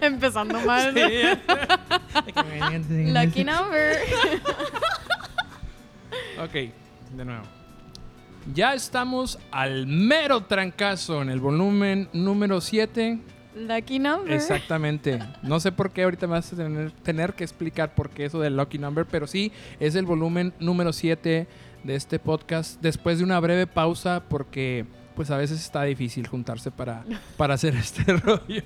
Empezando 0.06 0.60
mal. 0.60 0.94
Lucky 2.88 3.44
number. 3.44 3.98
Ok, 6.42 6.52
de 6.52 7.24
nuevo. 7.24 7.42
Ya 8.54 8.72
estamos 8.72 9.38
al 9.50 9.86
mero 9.86 10.44
trancazo 10.44 11.20
en 11.20 11.28
el 11.28 11.38
volumen 11.38 12.08
número 12.14 12.62
7. 12.62 13.18
Lucky 13.54 13.98
number. 13.98 14.32
Exactamente. 14.32 15.18
No 15.42 15.60
sé 15.60 15.70
por 15.70 15.92
qué 15.92 16.04
ahorita 16.04 16.26
me 16.26 16.32
vas 16.32 16.50
a 16.52 16.56
tener, 16.56 16.92
tener 16.92 17.34
que 17.34 17.44
explicar 17.44 17.94
por 17.94 18.08
qué 18.08 18.24
eso 18.24 18.40
del 18.40 18.56
Lucky 18.56 18.78
Number, 18.78 19.04
pero 19.04 19.26
sí, 19.26 19.52
es 19.80 19.94
el 19.96 20.06
volumen 20.06 20.54
número 20.60 20.94
7 20.94 21.46
de 21.84 21.94
este 21.94 22.18
podcast. 22.18 22.80
Después 22.80 23.18
de 23.18 23.24
una 23.24 23.38
breve 23.38 23.66
pausa, 23.66 24.22
porque 24.28 24.86
pues 25.14 25.30
a 25.30 25.36
veces 25.36 25.60
está 25.60 25.82
difícil 25.82 26.26
juntarse 26.26 26.70
para, 26.70 27.04
para 27.36 27.54
hacer 27.54 27.74
este 27.74 28.04
rollo. 28.16 28.62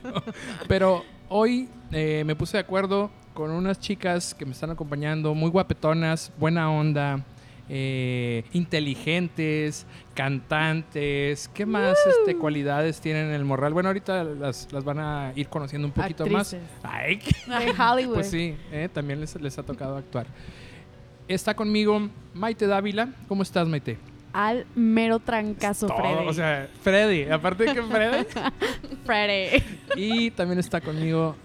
Pero 0.68 1.04
hoy 1.28 1.68
eh, 1.92 2.22
me 2.26 2.34
puse 2.36 2.56
de 2.56 2.60
acuerdo 2.62 3.10
con 3.34 3.50
unas 3.50 3.80
chicas 3.80 4.34
que 4.34 4.44
me 4.46 4.52
están 4.52 4.70
acompañando, 4.70 5.34
muy 5.34 5.50
guapetonas, 5.50 6.30
buena 6.38 6.70
onda. 6.70 7.24
eh, 7.68 8.44
inteligentes, 8.52 9.86
cantantes, 10.14 11.48
¿qué 11.54 11.64
más 11.64 11.96
este, 12.06 12.36
cualidades 12.36 13.00
tienen 13.00 13.26
en 13.28 13.32
el 13.32 13.44
morral? 13.44 13.72
Bueno, 13.72 13.88
ahorita 13.88 14.22
las, 14.22 14.70
las 14.70 14.84
van 14.84 14.98
a 15.00 15.32
ir 15.34 15.48
conociendo 15.48 15.88
un 15.88 15.92
poquito 15.92 16.24
Actrices. 16.24 16.60
más. 16.82 16.92
Ay, 16.92 17.20
De 17.46 17.70
Hollywood. 17.82 18.14
pues 18.14 18.30
sí, 18.30 18.54
eh, 18.70 18.88
también 18.92 19.18
les, 19.20 19.34
les 19.40 19.58
ha 19.58 19.62
tocado 19.62 19.96
actuar. 19.96 20.26
Está 21.26 21.54
conmigo 21.56 22.08
Maite 22.34 22.66
Dávila. 22.66 23.08
¿Cómo 23.28 23.42
estás, 23.42 23.66
Maite? 23.66 23.96
Al 24.34 24.66
mero 24.74 25.20
trancazo, 25.20 25.86
Todo, 25.86 25.96
Freddy. 25.98 26.26
o 26.28 26.32
sea, 26.32 26.68
Freddy, 26.82 27.30
aparte 27.30 27.64
de 27.64 27.74
que 27.74 27.82
Freddy. 27.82 28.26
Freddy. 29.06 29.62
y 29.96 30.30
también 30.32 30.58
está 30.58 30.80
conmigo 30.80 31.36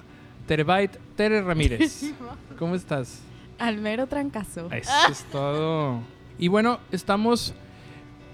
Terebait 0.48 0.92
Tere 1.16 1.42
Ramírez. 1.44 2.12
¿Cómo 2.60 2.74
estás? 2.74 3.22
Al 3.60 3.78
mero 3.78 4.08
trancazo. 4.08 4.70
Eso 4.72 4.92
es 5.12 5.24
todo. 5.32 6.02
Y 6.40 6.48
bueno, 6.48 6.80
estamos 6.92 7.54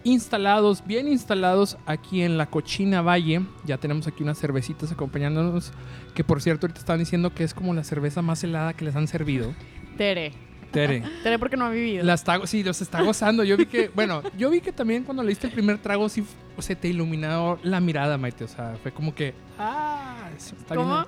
instalados, 0.06 0.86
bien 0.86 1.08
instalados 1.08 1.78
aquí 1.86 2.22
en 2.22 2.38
la 2.38 2.46
Cochina 2.46 3.02
Valle. 3.02 3.42
Ya 3.66 3.78
tenemos 3.78 4.08
aquí 4.08 4.24
unas 4.24 4.40
cervecitas 4.40 4.92
acompañándonos. 4.92 5.74
Que 6.14 6.24
por 6.24 6.42
cierto, 6.42 6.66
ahorita 6.68 6.80
están 6.80 7.00
diciendo 7.00 7.34
que 7.34 7.44
es 7.44 7.54
como 7.54 7.74
la 7.74 7.84
cerveza 7.84 8.22
más 8.22 8.42
helada 8.44 8.74
que 8.74 8.86
les 8.86 8.96
han 8.96 9.08
servido. 9.08 9.54
Tere. 9.98 10.32
Tere. 10.76 11.04
Tere 11.24 11.40
porque 11.40 11.58
no 11.58 11.66
ha 11.66 11.70
vivido. 11.70 12.04
La 12.04 12.14
está, 12.14 12.46
sí, 12.46 12.64
los 12.64 12.82
está 12.82 13.02
gozando. 13.02 13.44
Yo 13.44 13.58
vi 13.58 13.66
que, 13.66 13.90
bueno, 13.96 14.22
yo 14.38 14.50
vi 14.50 14.62
que 14.62 14.72
también 14.72 15.04
cuando 15.04 15.24
le 15.24 15.30
diste 15.30 15.48
el 15.48 15.54
primer 15.54 15.78
trago, 15.80 16.08
sí 16.10 16.22
f- 16.22 16.62
se 16.62 16.76
te 16.76 16.88
iluminó 16.88 17.58
la 17.64 17.80
mirada, 17.80 18.18
Maite. 18.18 18.44
O 18.44 18.48
sea, 18.48 18.78
fue 18.84 18.92
como 18.92 19.16
que, 19.16 19.34
ah, 19.58 20.30
eso 20.38 20.56
está 20.56 20.76
bien. 20.76 20.88
¿Cómo? 20.88 21.06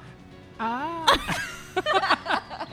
Ah. 0.60 1.06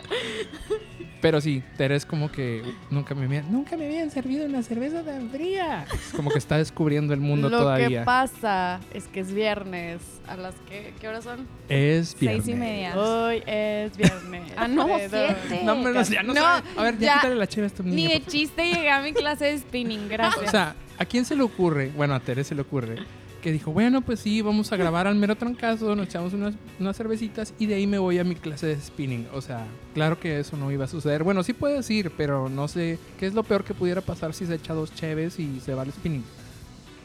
Pero 1.24 1.40
sí, 1.40 1.62
Tere 1.78 1.96
es 1.96 2.04
como 2.04 2.30
que 2.30 2.62
nunca 2.90 3.14
me 3.14 3.24
habían, 3.24 3.50
nunca 3.50 3.78
me 3.78 3.86
habían 3.86 4.10
servido 4.10 4.44
una 4.44 4.62
cerveza 4.62 5.02
tan 5.02 5.30
fría. 5.30 5.86
Es 5.90 6.12
como 6.14 6.28
que 6.30 6.36
está 6.36 6.58
descubriendo 6.58 7.14
el 7.14 7.20
mundo 7.20 7.48
Lo 7.48 7.56
que 7.56 7.62
todavía. 7.62 8.04
pasa 8.04 8.78
es 8.92 9.08
que 9.08 9.20
es 9.20 9.32
viernes. 9.32 10.02
¿A 10.28 10.36
las 10.36 10.54
que, 10.68 10.92
qué 11.00 11.08
horas 11.08 11.24
son? 11.24 11.46
Es 11.70 12.14
viernes. 12.20 12.44
Seis 12.44 12.54
y 12.54 12.60
media. 12.60 12.94
Hoy 12.94 13.42
es 13.46 13.96
viernes. 13.96 14.52
Ah, 14.54 14.68
no, 14.68 14.86
siete. 14.98 15.62
No, 15.64 15.76
no, 15.76 16.02
ya 16.02 16.22
no, 16.22 16.34
No, 16.34 16.40
sabe. 16.42 16.68
A 16.76 16.82
ver, 16.82 16.98
ya, 16.98 17.06
ya. 17.06 17.14
quítale 17.14 17.36
la 17.36 17.46
cheve 17.46 17.64
a 17.64 17.66
este 17.68 17.82
niño. 17.82 17.96
Ni 17.96 18.06
de 18.06 18.22
chiste 18.26 18.62
llegué 18.62 18.90
a 18.90 19.00
mi 19.00 19.14
clase 19.14 19.46
de 19.46 19.58
spinning, 19.60 20.10
gracias. 20.10 20.44
O 20.46 20.50
sea, 20.50 20.74
¿a 20.98 21.06
quién 21.06 21.24
se 21.24 21.34
le 21.36 21.42
ocurre? 21.42 21.90
Bueno, 21.96 22.14
a 22.14 22.20
Tere 22.20 22.44
se 22.44 22.54
le 22.54 22.60
ocurre. 22.60 22.96
Que 23.44 23.52
dijo, 23.52 23.72
bueno, 23.72 24.00
pues 24.00 24.20
sí, 24.20 24.40
vamos 24.40 24.72
a 24.72 24.76
grabar 24.78 25.06
al 25.06 25.16
mero 25.16 25.36
trancazo, 25.36 25.94
nos 25.94 26.06
echamos 26.06 26.32
unas, 26.32 26.54
unas 26.80 26.96
cervecitas 26.96 27.52
y 27.58 27.66
de 27.66 27.74
ahí 27.74 27.86
me 27.86 27.98
voy 27.98 28.18
a 28.18 28.24
mi 28.24 28.36
clase 28.36 28.68
de 28.68 28.80
spinning. 28.80 29.28
O 29.34 29.42
sea, 29.42 29.66
claro 29.92 30.18
que 30.18 30.40
eso 30.40 30.56
no 30.56 30.72
iba 30.72 30.86
a 30.86 30.88
suceder. 30.88 31.22
Bueno, 31.24 31.42
sí 31.42 31.52
puedes 31.52 31.90
ir, 31.90 32.10
pero 32.16 32.48
no 32.48 32.68
sé 32.68 32.98
qué 33.20 33.26
es 33.26 33.34
lo 33.34 33.42
peor 33.42 33.62
que 33.62 33.74
pudiera 33.74 34.00
pasar 34.00 34.32
si 34.32 34.46
se 34.46 34.54
echa 34.54 34.72
dos 34.72 34.94
cheves 34.94 35.38
y 35.38 35.60
se 35.60 35.74
va 35.74 35.82
al 35.82 35.92
spinning. 35.92 36.24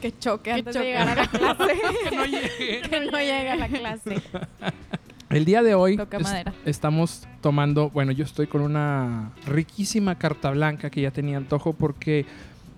que 0.01 0.17
choque 0.17 0.43
Qué 0.43 0.51
antes 0.59 0.75
choque. 0.75 0.85
de 0.85 0.91
llegar 0.93 1.09
a 1.09 1.15
la 1.15 1.27
clase. 1.27 1.73
Que 2.09 2.15
no 2.15 2.25
llegue. 2.25 2.81
que 2.89 2.99
no 3.11 3.17
llegue 3.19 3.49
a 3.49 3.55
la 3.57 3.67
clase. 3.67 4.21
El 5.29 5.45
día 5.45 5.61
de 5.61 5.75
hoy 5.75 5.99
es- 6.11 6.43
estamos 6.65 7.27
tomando, 7.41 7.89
bueno, 7.91 8.11
yo 8.13 8.23
estoy 8.23 8.47
con 8.47 8.61
una 8.61 9.31
riquísima 9.45 10.17
carta 10.17 10.49
blanca 10.51 10.89
que 10.89 11.01
ya 11.01 11.11
tenía 11.11 11.37
antojo 11.37 11.73
porque 11.73 12.25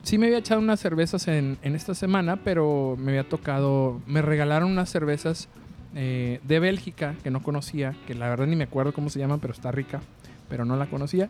sí 0.03 0.17
me 0.17 0.27
había 0.27 0.39
echado 0.39 0.59
unas 0.59 0.79
cervezas 0.79 1.27
en, 1.27 1.57
en 1.61 1.75
esta 1.75 1.93
semana, 1.93 2.37
pero 2.37 2.95
me 2.97 3.11
había 3.11 3.27
tocado, 3.27 4.01
me 4.07 4.21
regalaron 4.21 4.71
unas 4.71 4.89
cervezas 4.89 5.47
eh, 5.95 6.39
de 6.43 6.59
Bélgica 6.59 7.15
que 7.23 7.31
no 7.31 7.43
conocía, 7.43 7.95
que 8.07 8.15
la 8.15 8.29
verdad 8.29 8.47
ni 8.47 8.55
me 8.55 8.63
acuerdo 8.63 8.93
cómo 8.93 9.09
se 9.09 9.19
llaman, 9.19 9.39
pero 9.39 9.53
está 9.53 9.71
rica, 9.71 10.01
pero 10.49 10.65
no 10.65 10.75
la 10.77 10.87
conocía. 10.87 11.29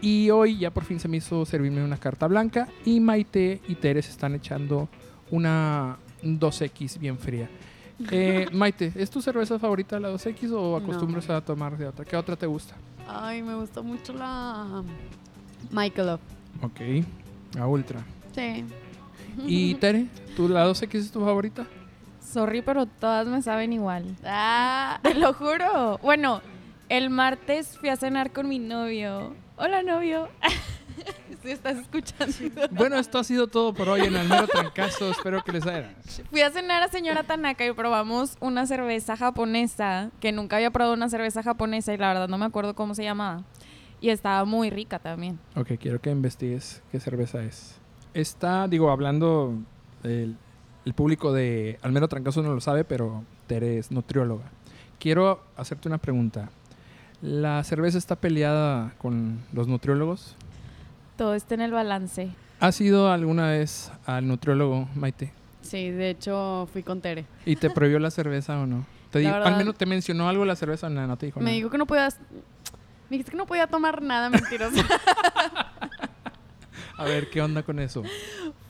Y 0.00 0.30
hoy 0.30 0.58
ya 0.58 0.70
por 0.70 0.84
fin 0.84 1.00
se 1.00 1.08
me 1.08 1.16
hizo 1.16 1.44
servirme 1.44 1.82
una 1.82 1.96
carta 1.96 2.26
blanca 2.26 2.68
y 2.84 3.00
Maite 3.00 3.60
y 3.66 3.74
Teres 3.76 4.08
están 4.08 4.34
echando 4.34 4.88
una 5.30 5.96
2X 6.22 6.98
bien 6.98 7.18
fría. 7.18 7.48
Eh, 8.10 8.46
Maite, 8.52 8.92
¿es 8.94 9.10
tu 9.10 9.22
cerveza 9.22 9.58
favorita 9.58 9.98
la 9.98 10.12
2X 10.12 10.52
o 10.52 10.76
acostumbras 10.76 11.28
a 11.30 11.40
tomar 11.40 11.76
de 11.76 11.86
otra? 11.86 12.04
¿Qué 12.04 12.16
otra 12.16 12.36
te 12.36 12.46
gusta? 12.46 12.74
Ay, 13.08 13.42
me 13.42 13.54
gusta 13.54 13.82
mucho 13.82 14.12
la 14.12 14.82
Michelob. 15.70 16.20
Ok, 16.62 16.80
la 17.54 17.66
Ultra. 17.66 18.04
Sí. 18.34 18.64
¿Y 19.46 19.74
Tere, 19.80 20.06
tú 20.36 20.48
la 20.48 20.66
2X 20.66 20.94
es 20.94 21.10
tu 21.10 21.20
favorita? 21.24 21.66
Sorry, 22.20 22.60
pero 22.62 22.86
todas 22.86 23.26
me 23.26 23.40
saben 23.42 23.72
igual. 23.72 24.16
Ah, 24.24 24.98
Te 25.02 25.14
lo 25.14 25.32
juro. 25.32 25.98
Bueno, 26.02 26.42
el 26.88 27.10
martes 27.10 27.78
fui 27.78 27.88
a 27.88 27.96
cenar 27.96 28.32
con 28.32 28.48
mi 28.48 28.58
novio. 28.58 29.34
Hola, 29.56 29.82
novio. 29.82 30.28
Si 31.42 31.52
estás 31.52 31.76
escuchando. 31.76 32.34
Bueno, 32.72 32.96
esto 32.96 33.18
ha 33.20 33.24
sido 33.24 33.46
todo 33.46 33.72
por 33.72 33.88
hoy 33.88 34.00
en 34.00 34.16
Almero 34.16 34.48
Trancazo. 34.48 35.10
Espero 35.12 35.44
que 35.44 35.52
les 35.52 35.64
haya. 35.64 35.94
Fui 36.30 36.40
a 36.40 36.50
cenar 36.50 36.82
a 36.82 36.88
señora 36.88 37.22
Tanaka 37.22 37.64
y 37.64 37.72
probamos 37.72 38.36
una 38.40 38.66
cerveza 38.66 39.16
japonesa, 39.16 40.10
que 40.18 40.32
nunca 40.32 40.56
había 40.56 40.72
probado 40.72 40.94
una 40.94 41.08
cerveza 41.08 41.44
japonesa 41.44 41.94
y 41.94 41.98
la 41.98 42.08
verdad 42.08 42.28
no 42.28 42.38
me 42.38 42.46
acuerdo 42.46 42.74
cómo 42.74 42.96
se 42.96 43.04
llamaba. 43.04 43.44
Y 44.00 44.10
estaba 44.10 44.44
muy 44.44 44.70
rica 44.70 44.98
también. 44.98 45.38
Ok, 45.54 45.72
quiero 45.80 46.00
que 46.00 46.10
investigues 46.10 46.82
qué 46.92 47.00
cerveza 47.00 47.42
es. 47.42 47.76
Está, 48.14 48.68
digo, 48.68 48.90
hablando, 48.90 49.54
el, 50.02 50.36
el 50.84 50.94
público 50.94 51.32
de 51.32 51.78
Almero 51.82 52.08
Trancazo 52.08 52.42
no 52.42 52.52
lo 52.54 52.60
sabe, 52.60 52.84
pero 52.84 53.24
Tere 53.46 53.78
es 53.78 53.90
nutrióloga. 53.90 54.44
Quiero 54.98 55.42
hacerte 55.56 55.88
una 55.88 55.98
pregunta. 55.98 56.50
¿La 57.22 57.62
cerveza 57.64 57.96
está 57.98 58.16
peleada 58.16 58.94
con 58.98 59.40
los 59.52 59.66
nutriólogos? 59.68 60.36
Todo 61.16 61.34
está 61.34 61.54
en 61.54 61.62
el 61.62 61.72
balance. 61.72 62.28
¿Has 62.60 62.80
ido 62.80 63.10
alguna 63.10 63.48
vez 63.48 63.90
al 64.06 64.26
nutriólogo, 64.28 64.88
Maite? 64.94 65.32
sí, 65.62 65.90
de 65.90 66.10
hecho 66.10 66.68
fui 66.72 66.82
con 66.84 67.00
Tere. 67.00 67.24
¿Y 67.44 67.56
te 67.56 67.70
prohibió 67.70 67.98
la 67.98 68.10
cerveza 68.10 68.58
o 68.60 68.66
no? 68.66 68.86
Te 69.10 69.18
La 69.18 69.20
digo, 69.20 69.32
verdad- 69.34 69.52
al 69.52 69.58
menos 69.58 69.74
te 69.76 69.84
mencionó 69.86 70.28
algo 70.28 70.44
la 70.44 70.54
cerveza, 70.56 70.88
no, 70.90 71.06
no 71.06 71.16
te 71.16 71.26
dijo 71.26 71.40
Me 71.40 71.44
nada. 71.46 71.54
dijo 71.56 71.70
que 71.70 71.78
no 71.78 71.86
podías. 71.86 72.18
Me 73.08 73.16
dijiste 73.16 73.30
que 73.32 73.36
no 73.36 73.46
podía 73.46 73.66
tomar 73.66 74.02
nada 74.02 74.30
mentiroso. 74.30 74.76
A 76.98 77.04
ver, 77.04 77.28
¿qué 77.30 77.42
onda 77.42 77.62
con 77.62 77.78
eso? 77.78 78.02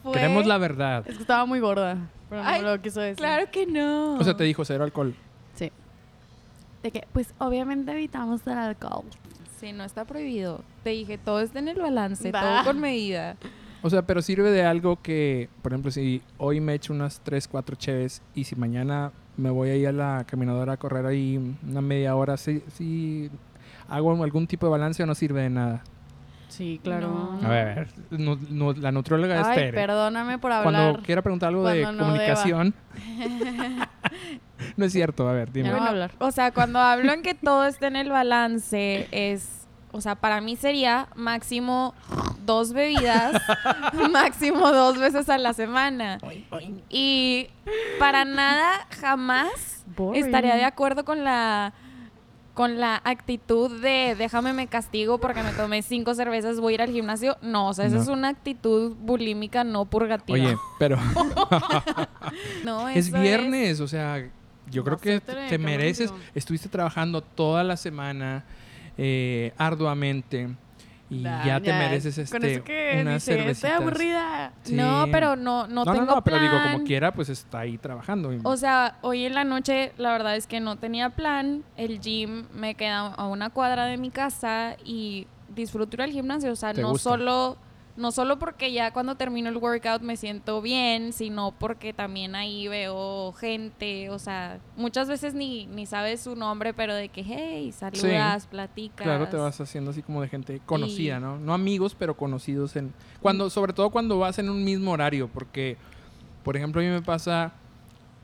Fue- 0.03 0.13
Queremos 0.13 0.47
la 0.47 0.59
verdad. 0.59 1.05
es 1.07 1.15
que 1.17 1.23
estaba 1.23 1.47
muy 1.47 1.61
gorda. 1.61 1.97
Pero 2.29 2.43
no 2.43 2.49
Ay, 2.49 2.63
lo 2.63 2.81
quiso 2.83 3.01
decir. 3.01 3.17
Claro 3.17 3.49
que 3.51 3.67
no. 3.67 4.15
O 4.15 4.25
sea, 4.25 4.37
te 4.37 4.45
dijo 4.45 4.65
cero 4.65 4.83
alcohol. 4.85 5.15
Sí. 5.55 5.71
De 6.83 6.91
que, 6.91 7.07
pues 7.13 7.33
obviamente 7.39 7.93
evitamos 7.93 8.45
el 8.47 8.55
alcohol. 8.59 9.05
Sí, 9.61 9.73
no 9.73 9.85
está 9.85 10.05
prohibido. 10.05 10.63
Te 10.83 10.91
dije, 10.91 11.19
todo 11.19 11.41
está 11.41 11.61
en 11.61 11.69
el 11.69 11.81
balance, 11.81 12.31
todo 12.33 12.65
con 12.65 12.81
medida. 12.81 13.37
O 13.83 13.91
sea, 13.91 14.03
pero 14.03 14.21
sirve 14.23 14.51
de 14.51 14.65
algo 14.65 15.01
que, 15.01 15.49
por 15.63 15.73
ejemplo, 15.73 15.91
si 15.93 16.21
hoy 16.39 16.61
me 16.61 16.75
echo 16.75 16.93
unas 16.93 17.21
3, 17.21 17.47
4 17.47 17.77
cheves 17.77 18.23
y 18.35 18.45
si 18.45 18.57
mañana 18.57 19.13
me 19.37 19.51
voy 19.51 19.71
ahí 19.71 19.87
a 19.87 19.93
la 19.93 20.25
caminadora 20.27 20.73
a 20.73 20.77
correr 20.77 21.07
ahí 21.07 21.39
una 21.67 21.81
media 21.81 22.17
hora, 22.17 22.37
¿sí, 22.37 22.63
sí 22.75 23.31
hago 23.89 24.23
algún 24.23 24.47
tipo 24.47 24.67
de 24.67 24.71
balance 24.73 25.03
o 25.03 25.07
no 25.07 25.15
sirve 25.15 25.43
de 25.43 25.51
nada? 25.51 25.83
Sí, 26.49 26.81
claro. 26.83 27.37
No. 27.41 27.47
A 27.47 27.51
ver, 27.51 27.89
nu- 28.11 28.39
nu- 28.49 28.73
la 28.73 28.91
nutrióloga 28.93 29.41
es 29.41 29.47
Ay, 29.47 29.57
Tere. 29.57 29.73
perdóname 29.73 30.39
por 30.39 30.53
hablar. 30.53 30.73
Cuando 30.73 31.03
quiera 31.03 31.21
preguntar 31.21 31.49
algo 31.51 31.69
de 31.69 31.83
cuando 31.83 32.03
no 32.05 32.09
comunicación. 32.11 32.75
no 34.77 34.85
es 34.85 34.93
cierto, 34.93 35.29
a 35.29 35.33
ver, 35.33 35.53
dime. 35.53 35.69
Ya 35.69 35.73
no 35.75 35.79
voy 35.81 35.87
a 35.87 35.91
hablar. 35.91 36.11
O 36.19 36.31
sea, 36.31 36.53
cuando 36.53 36.79
hablo 36.79 37.13
en 37.13 37.23
que 37.23 37.35
todo 37.35 37.67
está 37.67 37.89
en 37.89 37.97
el 37.97 38.11
balance, 38.11 39.09
es, 39.11 39.67
o 39.93 40.01
sea, 40.01 40.15
para 40.15 40.41
mí 40.41 40.57
sería 40.57 41.09
máximo 41.15 41.95
dos 42.47 42.73
bebidas, 42.73 43.41
máximo 44.13 44.71
dos 44.73 44.99
veces 44.99 45.29
a 45.29 45.39
la 45.39 45.53
semana. 45.53 46.19
Y 46.89 47.49
para 47.99 48.25
nada, 48.25 48.87
jamás 49.01 49.85
Boring. 49.97 50.25
estaría 50.25 50.55
de 50.57 50.65
acuerdo 50.65 51.05
con 51.05 51.25
la 51.25 51.73
con 52.57 52.81
la 52.81 53.03
actitud 53.05 53.83
de 53.83 54.15
déjame 54.17 54.55
me 54.55 54.67
castigo 54.67 55.19
porque 55.19 55.43
me 55.43 55.53
tomé 55.53 55.83
cinco 55.83 56.15
cervezas, 56.15 56.59
voy 56.59 56.73
a 56.73 56.75
ir 56.77 56.83
al 56.83 56.91
gimnasio. 56.91 57.37
No, 57.43 57.69
o 57.69 57.75
sea, 57.75 57.85
esa 57.85 57.97
No. 57.97 58.03
es 58.03 58.09
una 58.09 58.29
actitud 58.31 58.97
bulímica, 58.99 59.63
no 59.63 59.85
purgativa. 59.85 60.35
Oye, 60.39 60.57
pero 60.79 60.97
no, 62.65 62.89
es 62.89 63.13
viernes, 63.13 63.81
o 63.81 63.87
sea, 63.89 64.27
yo 64.71 64.85
creo 64.85 64.97
que 64.99 65.21
te 65.21 65.59
mereces, 65.59 66.13
estuviste 66.35 66.71
trabajando 66.71 67.21
toda 67.21 67.63
la 67.63 67.77
semana 67.77 68.45
eh, 68.97 69.53
arduamente 69.59 70.49
y 71.09 71.23
ya, 71.23 71.61
te 71.61 71.73
mereces 71.73 72.19
este, 72.19 72.39
Con 72.39 72.49
eso 72.49 72.65
que 72.65 72.99
unas 73.01 73.25
dice, 73.25 73.51
estoy 73.51 73.71
aburrida. 73.71 74.53
Sí. 74.63 74.75
No, 74.75 75.07
pero 75.13 75.37
no, 75.37 75.67
no, 75.69 75.85
No, 75.85 75.85
no, 75.85 75.93
tengo 75.93 76.07
no, 76.17 76.25
pero 76.25 76.39
digo, 76.41 76.53
como 76.57 76.75
plan. 76.77 76.85
quiera, 76.85 77.13
pues 77.13 77.29
está 77.29 77.61
ahí 77.61 77.79
trabajando. 77.79 78.31
O 78.43 78.57
sea, 78.57 78.99
hoy 79.03 79.25
en 79.25 79.35
la 79.35 79.45
noche 79.45 79.93
la 79.99 80.13
verdad 80.13 80.35
es 80.37 80.47
que 80.47 80.59
no 80.61 80.77
tenía 80.77 81.11
plan. 81.11 81.63
El 81.77 82.01
gym 82.01 82.47
me 82.53 82.75
queda 82.75 82.99
a 83.09 83.27
una 83.29 83.51
cuadra 83.51 83.87
de 83.87 83.97
mi 83.99 84.11
casa 84.11 84.77
y 84.85 85.27
disfruto 85.55 85.97
ir 85.97 86.03
al 86.03 86.11
gimnasio. 86.11 86.51
O 86.53 86.57
sea, 86.57 86.75
¿Te 86.75 86.83
no 86.83 86.91
gusta? 86.91 87.11
solo, 87.11 87.57
no 87.97 88.13
solo 88.13 88.39
porque 88.39 88.73
ya 88.73 88.93
cuando 88.93 89.15
termino 89.15 89.49
el 89.49 89.57
workout 89.57 90.03
me 90.03 90.17
siento 90.17 90.61
bien, 90.63 91.13
sino 91.13 91.53
porque 91.53 91.93
también 91.93 92.35
ahí 92.35 92.69
veo 92.69 93.33
gente. 93.33 94.11
O 94.11 94.19
sea, 94.19 94.59
muchas 94.77 95.09
veces 95.09 95.35
ni, 95.35 95.67
ni 95.67 95.87
sabes 95.87 96.21
su 96.21 96.37
nombre, 96.37 96.75
pero 96.75 96.95
de 96.95 97.09
que, 97.09 97.23
hey, 97.23 97.73
saludas, 97.73 98.47
platicas. 98.47 99.03
Claro, 99.05 99.29
te 99.29 99.37
vas 99.37 99.61
haciendo 99.61 99.91
así 99.93 100.03
como 100.03 100.21
de 100.23 100.29
gente 100.29 100.61
conocida, 100.67 101.17
Y- 101.17 101.21
¿no? 101.21 101.39
No 101.39 101.55
amigos, 101.55 101.95
pero 101.99 102.17
conocidos 102.17 102.77
en 102.77 102.93
cuando 103.21 103.49
sobre 103.51 103.73
todo 103.73 103.91
cuando 103.91 104.19
vas 104.19 104.39
en 104.39 104.51
un 104.51 104.63
mismo 104.65 104.93
horario, 104.93 105.29
porque 105.29 105.77
por 106.45 106.57
ejemplo, 106.57 106.81
a 106.81 106.85
mí 106.85 106.91
me 106.91 107.03
pasa 107.03 107.55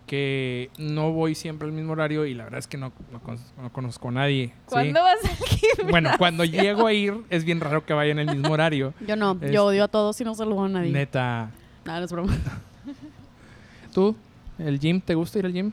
que 0.06 0.70
no 0.78 1.12
voy 1.12 1.34
siempre 1.34 1.66
al 1.66 1.72
mismo 1.72 1.92
horario 1.92 2.26
y 2.26 2.34
la 2.34 2.44
verdad 2.44 2.58
es 2.58 2.66
que 2.66 2.76
no, 2.76 2.92
no 3.12 3.20
con- 3.20 3.38
no 3.60 3.72
conozco 3.72 4.08
a 4.08 4.12
nadie. 4.12 4.48
¿sí? 4.48 4.52
¿Cuándo 4.66 5.00
vas 5.02 5.18
al 5.24 5.30
gimnasio? 5.46 5.86
Bueno, 5.90 6.10
cuando 6.18 6.44
llego 6.44 6.86
a 6.86 6.92
ir 6.92 7.14
es 7.30 7.44
bien 7.44 7.60
raro 7.60 7.84
que 7.86 7.94
vaya 7.94 8.12
en 8.12 8.18
el 8.18 8.26
mismo 8.26 8.52
horario. 8.52 8.92
Yo 9.06 9.16
no, 9.16 9.32
Este- 9.32 9.52
yo 9.52 9.64
odio 9.66 9.84
a 9.84 9.88
todos 9.88 10.20
y 10.20 10.24
no 10.24 10.34
saludo 10.34 10.64
a 10.64 10.68
nadie. 10.68 10.90
Neta. 10.90 11.50
Nada, 11.84 11.98
no 12.00 12.04
es 12.04 12.12
broma. 12.12 12.36
¿Tú? 13.94 14.16
¿El 14.58 14.78
gym? 14.78 15.00
¿Te 15.00 15.14
gusta 15.14 15.38
ir 15.38 15.46
al 15.46 15.52
gym? 15.52 15.72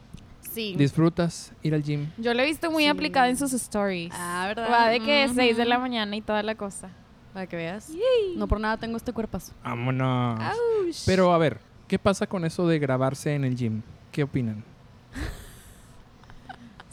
Sí. 0.52 0.74
¿Disfrutas 0.78 1.54
ir 1.62 1.74
al 1.76 1.84
gym? 1.84 2.08
Yo 2.18 2.34
lo 2.34 2.42
he 2.42 2.46
visto 2.46 2.72
muy 2.72 2.84
Sí. 2.84 2.90
aplicada 2.90 3.30
en 3.30 3.38
sus 3.38 3.54
stories. 3.54 4.12
Ah, 4.16 4.46
¿verdad? 4.48 4.70
Va 4.72 4.88
de 4.90 5.00
que 5.00 5.30
6 5.34 5.58
de 5.58 5.66
la 5.66 5.76
Ujú. 5.76 5.82
mañana 5.84 6.16
y 6.16 6.22
toda 6.22 6.42
la 6.44 6.56
cosa. 6.56 6.90
Para 7.34 7.46
que 7.46 7.56
veas. 7.56 7.92
No 8.36 8.48
por 8.48 8.60
nada 8.60 8.78
tengo 8.78 8.98
este 8.98 9.14
cuerpazo. 9.14 9.54
Vámonos. 9.64 10.40
Ouch. 10.40 11.04
Pero 11.06 11.32
a 11.34 11.38
ver, 11.38 11.60
¿qué 11.88 12.00
pasa 12.00 12.26
con 12.26 12.44
eso 12.46 12.68
de 12.68 12.80
grabarse 12.80 13.36
en 13.36 13.44
el 13.46 13.56
gym? 13.56 13.82
¿Qué 14.12 14.24
opinan? 14.24 14.64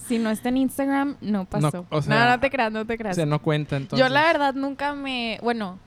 Si 0.06 0.18
no 0.18 0.30
está 0.30 0.50
en 0.50 0.58
Instagram, 0.58 1.16
no 1.20 1.46
pasó. 1.46 1.84
o 1.90 2.00
sea, 2.00 2.14
no, 2.24 2.30
no 2.30 2.40
te 2.40 2.50
creas, 2.50 2.70
no 2.70 2.84
te 2.86 2.94
O 2.94 2.96
creas. 2.96 3.16
sea, 3.16 3.26
no 3.26 3.40
cuenta 3.42 3.76
entonces. 3.76 3.98
Yo 3.98 4.12
la 4.12 4.22
verdad 4.22 4.54
nunca 4.54 4.94
me... 4.94 5.38
Bueno, 5.42 5.78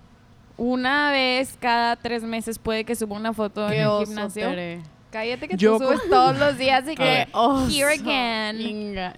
una 0.58 1.10
vez 1.12 1.56
cada 1.60 1.96
tres 1.96 2.24
meses 2.24 2.60
puede 2.60 2.84
que 2.84 2.96
suba 2.96 3.16
una 3.16 3.34
foto 3.34 3.72
en 3.72 3.82
el 3.82 4.06
gimnasio. 4.06 4.50
Tere. 4.50 4.82
Cállate 5.10 5.48
que 5.48 5.56
Yo 5.58 5.78
tú 5.78 5.86
subes 5.86 6.02
todos 6.10 6.38
los 6.38 6.58
días 6.58 6.84
y 6.88 6.96
que... 6.96 7.28
Here 7.70 7.94
again. 7.94 9.14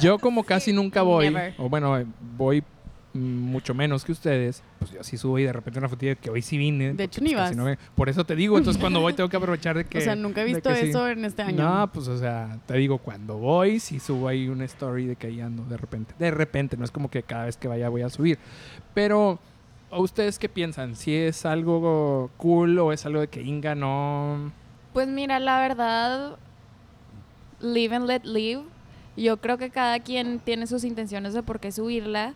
Yo 0.00 0.18
como 0.18 0.44
casi 0.44 0.72
nunca 0.72 1.02
voy, 1.02 1.26
Never. 1.30 1.54
o 1.58 1.68
bueno, 1.68 2.04
voy 2.36 2.62
mucho 3.18 3.74
menos 3.74 4.04
que 4.04 4.12
ustedes, 4.12 4.62
pues 4.78 4.90
yo 4.90 5.02
sí 5.02 5.16
subo 5.16 5.38
y 5.38 5.44
de 5.44 5.52
repente 5.52 5.78
una 5.78 5.88
fotilla 5.88 6.10
de 6.10 6.16
que 6.16 6.30
hoy 6.30 6.42
sí 6.42 6.56
vine. 6.56 6.94
De 6.94 7.04
hecho, 7.04 7.20
ni 7.20 7.34
vas. 7.34 7.54
no 7.56 7.64
me- 7.64 7.78
por 7.94 8.08
eso 8.08 8.24
te 8.24 8.34
digo, 8.36 8.56
entonces 8.58 8.80
cuando 8.80 9.00
voy 9.00 9.12
tengo 9.14 9.28
que 9.28 9.36
aprovechar 9.36 9.76
de 9.76 9.84
que... 9.84 9.98
o 9.98 10.00
sea, 10.00 10.16
nunca 10.16 10.42
he 10.42 10.44
visto 10.44 10.74
sí. 10.74 10.88
eso 10.88 11.08
en 11.08 11.24
este 11.24 11.42
año. 11.42 11.62
No, 11.62 11.92
pues 11.92 12.08
o 12.08 12.16
sea, 12.18 12.58
te 12.66 12.74
digo, 12.74 12.98
cuando 12.98 13.36
voy, 13.38 13.80
sí 13.80 14.00
subo 14.00 14.28
ahí 14.28 14.48
una 14.48 14.64
story 14.64 15.06
de 15.06 15.16
que 15.16 15.26
ahí 15.28 15.40
ando 15.40 15.64
de 15.64 15.76
repente. 15.76 16.14
De 16.18 16.30
repente, 16.30 16.76
no 16.76 16.84
es 16.84 16.90
como 16.90 17.10
que 17.10 17.22
cada 17.22 17.44
vez 17.44 17.56
que 17.56 17.68
vaya 17.68 17.88
voy 17.88 18.02
a 18.02 18.08
subir. 18.08 18.38
Pero, 18.94 19.38
¿a 19.90 19.98
¿ustedes 19.98 20.38
qué 20.38 20.48
piensan? 20.48 20.96
¿Si 20.96 21.14
es 21.14 21.44
algo 21.46 22.30
cool 22.36 22.78
o 22.78 22.92
es 22.92 23.04
algo 23.06 23.20
de 23.20 23.28
que 23.28 23.42
Inga 23.42 23.74
no... 23.74 24.52
Pues 24.92 25.06
mira, 25.08 25.38
la 25.38 25.60
verdad, 25.60 26.38
live 27.60 27.94
and 27.94 28.06
let 28.06 28.22
live. 28.24 28.62
Yo 29.16 29.36
creo 29.38 29.58
que 29.58 29.70
cada 29.70 29.98
quien 30.00 30.38
tiene 30.38 30.66
sus 30.66 30.84
intenciones 30.84 31.34
de 31.34 31.42
por 31.42 31.60
qué 31.60 31.72
subirla. 31.72 32.34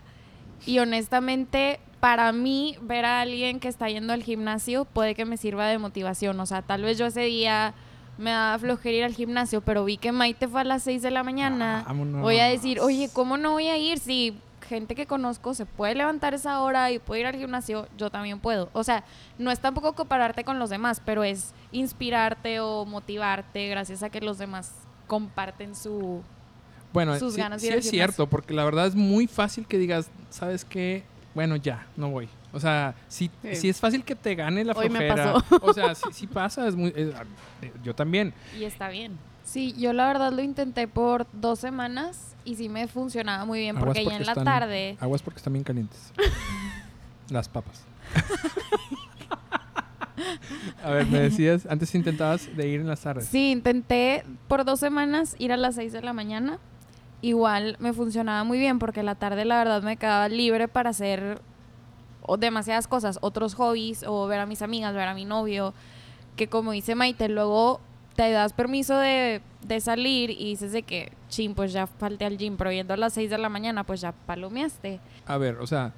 Y 0.65 0.79
honestamente, 0.79 1.79
para 1.99 2.31
mí, 2.31 2.77
ver 2.81 3.05
a 3.05 3.21
alguien 3.21 3.59
que 3.59 3.67
está 3.67 3.89
yendo 3.89 4.13
al 4.13 4.23
gimnasio 4.23 4.85
puede 4.85 5.15
que 5.15 5.25
me 5.25 5.37
sirva 5.37 5.67
de 5.67 5.77
motivación. 5.77 6.39
O 6.39 6.45
sea, 6.45 6.61
tal 6.61 6.83
vez 6.83 6.97
yo 6.97 7.05
ese 7.05 7.21
día 7.21 7.73
me 8.17 8.31
daba 8.31 8.59
flojera 8.59 8.97
ir 8.97 9.03
al 9.03 9.13
gimnasio, 9.13 9.61
pero 9.61 9.85
vi 9.85 9.97
que 9.97 10.11
Maite 10.11 10.47
fue 10.47 10.61
a 10.61 10.63
las 10.63 10.83
6 10.83 11.01
de 11.01 11.11
la 11.11 11.23
mañana. 11.23 11.83
Vámonos. 11.87 12.21
Voy 12.21 12.39
a 12.39 12.45
decir, 12.45 12.79
oye, 12.79 13.09
¿cómo 13.11 13.37
no 13.37 13.51
voy 13.51 13.67
a 13.67 13.77
ir? 13.77 13.99
Si 13.99 14.37
gente 14.63 14.95
que 14.95 15.05
conozco 15.05 15.53
se 15.53 15.65
puede 15.65 15.93
levantar 15.95 16.33
esa 16.33 16.61
hora 16.61 16.89
y 16.91 16.99
puede 16.99 17.21
ir 17.21 17.27
al 17.27 17.35
gimnasio, 17.35 17.87
yo 17.97 18.09
también 18.09 18.39
puedo. 18.39 18.69
O 18.73 18.83
sea, 18.83 19.03
no 19.37 19.51
es 19.51 19.59
tampoco 19.59 19.93
compararte 19.93 20.43
con 20.43 20.59
los 20.59 20.69
demás, 20.69 21.01
pero 21.03 21.23
es 21.23 21.53
inspirarte 21.71 22.59
o 22.59 22.85
motivarte 22.85 23.67
gracias 23.67 24.03
a 24.03 24.09
que 24.09 24.21
los 24.21 24.37
demás 24.37 24.73
comparten 25.07 25.75
su... 25.75 26.23
Bueno, 26.93 27.17
sus 27.19 27.33
sí, 27.33 27.39
ganas 27.41 27.61
de 27.61 27.67
sí 27.67 27.67
ir 27.67 27.73
al 27.73 27.79
es 27.79 27.89
cierto, 27.89 28.27
porque 28.27 28.53
la 28.53 28.63
verdad 28.63 28.87
es 28.87 28.95
muy 28.95 29.27
fácil 29.27 29.65
que 29.67 29.77
digas, 29.77 30.09
¿sabes 30.29 30.63
qué? 30.63 31.03
Bueno, 31.35 31.55
ya, 31.55 31.87
no 31.97 32.09
voy. 32.11 32.29
O 32.51 32.59
sea, 32.59 32.93
Sí. 33.07 33.31
sí 33.53 33.67
es 33.69 33.79
fácil 33.79 34.03
que 34.03 34.15
te 34.15 34.35
gane 34.35 34.63
la 34.63 34.73
Hoy 34.73 34.87
me 34.89 34.99
flojera. 34.99 35.33
pasó. 35.33 35.59
O 35.63 35.73
sea, 35.73 35.95
sí, 35.95 36.03
sí 36.13 36.27
pasa, 36.27 36.67
es 36.67 36.75
muy... 36.75 36.89
es- 36.95 37.09
eh, 37.63 37.71
yo 37.83 37.95
también. 37.95 38.33
Y 38.59 38.63
está 38.65 38.89
bien. 38.89 39.17
Sí, 39.43 39.73
yo 39.77 39.91
la 39.93 40.07
verdad 40.07 40.31
lo 40.31 40.41
intenté 40.43 40.87
por 40.87 41.25
dos 41.33 41.59
semanas 41.59 42.35
y 42.45 42.55
sí 42.55 42.69
me 42.69 42.87
funcionaba 42.87 43.43
muy 43.45 43.59
bien 43.59 43.75
porque 43.77 44.05
ya 44.05 44.15
en 44.15 44.25
la 44.25 44.31
están- 44.33 44.45
tarde... 44.45 44.95
Aguas 44.99 45.21
porque 45.23 45.37
están 45.39 45.53
bien 45.53 45.63
calientes. 45.63 46.13
Las 47.29 47.49
papas. 47.49 47.83
A 50.83 50.91
ver, 50.91 51.07
me 51.07 51.19
decías, 51.19 51.65
antes 51.65 51.93
intentabas 51.95 52.55
de 52.55 52.67
ir 52.67 52.81
en 52.81 52.87
las 52.87 53.01
tardes. 53.01 53.25
Sí, 53.27 53.51
intenté 53.51 54.23
por 54.47 54.63
dos 54.65 54.79
semanas 54.79 55.35
ir 55.39 55.51
a 55.51 55.57
las 55.57 55.75
6 55.75 55.91
de 55.93 56.01
la 56.01 56.13
mañana. 56.13 56.59
Igual 57.23 57.77
me 57.79 57.93
funcionaba 57.93 58.43
muy 58.43 58.59
bien 58.59 58.77
porque 58.77 59.01
la 59.01 59.15
tarde 59.15 59.45
la 59.45 59.57
verdad 59.57 59.81
me 59.81 59.97
quedaba 59.97 60.27
libre 60.27 60.67
para 60.67 60.91
hacer 60.91 61.41
o 62.21 62.37
demasiadas 62.37 62.87
cosas, 62.87 63.17
otros 63.21 63.55
hobbies 63.55 64.03
o 64.05 64.27
ver 64.27 64.41
a 64.41 64.45
mis 64.45 64.61
amigas, 64.61 64.93
ver 64.93 65.07
a 65.07 65.13
mi 65.13 65.25
novio, 65.25 65.73
que 66.35 66.47
como 66.47 66.73
dice 66.73 66.95
Maite, 66.95 67.29
luego 67.29 67.79
te 68.15 68.29
das 68.31 68.53
permiso 68.53 68.97
de, 68.97 69.41
de 69.65 69.79
salir 69.79 70.29
y 70.31 70.49
dices 70.49 70.73
de 70.73 70.83
que, 70.83 71.11
chin, 71.29 71.55
pues 71.55 71.73
ya 71.73 71.87
falté 71.87 72.25
al 72.25 72.37
gym, 72.37 72.57
pero 72.57 72.71
yendo 72.71 72.93
a 72.93 72.97
las 72.97 73.13
6 73.13 73.29
de 73.29 73.37
la 73.37 73.49
mañana, 73.49 73.83
pues 73.83 74.01
ya 74.01 74.11
palomeaste. 74.11 74.99
A 75.25 75.37
ver, 75.37 75.55
o 75.57 75.65
sea, 75.65 75.93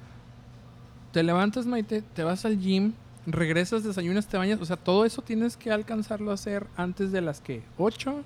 te 1.12 1.22
levantas, 1.22 1.66
Maite, 1.66 2.02
te 2.02 2.22
vas 2.22 2.44
al 2.44 2.58
gym, 2.58 2.92
regresas, 3.26 3.82
desayunas, 3.82 4.26
te 4.26 4.36
bañas. 4.36 4.60
O 4.60 4.64
sea, 4.64 4.76
todo 4.76 5.04
eso 5.04 5.22
tienes 5.22 5.56
que 5.56 5.70
alcanzarlo 5.72 6.30
a 6.30 6.34
hacer 6.34 6.66
antes 6.76 7.10
de 7.12 7.20
las 7.20 7.40
que, 7.40 7.62
¿8? 7.78 8.22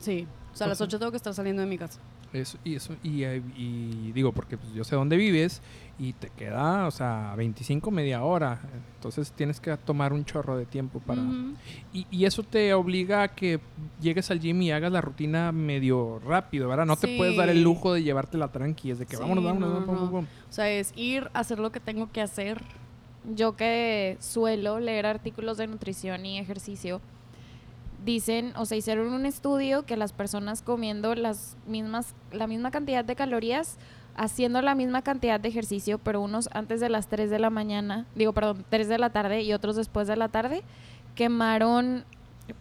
Sí. 0.00 0.26
O 0.52 0.56
sea, 0.56 0.66
a 0.66 0.68
las 0.68 0.80
Ojo. 0.80 0.88
8 0.88 0.98
tengo 0.98 1.10
que 1.10 1.16
estar 1.16 1.34
saliendo 1.34 1.62
de 1.62 1.68
mi 1.68 1.78
casa. 1.78 2.00
Eso, 2.32 2.58
y 2.62 2.74
eso, 2.74 2.94
y, 3.02 3.24
y 3.24 4.12
digo, 4.12 4.32
porque 4.32 4.58
pues, 4.58 4.72
yo 4.74 4.84
sé 4.84 4.94
dónde 4.94 5.16
vives 5.16 5.62
y 5.98 6.12
te 6.12 6.28
queda, 6.28 6.86
o 6.86 6.90
sea, 6.90 7.34
25, 7.36 7.90
media 7.90 8.22
hora. 8.22 8.60
Entonces 8.96 9.32
tienes 9.32 9.60
que 9.60 9.76
tomar 9.78 10.12
un 10.12 10.24
chorro 10.24 10.56
de 10.58 10.66
tiempo 10.66 11.00
para... 11.00 11.22
Y, 11.92 12.06
y 12.10 12.24
eso 12.26 12.42
te 12.42 12.74
obliga 12.74 13.22
a 13.22 13.28
que 13.28 13.60
llegues 14.00 14.30
al 14.30 14.40
gym 14.40 14.60
y 14.62 14.70
hagas 14.72 14.92
la 14.92 15.00
rutina 15.00 15.52
medio 15.52 16.18
rápido, 16.18 16.68
¿verdad? 16.68 16.84
No 16.84 16.96
te 16.96 17.16
puedes 17.16 17.36
dar 17.36 17.48
el 17.48 17.62
lujo 17.62 17.94
de 17.94 18.02
llevártela 18.02 18.52
tranqui, 18.52 18.90
es 18.90 18.98
de 18.98 19.06
que 19.06 19.16
Sí, 19.16 19.22
vámonos, 19.22 19.44
vámonos, 19.44 19.70
no, 19.70 19.86
vámonos, 19.86 20.12
no. 20.12 20.18
O 20.18 20.52
sea, 20.52 20.70
es 20.70 20.92
ir 20.96 21.30
a 21.32 21.40
hacer 21.40 21.58
lo 21.58 21.72
que 21.72 21.80
tengo 21.80 22.12
que 22.12 22.20
hacer. 22.20 22.62
yo 23.34 23.56
que 23.56 24.16
suelo 24.20 24.80
leer 24.80 25.06
artículos 25.06 25.56
de 25.56 25.66
nutrición 25.66 26.24
y 26.26 26.38
ejercicio, 26.38 27.00
dicen, 28.04 28.52
o 28.56 28.64
sea, 28.66 28.78
hicieron 28.78 29.12
un 29.12 29.26
estudio 29.26 29.84
que 29.84 29.96
las 29.96 30.12
personas 30.12 30.62
comiendo 30.62 31.14
las 31.14 31.56
mismas, 31.66 32.14
la 32.32 32.46
misma 32.46 32.70
cantidad 32.70 33.04
de 33.04 33.16
calorías, 33.16 33.76
haciendo 34.16 34.62
la 34.62 34.74
misma 34.74 35.02
cantidad 35.02 35.38
de 35.38 35.48
ejercicio, 35.48 35.98
pero 35.98 36.20
unos 36.20 36.48
antes 36.52 36.80
de 36.80 36.88
las 36.88 37.06
3 37.08 37.30
de 37.30 37.38
la 37.38 37.50
mañana, 37.50 38.06
digo, 38.14 38.32
perdón, 38.32 38.64
3 38.68 38.88
de 38.88 38.98
la 38.98 39.10
tarde 39.10 39.42
y 39.42 39.52
otros 39.52 39.76
después 39.76 40.08
de 40.08 40.16
la 40.16 40.28
tarde, 40.28 40.62
quemaron, 41.14 42.04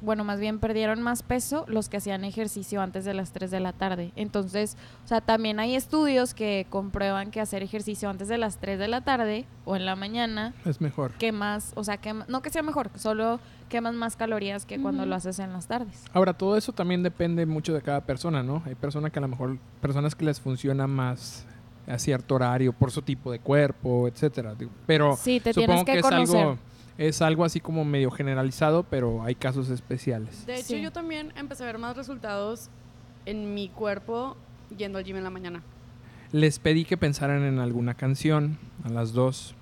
bueno, 0.02 0.24
más 0.24 0.40
bien 0.40 0.60
perdieron 0.60 1.02
más 1.02 1.24
peso 1.24 1.64
los 1.68 1.90
que 1.90 1.98
hacían 1.98 2.26
ejercicio 2.26 2.82
antes 2.82 3.06
de 3.06 3.14
las 3.14 3.32
3 3.32 3.50
de 3.52 3.60
la 3.60 3.74
tarde. 3.74 4.12
Entonces, 4.16 4.76
o 5.06 5.08
sea, 5.08 5.22
también 5.22 5.60
hay 5.60 5.76
estudios 5.76 6.34
que 6.34 6.68
comprueban 6.70 7.32
que 7.32 7.40
hacer 7.42 7.64
ejercicio 7.64 8.10
antes 8.10 8.28
de 8.28 8.38
las 8.38 8.58
3 8.58 8.78
de 8.80 8.88
la 8.88 9.02
tarde 9.02 9.46
o 9.66 9.76
en 9.76 9.86
la 9.86 9.96
mañana 9.96 10.54
Es 10.66 10.82
mejor. 10.82 11.12
quemas, 11.14 11.72
o 11.76 11.84
sea, 11.84 12.02
quema- 12.02 12.26
no 12.28 12.42
que 12.42 12.50
sea 12.50 12.64
mejor, 12.64 12.90
solo 12.96 13.40
quemas 13.68 13.94
más 13.96 14.16
calorías 14.16 14.66
que 14.66 14.80
cuando 14.82 15.06
lo 15.06 15.16
haces 15.16 15.40
en 15.40 15.54
las 15.54 15.68
tardes. 15.68 16.04
Ahora, 16.14 16.34
todo 16.34 16.58
eso 16.58 16.72
también 16.74 17.04
depende 17.04 17.46
mucho 17.46 17.74
de 17.74 17.82
cada 17.82 18.02
persona, 18.02 18.42
¿no? 18.44 18.64
Hay 18.66 18.76
personas 18.76 19.12
que 19.12 19.20
a 19.20 19.22
lo 19.22 19.28
mejor, 19.28 19.58
personas 19.82 20.16
que 20.16 20.26
les 20.26 20.40
funciona 20.42 20.88
más 20.88 21.46
a 21.88 21.98
cierto 22.00 22.36
horario 22.36 22.74
por 22.74 22.92
su 22.92 23.02
tipo 23.02 23.32
de 23.32 23.40
cuerpo, 23.40 24.08
etcétera. 24.08 24.56
Pero 24.86 25.16
Sí, 25.16 25.40
te 25.40 25.54
supongo 25.54 25.68
tienes 25.68 25.86
que 25.86 25.92
que 25.94 26.00
es 26.00 26.04
conocer. 26.06 26.40
algo, 26.42 26.58
es 26.98 27.22
algo 27.22 27.46
así 27.46 27.60
como 27.60 27.86
medio 27.86 28.12
generalizado, 28.12 28.84
pero 28.84 29.24
hay 29.24 29.36
casos 29.36 29.70
especiales. 29.70 30.46
De 30.46 30.56
hecho, 30.56 30.68
Sí. 30.76 30.82
yo 30.82 30.92
también 30.92 31.32
empecé 31.38 31.64
a 31.64 31.68
ver 31.68 31.78
más 31.78 31.96
resultados 31.96 32.70
en 33.26 33.54
mi 33.54 33.70
cuerpo 33.70 34.36
yendo 34.78 34.98
al 34.98 35.04
gym 35.06 35.16
en 35.18 35.24
la 35.24 35.30
mañana. 35.30 35.62
Les 36.34 36.60
pedí 36.60 36.84
que 36.84 36.98
pensaran 36.98 37.44
en 37.44 37.60
alguna 37.60 37.94
canción, 37.94 38.58
a 38.84 38.90
las 38.90 39.14
dos. 39.14 39.56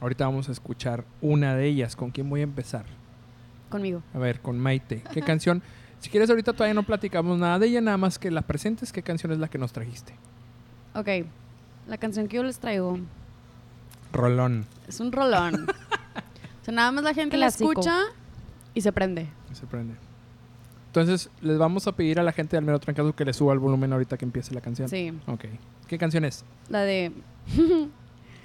Ahorita 0.00 0.24
vamos 0.24 0.48
a 0.48 0.52
escuchar 0.52 1.04
una 1.20 1.54
de 1.54 1.66
ellas. 1.68 1.94
¿Con 1.94 2.10
quién 2.10 2.28
voy 2.28 2.40
a 2.40 2.44
empezar? 2.44 2.84
Conmigo. 3.72 4.02
A 4.14 4.18
ver, 4.18 4.40
con 4.40 4.58
Maite. 4.58 5.02
¿Qué 5.12 5.22
canción? 5.22 5.62
Si 5.98 6.10
quieres, 6.10 6.28
ahorita 6.30 6.52
todavía 6.52 6.74
no 6.74 6.82
platicamos 6.84 7.38
nada 7.38 7.58
de 7.58 7.66
ella, 7.68 7.80
nada 7.80 7.96
más 7.96 8.18
que 8.18 8.30
la 8.30 8.42
presentes. 8.42 8.92
¿Qué 8.92 9.02
canción 9.02 9.32
es 9.32 9.38
la 9.38 9.48
que 9.48 9.58
nos 9.58 9.72
trajiste? 9.72 10.14
Ok, 10.94 11.08
la 11.88 11.96
canción 11.96 12.28
que 12.28 12.36
yo 12.36 12.42
les 12.44 12.58
traigo 12.58 12.98
Rolón. 14.12 14.66
es 14.86 15.00
un 15.00 15.10
rolón. 15.10 15.66
o 16.60 16.64
sea, 16.64 16.74
nada 16.74 16.92
más 16.92 17.02
la 17.02 17.14
gente 17.14 17.36
Clásico. 17.36 17.72
la 17.72 17.80
escucha 17.80 17.98
y 18.74 18.80
se 18.82 18.92
prende. 18.92 19.26
Se 19.52 19.66
prende. 19.66 19.94
Entonces, 20.88 21.30
les 21.40 21.56
vamos 21.56 21.86
a 21.86 21.92
pedir 21.92 22.20
a 22.20 22.22
la 22.22 22.32
gente 22.32 22.50
de 22.52 22.58
Almero 22.58 22.78
Trancazo 22.78 23.14
que 23.14 23.24
le 23.24 23.32
suba 23.32 23.54
el 23.54 23.58
volumen 23.58 23.92
ahorita 23.92 24.18
que 24.18 24.26
empiece 24.26 24.54
la 24.54 24.60
canción. 24.60 24.88
Sí, 24.88 25.12
Ok. 25.26 25.46
¿Qué 25.88 25.96
canción 25.98 26.24
es? 26.24 26.44
la 26.68 26.80
de... 26.82 27.12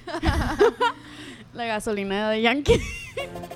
la 1.58 1.66
gasolina 1.66 2.30
de 2.30 2.42
Yankee. 2.42 2.80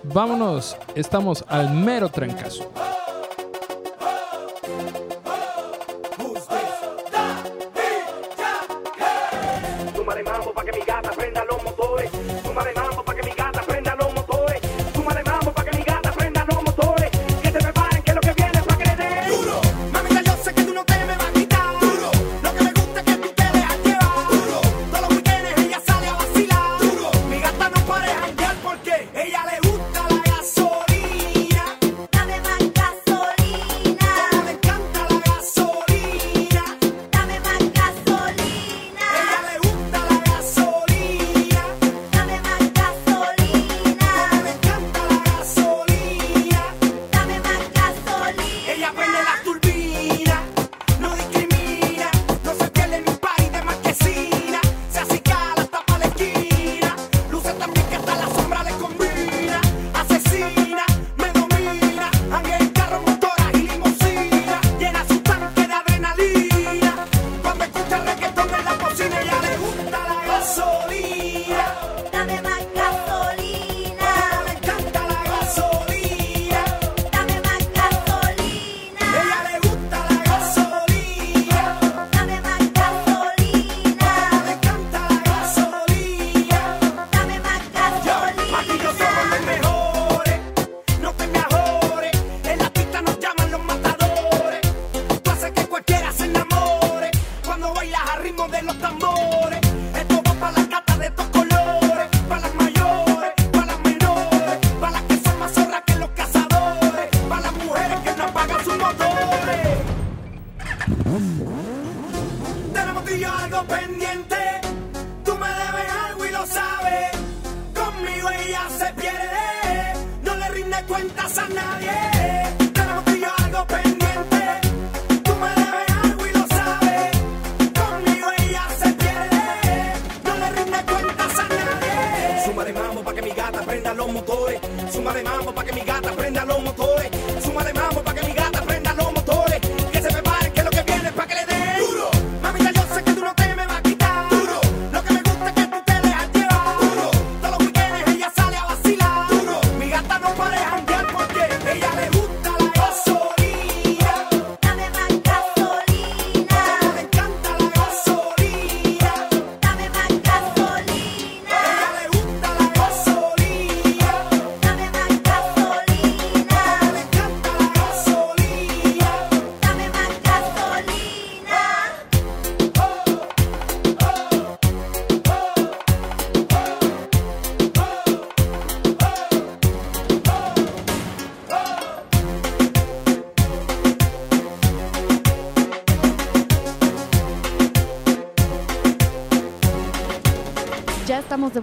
Vámonos. 0.04 0.76
Estamos 0.96 1.46
al 1.48 1.72
mero 1.74 2.10
trancazo. 2.10 2.72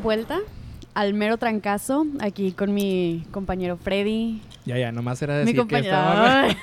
Vuelta 0.08 0.38
al 0.94 1.12
mero 1.12 1.36
trancazo, 1.36 2.06
aquí 2.20 2.52
con 2.52 2.72
mi 2.72 3.26
compañero 3.30 3.76
Freddy. 3.76 4.40
Ya, 4.64 4.78
ya, 4.78 4.90
nomás 4.90 5.20
era 5.20 5.34
Mi 5.44 5.52
decir 5.52 5.66
que 5.66 5.78
estaba... 5.80 6.46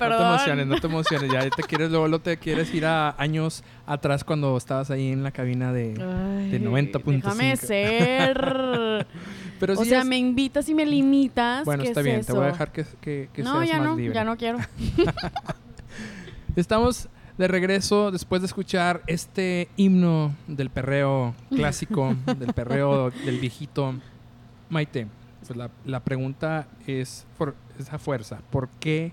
No 0.00 0.08
te 0.08 0.22
emociones, 0.22 0.66
no 0.66 0.80
te 0.80 0.86
emociones. 0.86 1.30
Ya 1.30 1.50
te 1.50 1.62
quieres, 1.64 1.90
luego, 1.90 2.08
luego 2.08 2.22
te 2.22 2.38
quieres 2.38 2.72
ir 2.72 2.86
a 2.86 3.14
años 3.18 3.62
atrás 3.86 4.24
cuando 4.24 4.56
estabas 4.56 4.90
ahí 4.90 5.12
en 5.12 5.22
la 5.22 5.32
cabina 5.32 5.72
de, 5.72 5.88
Ay, 6.00 6.50
de 6.50 6.62
90.5. 6.62 7.02
Déjame 7.04 7.56
ser. 7.56 8.36
Pero 9.60 9.74
o 9.74 9.76
sí 9.76 9.90
sea, 9.90 10.00
es- 10.00 10.06
me 10.06 10.16
invitas 10.16 10.66
y 10.68 10.74
me 10.74 10.86
limitas. 10.86 11.64
Bueno, 11.66 11.82
¿qué 11.82 11.90
está 11.90 12.00
es 12.00 12.06
bien, 12.06 12.24
te 12.24 12.32
voy 12.32 12.44
a 12.44 12.46
dejar 12.46 12.72
que, 12.72 12.86
que, 13.02 13.28
que 13.34 13.42
no, 13.42 13.56
seas 13.58 13.68
ya 13.68 13.78
más 13.78 13.86
no, 13.88 13.96
libre. 13.96 14.14
ya 14.14 14.24
no 14.24 14.36
quiero. 14.36 14.58
Estamos 16.56 17.08
de 17.38 17.48
regreso 17.48 18.10
después 18.10 18.42
de 18.42 18.46
escuchar 18.46 19.02
este 19.06 19.68
himno 19.76 20.34
del 20.48 20.70
perreo 20.70 21.34
clásico, 21.50 22.14
del 22.38 22.52
perreo 22.52 23.10
del 23.10 23.38
viejito. 23.38 23.94
Maite, 24.68 25.06
pues 25.46 25.56
la, 25.56 25.70
la 25.86 26.00
pregunta 26.00 26.66
es, 26.86 27.26
por 27.38 27.54
esa 27.78 27.98
fuerza, 27.98 28.40
¿por 28.50 28.68
qué 28.80 29.12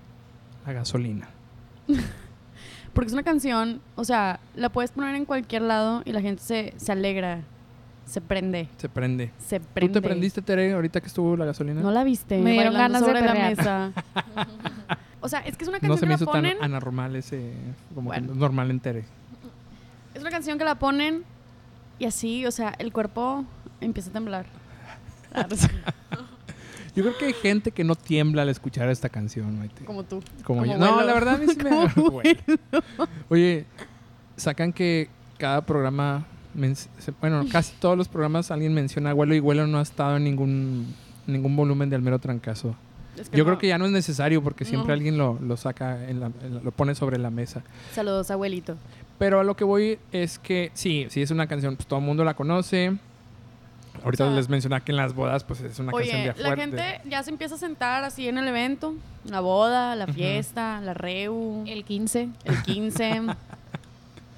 la 0.65 0.73
gasolina? 0.73 1.29
Porque 2.93 3.07
es 3.07 3.13
una 3.13 3.23
canción, 3.23 3.81
o 3.95 4.05
sea, 4.05 4.39
la 4.55 4.69
puedes 4.69 4.91
poner 4.91 5.15
en 5.15 5.25
cualquier 5.25 5.61
lado 5.63 6.01
y 6.05 6.13
la 6.13 6.21
gente 6.21 6.41
se, 6.41 6.73
se 6.77 6.91
alegra, 6.93 7.41
se 8.05 8.21
prende, 8.21 8.69
Se 8.77 8.87
prende. 8.87 9.31
se 9.37 9.59
¿Tú 9.59 9.65
prende. 9.73 9.93
te 9.99 10.01
prendiste, 10.07 10.41
Tere, 10.41 10.71
ahorita 10.71 11.01
que 11.01 11.07
estuvo 11.07 11.35
la 11.35 11.43
gasolina? 11.43 11.81
No 11.81 11.91
la 11.91 12.05
viste. 12.05 12.37
Me 12.39 12.53
dieron 12.53 12.73
ganas 12.73 13.05
de 13.05 13.13
la 13.13 13.19
perrear. 13.19 13.49
mesa. 13.57 13.91
o 15.25 15.29
sea, 15.29 15.39
es 15.39 15.57
que 15.57 15.63
es 15.63 15.67
una 15.67 15.79
canción 15.79 15.91
No 15.91 15.97
se 15.97 16.05
me 16.05 16.15
que 16.15 16.23
hizo 16.23 16.33
la 16.33 16.41
tan 16.59 16.63
anormal 16.63 17.15
ese, 17.15 17.51
como 17.95 18.11
que 18.11 18.21
normal 18.21 18.69
en 18.69 18.79
Tere. 18.79 19.05
Es 20.13 20.21
una 20.21 20.29
canción 20.29 20.59
que 20.59 20.63
la 20.63 20.75
ponen 20.75 21.23
y 21.97 22.05
así, 22.05 22.45
o 22.45 22.51
sea, 22.51 22.75
el 22.77 22.93
cuerpo 22.93 23.43
empieza 23.81 24.11
a 24.11 24.13
temblar. 24.13 24.45
Ah, 25.33 25.47
Yo 26.95 27.03
creo 27.03 27.17
que 27.17 27.25
hay 27.25 27.33
gente 27.33 27.71
que 27.71 27.83
no 27.83 27.95
tiembla 27.95 28.43
al 28.43 28.49
escuchar 28.49 28.87
esta 28.89 29.09
canción, 29.09 29.57
Maite. 29.57 29.83
Como 29.83 30.03
tú. 30.03 30.21
Como 30.43 30.61
como 30.61 30.71
yo. 30.71 30.77
No, 30.77 31.01
la 31.01 31.13
verdad 31.13 31.35
a 31.35 31.37
mí 31.39 31.47
sí 31.47 31.57
me 31.57 31.69
Bueno. 32.11 32.39
Oye, 33.27 33.65
sacan 34.37 34.71
que 34.71 35.09
cada 35.39 35.65
programa, 35.65 36.25
bueno, 37.19 37.43
casi 37.51 37.73
todos 37.79 37.97
los 37.97 38.07
programas 38.07 38.51
alguien 38.51 38.73
menciona 38.75 39.09
a 39.09 39.11
Abuelo 39.11 39.33
y 39.33 39.39
Abuelo 39.39 39.65
no 39.65 39.79
ha 39.79 39.81
estado 39.81 40.17
en 40.17 40.23
ningún, 40.23 40.93
ningún 41.25 41.55
volumen 41.55 41.89
de 41.89 41.95
Almero 41.95 42.19
Trancazo. 42.19 42.75
Es 43.19 43.29
que 43.29 43.37
Yo 43.37 43.43
no. 43.43 43.49
creo 43.51 43.57
que 43.59 43.67
ya 43.67 43.77
no 43.77 43.85
es 43.85 43.91
necesario 43.91 44.43
porque 44.43 44.65
siempre 44.65 44.87
No. 44.89 44.93
alguien 44.93 45.17
lo, 45.17 45.39
lo 45.41 45.57
saca, 45.57 46.07
en 46.09 46.19
la- 46.19 46.31
en 46.43 46.55
la- 46.55 46.61
lo 46.61 46.71
pone 46.71 46.95
sobre 46.95 47.17
la 47.17 47.29
mesa. 47.29 47.61
Saludos, 47.93 48.29
abuelito. 48.31 48.75
Pero 49.17 49.39
a 49.39 49.43
lo 49.43 49.55
que 49.55 49.63
voy 49.63 49.97
es 50.11 50.39
que 50.39 50.71
sí, 50.73 51.07
sí 51.09 51.21
es 51.21 51.31
una 51.31 51.47
canción, 51.47 51.75
pues 51.75 51.87
todo 51.87 51.99
el 51.99 52.05
mundo 52.05 52.23
la 52.25 52.33
conoce. 52.33 52.97
Ahorita 54.03 54.25
O 54.25 54.27
sea, 54.27 54.35
les 54.35 54.49
mencioné 54.49 54.81
que 54.81 54.91
en 54.91 54.97
las 54.97 55.13
bodas, 55.15 55.43
pues 55.45 55.61
es 55.61 55.79
una 55.79 55.91
canción 55.93 56.21
de 56.21 56.33
la 56.43 56.55
gente 56.55 57.01
ya 57.09 57.23
se 57.23 57.29
empieza 57.31 57.55
a 57.55 57.57
sentar 57.57 58.03
así 58.03 58.27
en 58.27 58.37
el 58.37 58.47
evento. 58.47 58.93
La 59.23 59.39
boda, 59.39 59.95
la 59.95 60.05
fiesta, 60.05 60.81
la 60.81 60.93
reu, 60.93 61.63
el, 61.65 61.77
El 61.79 61.83
15. 61.85 62.29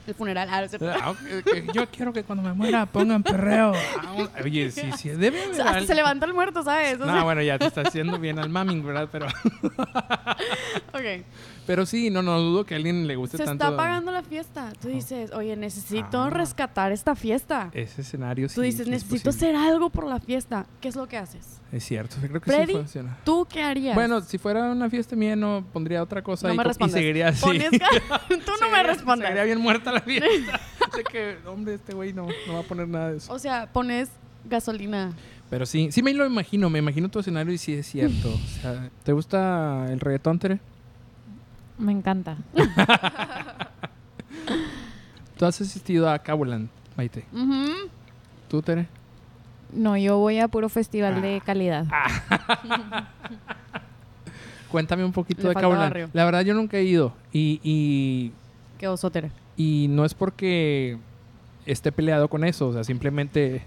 15, 0.08 0.12
el 0.12 0.16
funeral. 0.16 0.48
Ah, 0.52 0.66
no. 0.80 0.90
Ah, 0.90 1.14
Yo 1.74 1.88
quiero 1.90 2.14
que 2.14 2.24
cuando 2.24 2.44
me 2.44 2.54
muera 2.54 2.86
pongan 2.86 3.24
perreo. 3.24 3.74
Ah, 4.00 4.26
Oye, 4.44 4.72
sí, 4.72 4.90
sí, 4.98 5.10
debe 5.10 5.44
haber 5.44 5.62
hasta 5.62 5.70
al- 5.78 5.88
se 5.88 5.96
levanta 5.96 6.26
el 6.26 6.34
muerto, 6.34 6.64
¿sabes? 6.64 6.96
O 7.00 7.06
sea, 7.06 7.14
No, 7.16 7.24
bueno, 7.24 7.42
ya 7.42 7.58
te 7.60 7.66
está 7.66 7.82
haciendo 7.82 8.18
bien 8.20 8.40
al 8.40 8.50
maming, 8.50 8.86
¿verdad? 8.86 9.10
Pero, 9.12 9.28
ok. 10.94 11.24
pero 11.66 11.86
sí, 11.86 12.10
no, 12.10 12.22
no 12.22 12.40
dudo 12.40 12.66
que 12.66 12.74
a 12.74 12.78
alguien 12.78 13.08
le 13.08 13.16
guste 13.16 13.38
Se 13.38 13.44
tanto. 13.46 13.64
está 13.66 13.76
pagando 13.78 14.12
la 14.12 14.24
fiesta. 14.24 14.72
Tú 14.82 14.88
dices, 14.88 15.32
oye, 15.32 15.56
necesito 15.56 16.24
Ah. 16.24 16.30
rescatar 16.30 16.92
esta 16.92 17.16
fiesta. 17.16 17.70
Ese 17.74 18.02
escenario 18.02 18.50
sí. 18.50 18.56
Tú 18.56 18.62
dices, 18.62 18.88
necesito 18.88 19.30
hacer 19.30 19.56
algo 19.56 19.90
por 19.90 20.06
la 20.08 20.20
fiesta. 20.20 20.66
¿Qué 20.82 20.88
es 20.88 20.96
lo 20.96 21.08
que 21.08 21.18
haces? 21.18 21.62
Es 21.72 21.84
cierto, 21.84 22.16
creo 22.22 22.40
que 22.40 22.50
Freddy, 22.52 22.68
sí 22.74 22.78
funciona. 22.78 23.18
¿Tú 23.26 23.46
qué 23.50 23.62
harías? 23.62 23.94
Bueno, 23.94 24.22
si 24.22 24.38
fuera 24.38 24.72
una 24.72 24.90
fiesta 24.90 25.16
mía, 25.18 25.36
no 25.36 25.66
pondría 25.74 26.02
otra 26.02 26.22
cosa 26.22 26.48
no 26.48 26.54
y, 26.54 26.58
me 26.58 26.64
y 26.64 26.90
seguiría 26.90 27.28
así. 27.30 27.42
Pones 27.42 27.70
Tú 28.30 28.52
no 28.62 28.70
me 28.72 28.84
respondes. 28.84 29.28
Seguiría 29.28 29.44
bien 29.44 29.60
muerta 29.60 29.92
la 29.92 29.97
fiesta. 30.02 30.60
de 30.96 31.04
que, 31.04 31.38
hombre, 31.46 31.76
este 31.76 31.94
güey 31.94 32.14
no, 32.14 32.28
no 32.48 32.54
va 32.54 32.60
a 32.60 32.64
poner 32.64 32.88
nada 32.88 33.12
de 33.12 33.18
eso. 33.18 33.32
O 33.34 33.40
sea, 33.40 33.72
pones 33.72 34.10
gasolina. 34.46 35.12
Pero 35.50 35.66
sí, 35.66 35.92
sí 35.92 36.02
me 36.04 36.14
lo 36.14 36.26
imagino, 36.26 36.70
me 36.70 36.80
imagino 36.80 37.10
tu 37.10 37.20
escenario 37.20 37.54
y 37.54 37.58
sí 37.58 37.74
es 37.74 37.88
cierto. 37.88 38.30
O 38.34 38.62
sea, 38.62 38.90
¿te 39.04 39.14
gusta 39.14 39.86
el 39.90 40.00
reggaetón, 40.00 40.40
Tere? 40.40 40.60
Me 41.78 41.92
encanta. 41.92 42.38
Tú 45.38 45.46
has 45.46 45.62
asistido 45.62 46.10
a 46.10 46.18
Cabuland, 46.20 46.68
Maite. 46.96 47.26
¿Tú, 48.50 48.62
Tere? 48.62 48.88
No, 49.72 49.96
yo 49.98 50.18
voy 50.18 50.40
a 50.40 50.48
puro 50.48 50.70
festival 50.70 51.22
de 51.22 51.42
calidad. 51.46 51.86
Cuéntame 54.72 55.06
un 55.06 55.12
poquito 55.12 55.48
Le 55.48 55.54
de 55.54 55.68
barrio. 55.68 56.10
La 56.14 56.26
verdad, 56.26 56.42
yo 56.42 56.54
nunca 56.54 56.78
he 56.78 56.84
ido. 56.84 57.14
Y, 57.32 57.60
y, 57.64 58.34
Qué 58.78 58.88
oso, 58.88 59.10
Tere. 59.10 59.32
Y 59.58 59.88
no 59.90 60.06
es 60.06 60.14
porque 60.14 60.98
esté 61.66 61.92
peleado 61.92 62.30
con 62.30 62.46
eso, 62.46 62.70
o 62.70 62.74
sea, 62.74 62.84
simplemente... 62.84 63.66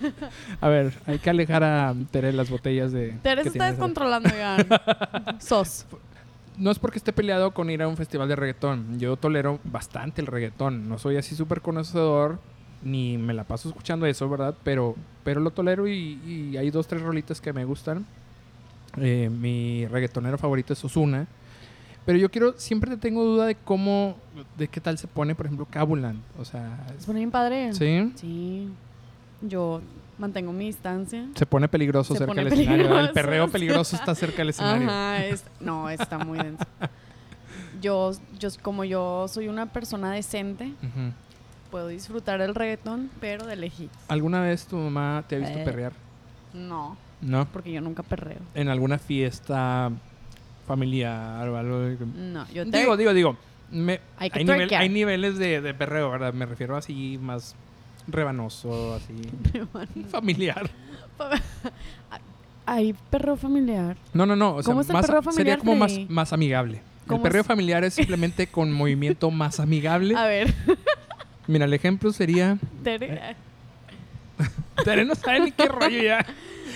a 0.60 0.68
ver, 0.68 0.94
hay 1.06 1.18
que 1.18 1.30
alejar 1.30 1.64
a 1.64 1.94
Tere 2.10 2.32
las 2.32 2.48
botellas 2.48 2.92
de... 2.92 3.12
Tere 3.22 3.42
se 3.42 3.48
está 3.48 3.66
descontrolando 3.66 4.30
ya. 4.30 4.56
Sos. 5.40 5.84
no 6.56 6.70
es 6.70 6.78
porque 6.78 6.98
esté 6.98 7.12
peleado 7.12 7.50
con 7.52 7.68
ir 7.70 7.82
a 7.82 7.88
un 7.88 7.96
festival 7.96 8.28
de 8.28 8.36
reggaetón. 8.36 8.98
Yo 8.98 9.16
tolero 9.16 9.58
bastante 9.64 10.20
el 10.20 10.28
reggaetón. 10.28 10.88
No 10.88 10.98
soy 10.98 11.16
así 11.16 11.34
súper 11.34 11.60
conocedor, 11.60 12.38
ni 12.82 13.18
me 13.18 13.34
la 13.34 13.44
paso 13.44 13.68
escuchando 13.68 14.06
eso, 14.06 14.28
¿verdad? 14.28 14.54
Pero, 14.62 14.94
pero 15.24 15.40
lo 15.40 15.50
tolero 15.50 15.88
y, 15.88 16.20
y 16.24 16.56
hay 16.56 16.70
dos, 16.70 16.86
tres 16.86 17.02
rolitas 17.02 17.40
que 17.40 17.52
me 17.52 17.64
gustan. 17.64 18.06
Eh, 18.96 19.28
mi 19.28 19.86
reggaetonero 19.86 20.38
favorito 20.38 20.72
es 20.72 20.84
Osuna. 20.84 21.26
Pero 22.06 22.18
yo 22.18 22.30
quiero, 22.30 22.54
siempre 22.58 22.90
te 22.90 22.96
tengo 22.98 23.24
duda 23.24 23.46
de 23.46 23.54
cómo, 23.54 24.16
de 24.58 24.68
qué 24.68 24.80
tal 24.80 24.98
se 24.98 25.06
pone, 25.06 25.34
por 25.34 25.46
ejemplo, 25.46 25.66
Cabuland. 25.70 26.20
O 26.38 26.44
sea, 26.44 26.84
Se 26.98 27.06
pone 27.06 27.20
bien 27.20 27.30
padre. 27.30 27.72
¿sí? 27.72 28.12
Sí. 28.16 28.68
Yo 29.40 29.80
mantengo 30.18 30.52
mi 30.52 30.66
distancia. 30.66 31.26
Se 31.34 31.46
pone 31.46 31.66
peligroso 31.68 32.12
Se 32.14 32.18
cerca 32.18 32.34
del 32.34 32.52
escenario. 32.52 32.84
¿verdad? 32.88 33.04
El 33.06 33.10
perreo 33.12 33.48
peligroso 33.48 33.96
está 33.96 34.14
cerca 34.14 34.38
del 34.38 34.48
escenario. 34.50 34.86
Ajá, 34.88 35.24
es- 35.24 35.44
no, 35.60 35.88
está 35.88 36.18
muy 36.18 36.38
denso. 36.38 36.64
Yo, 37.80 38.12
yo, 38.38 38.48
como 38.62 38.84
yo 38.84 39.26
soy 39.28 39.48
una 39.48 39.66
persona 39.66 40.12
decente, 40.12 40.72
puedo 41.70 41.88
disfrutar 41.88 42.40
del 42.40 42.54
reggaetón, 42.54 43.10
pero 43.20 43.46
de 43.46 43.56
lejos. 43.56 43.86
¿Alguna 44.08 44.40
vez 44.40 44.66
tu 44.66 44.76
mamá 44.76 45.24
te 45.28 45.36
ha 45.36 45.38
visto 45.38 45.58
Eh. 45.58 45.64
perrear? 45.64 45.92
No, 46.52 46.96
No. 47.20 47.46
porque 47.52 47.72
yo 47.72 47.80
nunca 47.80 48.02
perreo. 48.02 48.38
en 48.54 48.68
alguna 48.68 48.98
fiesta 48.98 49.90
familiar 50.66 51.48
o 51.48 51.56
algo. 51.56 51.80
de- 51.80 51.98
No, 52.06 52.46
yo 52.52 52.68
te... 52.68 52.78
Digo, 52.78 52.96
digo, 52.96 53.12
digo. 53.14 53.36
me- 53.70 54.00
Hay 54.18 54.30
hay, 54.32 54.44
nivel- 54.44 54.56
twerkear. 54.56 54.82
hay 54.82 54.88
niveles 54.88 55.38
de, 55.38 55.60
de 55.60 55.74
perreo, 55.74 56.10
¿verdad? 56.10 56.32
Me 56.32 56.46
refiero 56.46 56.76
así 56.76 57.18
más 57.20 57.54
rebanoso, 58.06 58.94
así 58.94 59.14
familiar. 60.10 60.68
Hay 62.66 62.94
perro 63.10 63.36
familiar. 63.36 63.96
No, 64.14 64.24
no, 64.26 64.36
no. 64.36 64.56
O 64.56 64.62
sea, 64.62 64.70
¿Cómo 64.72 64.80
es 64.80 64.88
el 64.88 64.94
más- 64.94 65.06
perreo 65.06 65.22
sería 65.32 65.56
familiar, 65.56 65.58
como 65.58 65.76
más, 65.76 65.92
más 66.08 66.32
amigable. 66.32 66.78
El 66.78 67.08
¿Cómo 67.08 67.22
perreo 67.22 67.42
es? 67.42 67.46
familiar 67.46 67.84
es 67.84 67.94
simplemente 67.94 68.46
con 68.46 68.72
movimiento 68.72 69.30
más 69.30 69.60
amigable. 69.60 70.16
A 70.16 70.24
ver, 70.26 70.54
Mira, 71.46 71.66
el 71.66 71.74
ejemplo 71.74 72.10
sería. 72.12 72.56
Tere, 72.82 73.36
Tere 74.84 75.04
no 75.04 75.14
sabe 75.14 75.40
ni 75.40 75.52
qué 75.52 75.66
rollo 75.68 76.02
ya. 76.02 76.24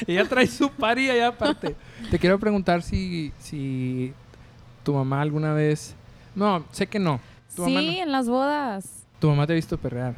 Ella 0.07 0.25
trae 0.29 0.47
su 0.47 0.71
pari 0.71 1.11
allá 1.11 1.29
aparte. 1.29 1.75
Te 2.11 2.19
quiero 2.19 2.39
preguntar 2.39 2.83
si, 2.83 3.33
si 3.39 4.13
tu 4.85 4.95
mamá 4.95 5.21
alguna 5.21 5.53
vez. 5.53 5.95
No, 6.35 6.65
sé 6.73 6.87
que 6.87 6.99
no. 6.99 7.21
Tu, 7.57 7.65
Sí, 7.65 7.75
mamá, 7.75 7.87
no- 7.87 8.03
en 8.03 8.13
las 8.13 8.29
bodas. 8.29 9.05
tu 9.19 9.29
mamá 9.29 9.47
te 9.47 9.53
ha 9.53 9.57
visto 9.57 9.77
perrear. 9.79 10.15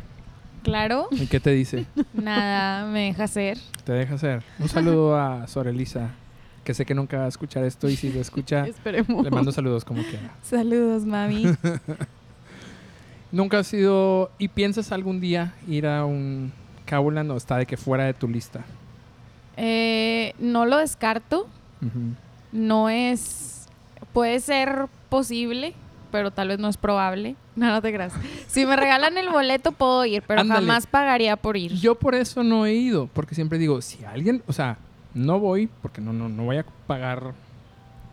Claro. 0.62 1.08
¿Y 1.10 1.26
qué 1.26 1.40
te 1.40 1.50
dice? 1.50 1.86
Nada, 2.14 2.86
me 2.90 3.06
deja 3.06 3.24
hacer. 3.24 3.58
Te 3.84 3.92
deja 3.92 4.14
hacer. 4.16 4.42
Un 4.58 4.68
saludo 4.68 5.16
a 5.18 5.46
Sorelisa, 5.46 6.10
que 6.64 6.74
sé 6.74 6.84
que 6.84 6.94
nunca 6.94 7.18
va 7.18 7.24
a 7.24 7.28
escuchar 7.28 7.64
esto 7.64 7.88
y 7.88 7.96
si 7.96 8.12
lo 8.12 8.20
escucha, 8.20 8.66
esperemos. 8.66 9.24
le 9.24 9.30
mando 9.30 9.52
saludos 9.52 9.84
como 9.86 10.02
quiera. 10.02 10.34
Saludos, 10.42 11.04
mami. 11.06 11.46
¿Nunca 13.32 13.60
has 13.60 13.72
ido 13.72 14.30
y 14.38 14.48
piensas 14.48 14.90
algún 14.92 15.20
día 15.20 15.54
ir 15.68 15.86
a 15.86 16.04
un 16.04 16.52
Cabuland 16.84 17.30
o 17.30 17.36
está 17.36 17.56
de 17.58 17.66
que 17.66 17.76
fuera 17.76 18.04
de 18.04 18.12
tu 18.14 18.28
lista? 18.28 18.64
Eh, 19.62 20.34
no 20.38 20.64
lo 20.64 20.78
descarto. 20.78 21.46
No 22.50 22.88
es. 22.88 23.68
Puede 24.14 24.40
ser 24.40 24.86
posible, 25.10 25.74
pero 26.10 26.30
tal 26.30 26.48
vez 26.48 26.58
no 26.58 26.68
es 26.68 26.76
probable. 26.76 27.36
No, 27.60 27.68
no 27.68 27.82
te 27.82 27.92
creas. 27.92 28.14
Si 28.46 28.64
me 28.64 28.74
regalan 28.74 29.18
el 29.18 29.28
boleto, 29.28 29.72
puedo 29.72 30.06
ir, 30.06 30.22
pero 30.26 30.40
Ándale. 30.40 30.60
jamás 30.60 30.86
pagaría 30.86 31.36
por 31.36 31.58
ir. 31.58 31.74
Yo 31.74 31.94
por 31.94 32.14
eso 32.14 32.42
no 32.42 32.64
he 32.64 32.72
ido, 32.72 33.06
porque 33.12 33.34
siempre 33.34 33.58
digo, 33.58 33.82
si 33.82 34.02
alguien, 34.02 34.42
o 34.46 34.54
sea, 34.54 34.78
no 35.12 35.38
voy, 35.38 35.68
porque 35.82 36.00
no, 36.00 36.14
no, 36.14 36.30
no 36.30 36.44
voy 36.44 36.56
a 36.56 36.64
pagar 36.86 37.34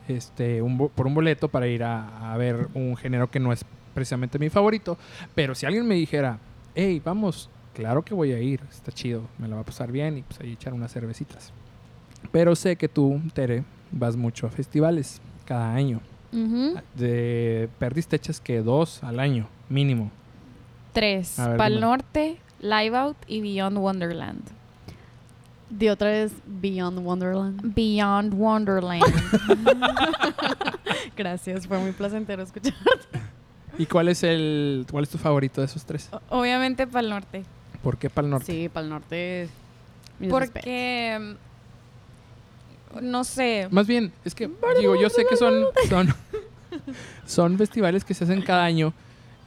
este 0.10 0.62
un 0.62 0.90
por 0.90 1.08
un 1.08 1.14
boleto 1.14 1.48
para 1.48 1.68
ir 1.68 1.84
a, 1.84 2.34
a 2.34 2.36
ver 2.36 2.68
un 2.74 2.98
género 2.98 3.32
que 3.32 3.40
no 3.40 3.54
es 3.54 3.64
precisamente 3.94 4.38
mi 4.38 4.50
favorito, 4.50 4.98
pero 5.34 5.56
si 5.56 5.66
alguien 5.66 5.88
me 5.88 5.96
dijera, 5.96 6.40
hey, 6.76 7.02
vamos, 7.06 7.50
claro 7.78 8.04
que 8.04 8.16
voy 8.16 8.32
a 8.34 8.40
ir, 8.40 8.60
está 8.72 8.92
chido, 8.92 9.22
me 9.38 9.48
la 9.48 9.54
va 9.56 9.62
a 9.62 9.66
pasar 9.66 9.92
bien 9.92 10.18
y 10.18 10.22
pues 10.24 10.40
ahí 10.42 10.54
echar 10.54 10.74
unas 10.74 10.92
cervecitas. 10.92 11.52
Pero 12.32 12.56
sé 12.56 12.76
que 12.76 12.90
tú, 12.90 13.22
Tere, 13.36 13.64
vas 13.92 14.16
mucho 14.16 14.48
a 14.48 14.50
festivales 14.50 15.22
cada 15.46 15.76
año. 15.76 16.02
Ujú. 16.34 16.74
De 16.96 17.70
perdiste 17.78 18.16
echas 18.16 18.42
que 18.42 18.64
dos 18.64 19.04
al 19.04 19.20
año, 19.20 19.48
mínimo. 19.70 20.10
Tres. 20.92 21.36
Pal. 21.58 21.80
Norte, 21.80 22.38
Live 22.62 22.98
Out 22.98 23.18
y 23.28 23.42
Beyond 23.42 23.78
Wonderland. 23.78 24.42
De 25.70 25.92
otra 25.92 26.10
vez 26.10 26.32
Beyond 26.48 26.98
Wonderland. 27.06 27.76
Beyond 27.76 28.34
Wonderland. 28.34 29.04
Gracias, 31.16 31.68
fue 31.68 31.78
muy 31.78 31.92
placentero 31.92 32.42
escuchar. 32.42 32.74
¿Y 33.78 33.86
cuál 33.86 34.08
es 34.08 34.24
el 34.24 34.88
cuál 34.90 35.04
es 35.04 35.10
tu 35.12 35.20
favorito 35.20 35.62
de 35.62 35.66
esos 35.66 35.86
tres? 35.86 36.10
O- 36.12 36.40
Obviamente 36.40 36.88
Pal 36.88 37.10
Norte. 37.10 37.44
¿Por 37.84 37.98
qué 37.98 38.10
para 38.10 38.26
el 38.26 38.32
norte? 38.32 38.52
Sí, 38.52 38.70
para 38.70 38.84
el 38.84 38.90
norte. 38.90 39.50
Porque. 40.30 41.36
No 43.02 43.24
sé. 43.24 43.68
Más 43.72 43.86
bien, 43.86 44.12
es 44.26 44.34
que 44.34 44.50
digo, 44.80 44.96
yo 45.00 45.10
sé 45.10 45.26
que 45.30 45.36
son 45.36 45.66
son, 45.90 46.14
son 47.26 47.58
festivales 47.58 48.04
que 48.04 48.14
se 48.14 48.24
hacen 48.24 48.42
cada 48.42 48.64
año. 48.64 48.94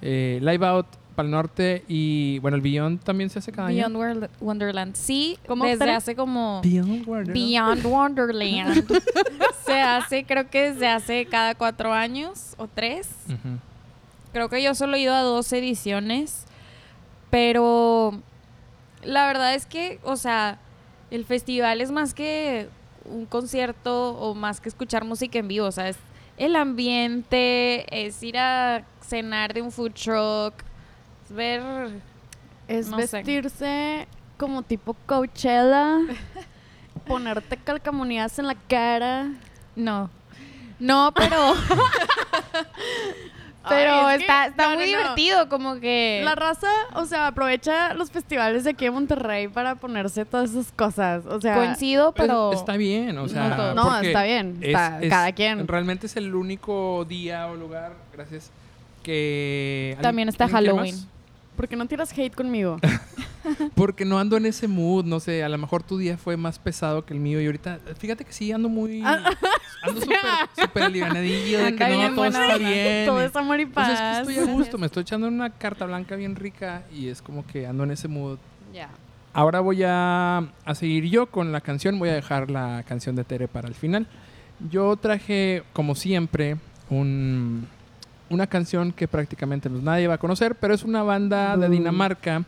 Eh, 0.03 0.39
Live 0.43 0.65
Out, 0.67 0.87
Pal 1.17 1.31
Norte 1.31 1.85
y 1.89 2.39
bueno, 2.41 2.57
el 2.57 2.61
Beyond 2.63 3.03
también 3.03 3.29
se 3.31 3.39
hace 3.41 3.51
cada 3.51 3.69
Beyond 3.69 3.97
año. 3.97 3.99
World- 3.99 4.31
Wonderland. 4.41 4.95
Sí, 4.95 5.39
¿Cómo, 5.47 5.65
desde 5.65 5.91
hace 5.91 6.15
como. 6.15 6.61
Beyond 6.63 7.07
Wonderland. 7.07 7.33
Beyond 7.35 7.87
Wonderland. 7.87 9.03
se 9.67 9.81
hace, 9.81 10.25
creo 10.25 10.49
que 10.49 10.71
desde 10.73 10.87
hace 10.89 11.27
cada 11.27 11.55
cuatro 11.55 11.93
años 11.93 12.55
o 12.59 12.69
tres. 12.69 13.09
Creo 14.33 14.49
que 14.49 14.63
yo 14.63 14.75
solo 14.75 14.97
he 14.97 15.01
ido 15.01 15.15
a 15.15 15.23
dos 15.23 15.53
ediciones. 15.53 16.45
Pero 17.31 18.21
la 19.03 19.27
verdad 19.27 19.55
es 19.55 19.67
que, 19.67 20.01
o 20.03 20.17
sea, 20.17 20.59
el 21.11 21.25
festival 21.25 21.81
es 21.81 21.91
más 21.91 22.15
que 22.15 22.69
un 23.05 23.27
concierto 23.27 24.11
o 24.19 24.35
más 24.35 24.61
que 24.61 24.69
escuchar 24.69 25.05
música 25.05 25.39
en 25.39 25.49
vivo. 25.49 25.67
O 25.67 25.73
sea, 25.73 25.89
es 25.89 25.97
el 26.37 26.57
ambiente, 26.57 27.87
es 27.91 28.23
ir 28.23 28.39
a 28.39 28.85
cenar 29.01 29.53
de 29.53 29.63
un 29.63 29.73
food 29.73 29.93
truck, 29.93 30.55
es 31.25 31.33
ver. 31.35 31.63
Es 32.69 32.89
no 32.89 32.99
sé. 32.99 33.19
vestirse 33.19 34.07
como 34.37 34.63
tipo 34.63 34.95
Coachella. 35.07 35.99
ponerte 37.07 37.57
calcamonías 37.57 38.39
en 38.39 38.47
la 38.47 38.55
cara. 38.55 39.33
No. 39.75 40.11
No, 40.79 41.13
pero. 41.15 41.55
pero 43.69 44.07
Ay, 44.07 44.13
es 44.15 44.19
que- 44.19 44.23
está, 44.25 44.47
está 44.47 44.63
no, 44.71 44.77
muy 44.77 44.87
no, 44.87 44.93
no. 44.93 44.99
divertido, 44.99 45.49
como 45.49 45.75
que. 45.81 46.23
La 46.25 46.35
raza, 46.35 46.69
o 46.95 47.05
sea, 47.05 47.27
aprovecha 47.29 47.95
los 47.95 48.11
festivales 48.11 48.65
de 48.65 48.71
aquí 48.71 48.87
de 48.87 48.91
Monterrey 48.91 49.49
para 49.49 49.75
ponerse 49.75 50.25
todas 50.25 50.51
esas 50.51 50.73
cosas. 50.73 51.25
O 51.27 51.41
sea, 51.41 51.55
Coincido, 51.57 52.13
Pues, 52.13 52.27
pero. 52.29 52.53
está 52.53 52.77
bien, 52.77 53.17
o 53.19 53.29
sea, 53.29 53.73
No 53.75 53.99
está 54.01 54.23
bien, 54.25 54.59
es- 54.61 54.69
está- 54.69 55.01
es- 55.03 55.11
cada 55.11 55.33
quien. 55.33 55.67
Realmente 55.69 56.07
es 56.07 56.17
el 56.17 56.35
único 56.35 57.05
día 57.09 57.47
o 57.49 57.55
lugar, 57.57 57.93
gracias, 58.13 58.51
que... 59.03 59.97
También 60.01 60.29
está 60.29 60.45
¿alguien 60.45 60.61
quiere 60.63 60.77
Halloween. 60.79 61.07
Más? 61.61 61.67
¿por 61.67 61.69
qué 61.69 61.77
no 61.77 61.87
tiras 61.87 62.17
hate 62.17 62.35
conmigo? 62.35 62.79
Porque 63.75 64.05
no 64.05 64.19
ando 64.19 64.37
en 64.37 64.47
ese 64.47 64.69
mood, 64.69 65.05
no 65.05 65.19
sé, 65.21 65.43
a 65.43 65.49
lo 65.49 65.59
mejor 65.59 65.83
tu 65.83 65.99
día 65.99 66.17
fue 66.17 66.37
más 66.37 66.59
pesado 66.59 67.05
que 67.05 67.15
el 67.15 67.21
mío 67.21 67.41
y 67.41 67.47
ahorita, 67.47 67.81
fíjate 67.99 68.25
que 68.25 68.33
sí, 68.33 68.53
ando 68.53 68.69
muy... 68.69 69.03
ando 69.83 70.01
súper 70.61 70.83
alivianadillo 70.83 71.65
de 71.65 71.75
que 71.75 71.89
no, 71.89 72.15
todo 72.15 72.25
está 72.27 72.59
bien. 72.59 73.07
Todo 73.07 73.23
es 73.23 73.35
amor 73.35 73.61
y 73.61 73.67
paz. 73.67 73.91
es 73.93 74.27
que 74.27 74.33
estoy 74.33 74.49
a 74.49 74.53
gusto, 74.53 74.79
me 74.79 74.87
estoy 74.87 75.03
echando 75.03 75.27
una 75.29 75.51
carta 75.51 75.87
blanca 75.87 76.17
bien 76.17 76.37
rica 76.37 76.83
y 76.93 77.09
es 77.09 77.23
como 77.23 77.47
que 77.47 77.67
ando 77.67 77.85
en 77.85 77.93
ese 77.93 78.09
mood. 78.09 78.39
Ya. 78.73 78.91
Ahora 79.33 79.61
voy 79.61 79.83
a, 79.85 80.39
a 80.65 80.75
seguir 80.75 81.05
yo 81.05 81.27
con 81.27 81.53
la 81.53 81.61
canción. 81.61 81.99
Voy 81.99 82.09
a 82.09 82.15
dejar 82.15 82.51
la 82.51 82.85
canción 82.87 83.15
de 83.17 83.25
Tere 83.25 83.49
para 83.49 83.69
el 83.69 83.75
final. 83.75 84.07
Yo 84.71 84.97
traje, 84.97 85.63
como 85.73 85.95
siempre, 85.95 86.57
un- 86.91 87.67
una 88.31 88.47
canción 88.47 88.93
que 88.93 89.07
prácticamente 89.07 89.69
pues, 89.69 89.83
nadie 89.83 90.07
va 90.07 90.15
a 90.15 90.19
conocer, 90.19 90.55
pero 90.55 90.73
es 90.73 90.85
una 90.85 91.03
banda 91.03 91.57
de 91.57 91.67
Boo. 91.67 91.73
Dinamarca 91.73 92.45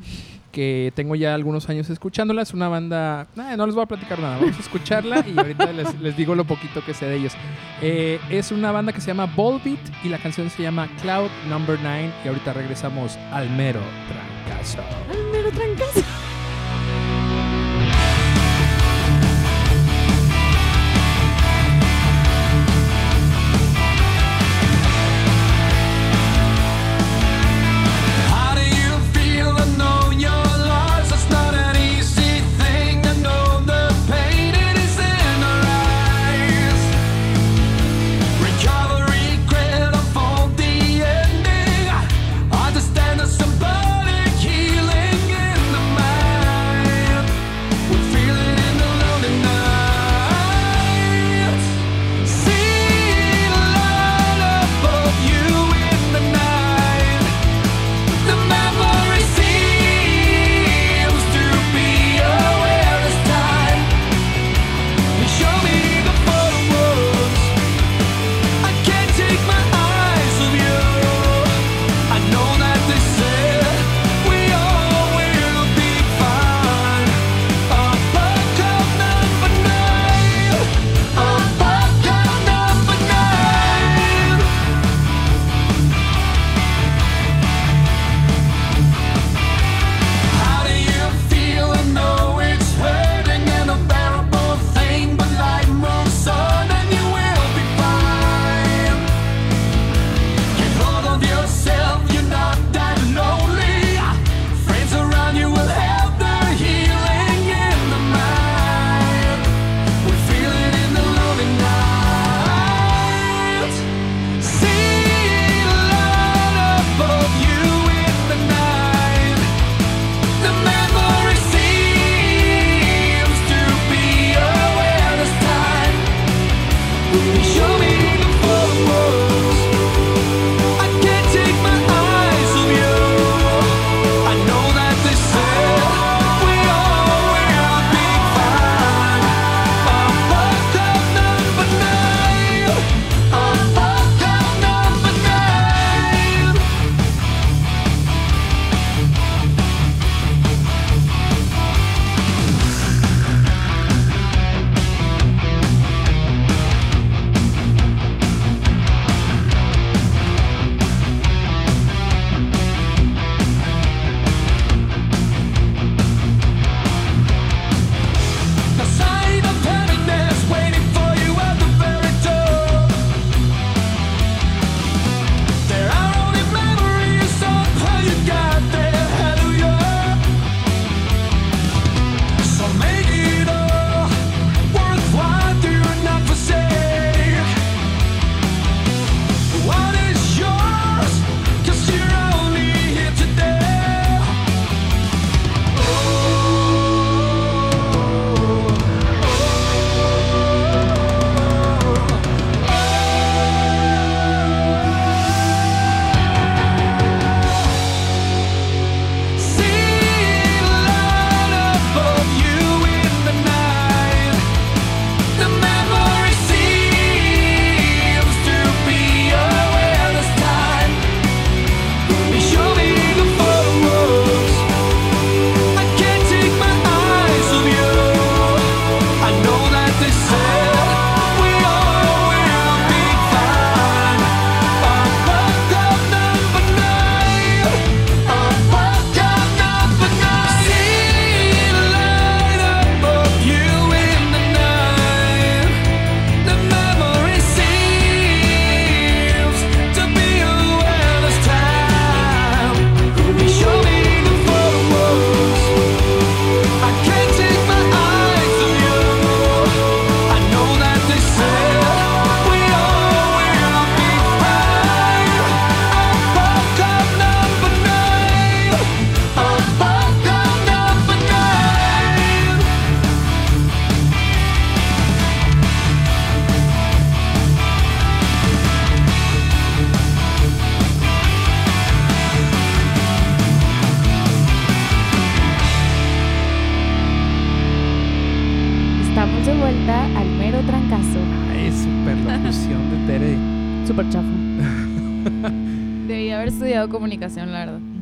que 0.53 0.93
tengo 0.95 1.15
ya 1.17 1.35
algunos 1.35 1.69
años 1.69 1.91
escuchándola. 1.91 2.43
Es 2.43 2.55
una 2.55 2.69
banda... 2.69 3.27
eh, 3.37 3.57
no 3.57 3.67
les 3.67 3.75
voy 3.75 3.83
a 3.83 3.87
platicar 3.87 4.19
nada, 4.19 4.39
vamos 4.39 4.57
a 4.57 4.61
escucharla 4.61 5.25
y 5.27 5.37
ahorita 5.37 5.73
les, 5.73 5.99
les 6.01 6.17
digo 6.17 6.35
lo 6.35 6.45
poquito 6.45 6.85
que 6.85 6.95
sé 6.95 7.07
de 7.07 7.17
ellos. 7.17 7.33
Eh, 7.81 8.21
es 8.31 8.53
una 8.53 8.71
banda 8.71 8.93
que 8.93 9.01
se 9.01 9.09
llama 9.09 9.27
Volbeat 9.27 9.81
y 10.05 10.09
la 10.09 10.19
canción 10.19 10.49
se 10.51 10.63
llama 10.63 10.89
Cloud 11.01 11.31
Number 11.49 11.79
9 11.83 12.11
y 12.25 12.29
ahorita 12.29 12.53
regresamos 12.53 13.17
al 13.33 13.51
mero 13.51 13.81
trancazo. 14.09 14.79
Al 15.11 15.33
mero 15.33 15.51
trancazo. 15.51 16.22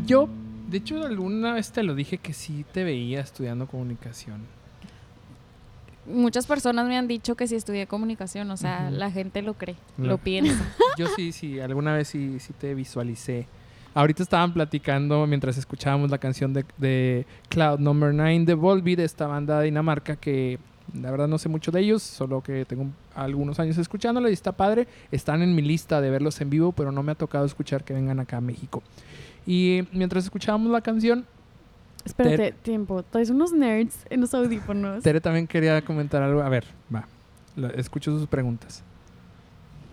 Yo, 0.07 0.29
de 0.71 0.79
hecho, 0.79 1.05
alguna 1.05 1.55
vez 1.55 1.73
te 1.73 1.83
lo 1.83 1.95
dije 1.95 2.19
que 2.19 2.33
sí 2.33 2.64
te 2.73 2.85
veía 2.85 3.21
estudiando 3.21 3.66
comunicación. 3.66 4.40
Muchas 6.07 6.47
personas 6.47 6.88
me 6.88 6.97
han 6.97 7.07
dicho 7.07 7.35
que 7.37 7.47
si 7.47 7.55
estudié 7.55 7.87
comunicación, 7.87 8.51
o 8.51 8.57
sea, 8.57 8.90
la 8.90 9.11
gente 9.11 9.43
lo 9.43 9.55
cree, 9.55 9.77
No. 9.97 10.07
lo 10.09 10.19
piensa. 10.19 10.64
Yo 10.99 11.07
sí, 11.14 11.31
sí, 11.33 11.61
alguna 11.61 11.95
vez 11.95 12.09
sí, 12.09 12.38
sí 12.40 12.53
te 12.59 12.75
visualicé. 12.75 13.47
Ahorita 13.93 14.23
estaban 14.23 14.53
platicando 14.53 15.27
mientras 15.27 15.57
escuchábamos 15.59 16.11
la 16.11 16.19
canción 16.19 16.53
de, 16.53 16.64
de 16.79 17.27
Cloud 17.49 17.81
Number 17.81 18.14
9 18.14 18.45
de 18.47 18.55
Volbeat, 18.55 18.99
de 18.99 19.05
esta 19.05 19.27
banda 19.27 19.59
de 19.59 19.66
Dinamarca 19.66 20.16
que 20.16 20.59
la 20.95 21.11
verdad 21.11 21.29
no 21.29 21.38
sé 21.38 21.49
mucho 21.49 21.71
de 21.71 21.81
ellos, 21.81 22.03
solo 22.03 22.40
que 22.43 22.64
tengo 22.64 22.87
algunos 23.14 23.61
años 23.61 23.79
escuchándola 23.79 24.31
y 24.31 24.33
está 24.33 24.53
padre. 24.53 24.88
Están 25.12 25.43
en 25.43 25.55
mi 25.55 25.62
lista 25.62 26.01
de 26.01 26.11
verlos 26.11 26.40
en 26.40 26.51
vivo, 26.51 26.73
pero 26.73 26.93
no 26.93 27.03
me 27.03 27.12
ha 27.12 27.16
tocado 27.16 27.45
escuchar 27.45 27.85
que 27.85 27.93
vengan 27.93 28.21
acá 28.21 28.38
a 28.38 28.40
México. 28.40 28.83
Y 29.46 29.83
mientras 29.92 30.24
escuchábamos 30.24 30.70
la 30.70 30.81
canción, 30.81 31.26
Espérate, 32.05 32.53
tiempo. 32.62 33.03
Traes 33.03 33.31
unos 33.31 33.53
nerds 33.53 34.07
en 34.09 34.20
los 34.20 34.33
audífonos. 34.33 35.03
Tere 35.03 35.20
también 35.20 35.46
quería 35.46 35.83
comentar 35.85 36.22
algo. 36.22 36.42
A 36.42 36.48
ver, 36.48 36.64
va, 36.94 37.07
escucho 37.74 38.11
sus 38.18 38.26
preguntas. 38.26 38.83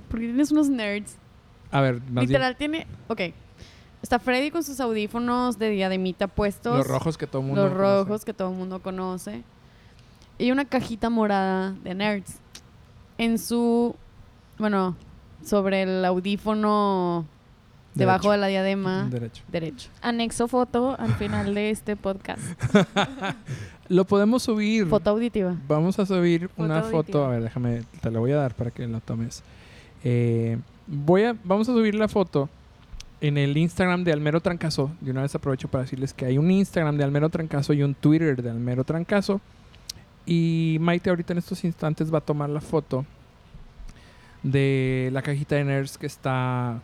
¿Por 0.10 0.19
qué 0.19 0.27
tienes 0.27 0.51
unos 0.51 0.69
nerds? 0.69 1.17
A 1.71 1.81
ver, 1.81 1.95
más 1.95 2.12
bien, 2.13 2.27
Literal 2.27 2.55
tiene... 2.55 2.88
Ok. 3.07 3.21
Está 4.01 4.19
Freddy 4.19 4.51
con 4.51 4.63
sus 4.63 4.79
audífonos 4.79 5.57
de 5.57 5.69
diademita 5.71 6.27
puestos. 6.27 6.77
los 6.77 6.88
rojos 6.88 7.17
que 7.17 7.27
todo 7.27 7.41
el 7.41 7.47
mundo 7.47 7.63
Los 7.63 7.73
conoce. 7.73 8.03
rojos 8.03 8.25
que 8.25 8.33
todo 8.33 8.51
el 8.51 8.55
mundo 8.57 8.81
conoce. 8.81 9.43
Y 10.38 10.51
una 10.51 10.65
cajita 10.65 11.10
morada 11.10 11.71
de 11.83 11.93
nerds. 11.93 12.39
En 13.17 13.38
su... 13.38 13.95
Bueno, 14.60 14.95
sobre 15.43 15.81
el 15.81 16.05
audífono 16.05 17.25
debajo 17.97 18.31
de 18.31 18.38
la 18.38 18.47
diadema 18.47 19.07
Derecho. 19.10 19.43
derecho. 19.51 19.89
Anexo 20.01 20.47
foto 20.47 20.95
al 20.99 21.13
final 21.15 21.53
de 21.53 21.69
este 21.69 21.95
podcast. 21.95 22.41
Lo 23.89 24.05
podemos 24.05 24.43
subir. 24.43 24.88
Foto 24.88 25.10
auditiva. 25.12 25.55
Vamos 25.67 25.97
a 25.99 26.05
subir 26.05 26.49
Foto 26.49 26.63
una 26.63 26.83
foto. 26.83 27.25
A 27.25 27.29
ver, 27.29 27.43
déjame, 27.43 27.83
te 28.01 28.12
la 28.12 28.19
voy 28.19 28.31
a 28.31 28.38
dar 28.38 28.53
para 28.53 28.71
que 28.71 28.88
la 28.88 28.99
tomes. 28.99 29.43
Eh, 30.03 30.57
voy 30.86 31.23
a, 31.23 31.36
vamos 31.43 31.69
a 31.69 31.73
subir 31.73 31.95
la 31.95 32.07
foto 32.07 32.49
en 33.21 33.38
el 33.38 33.57
Instagram 33.57 34.03
de 34.03 34.13
Almero 34.13 34.41
Trancazo. 34.41 34.91
De 34.99 35.12
una 35.12 35.21
vez 35.21 35.33
aprovecho 35.36 35.69
para 35.69 35.83
decirles 35.83 36.13
que 36.13 36.25
hay 36.25 36.38
un 36.38 36.51
Instagram 36.51 36.97
de 36.97 37.03
Almero 37.03 37.29
Trancazo 37.29 37.73
y 37.73 37.81
un 37.83 37.93
Twitter 37.95 38.41
de 38.41 38.49
Almero 38.49 38.83
Trancazo. 38.83 39.39
Y 40.25 40.77
Maite 40.81 41.10
ahorita 41.10 41.33
en 41.33 41.39
estos 41.39 41.63
instantes 41.63 42.13
va 42.13 42.17
a 42.17 42.21
tomar 42.21 42.49
la 42.49 42.60
foto 42.60 43.05
de 44.43 45.10
la 45.13 45.21
cajita 45.21 45.55
de 45.55 45.63
nerds 45.63 45.97
que 45.97 46.05
está 46.05 46.81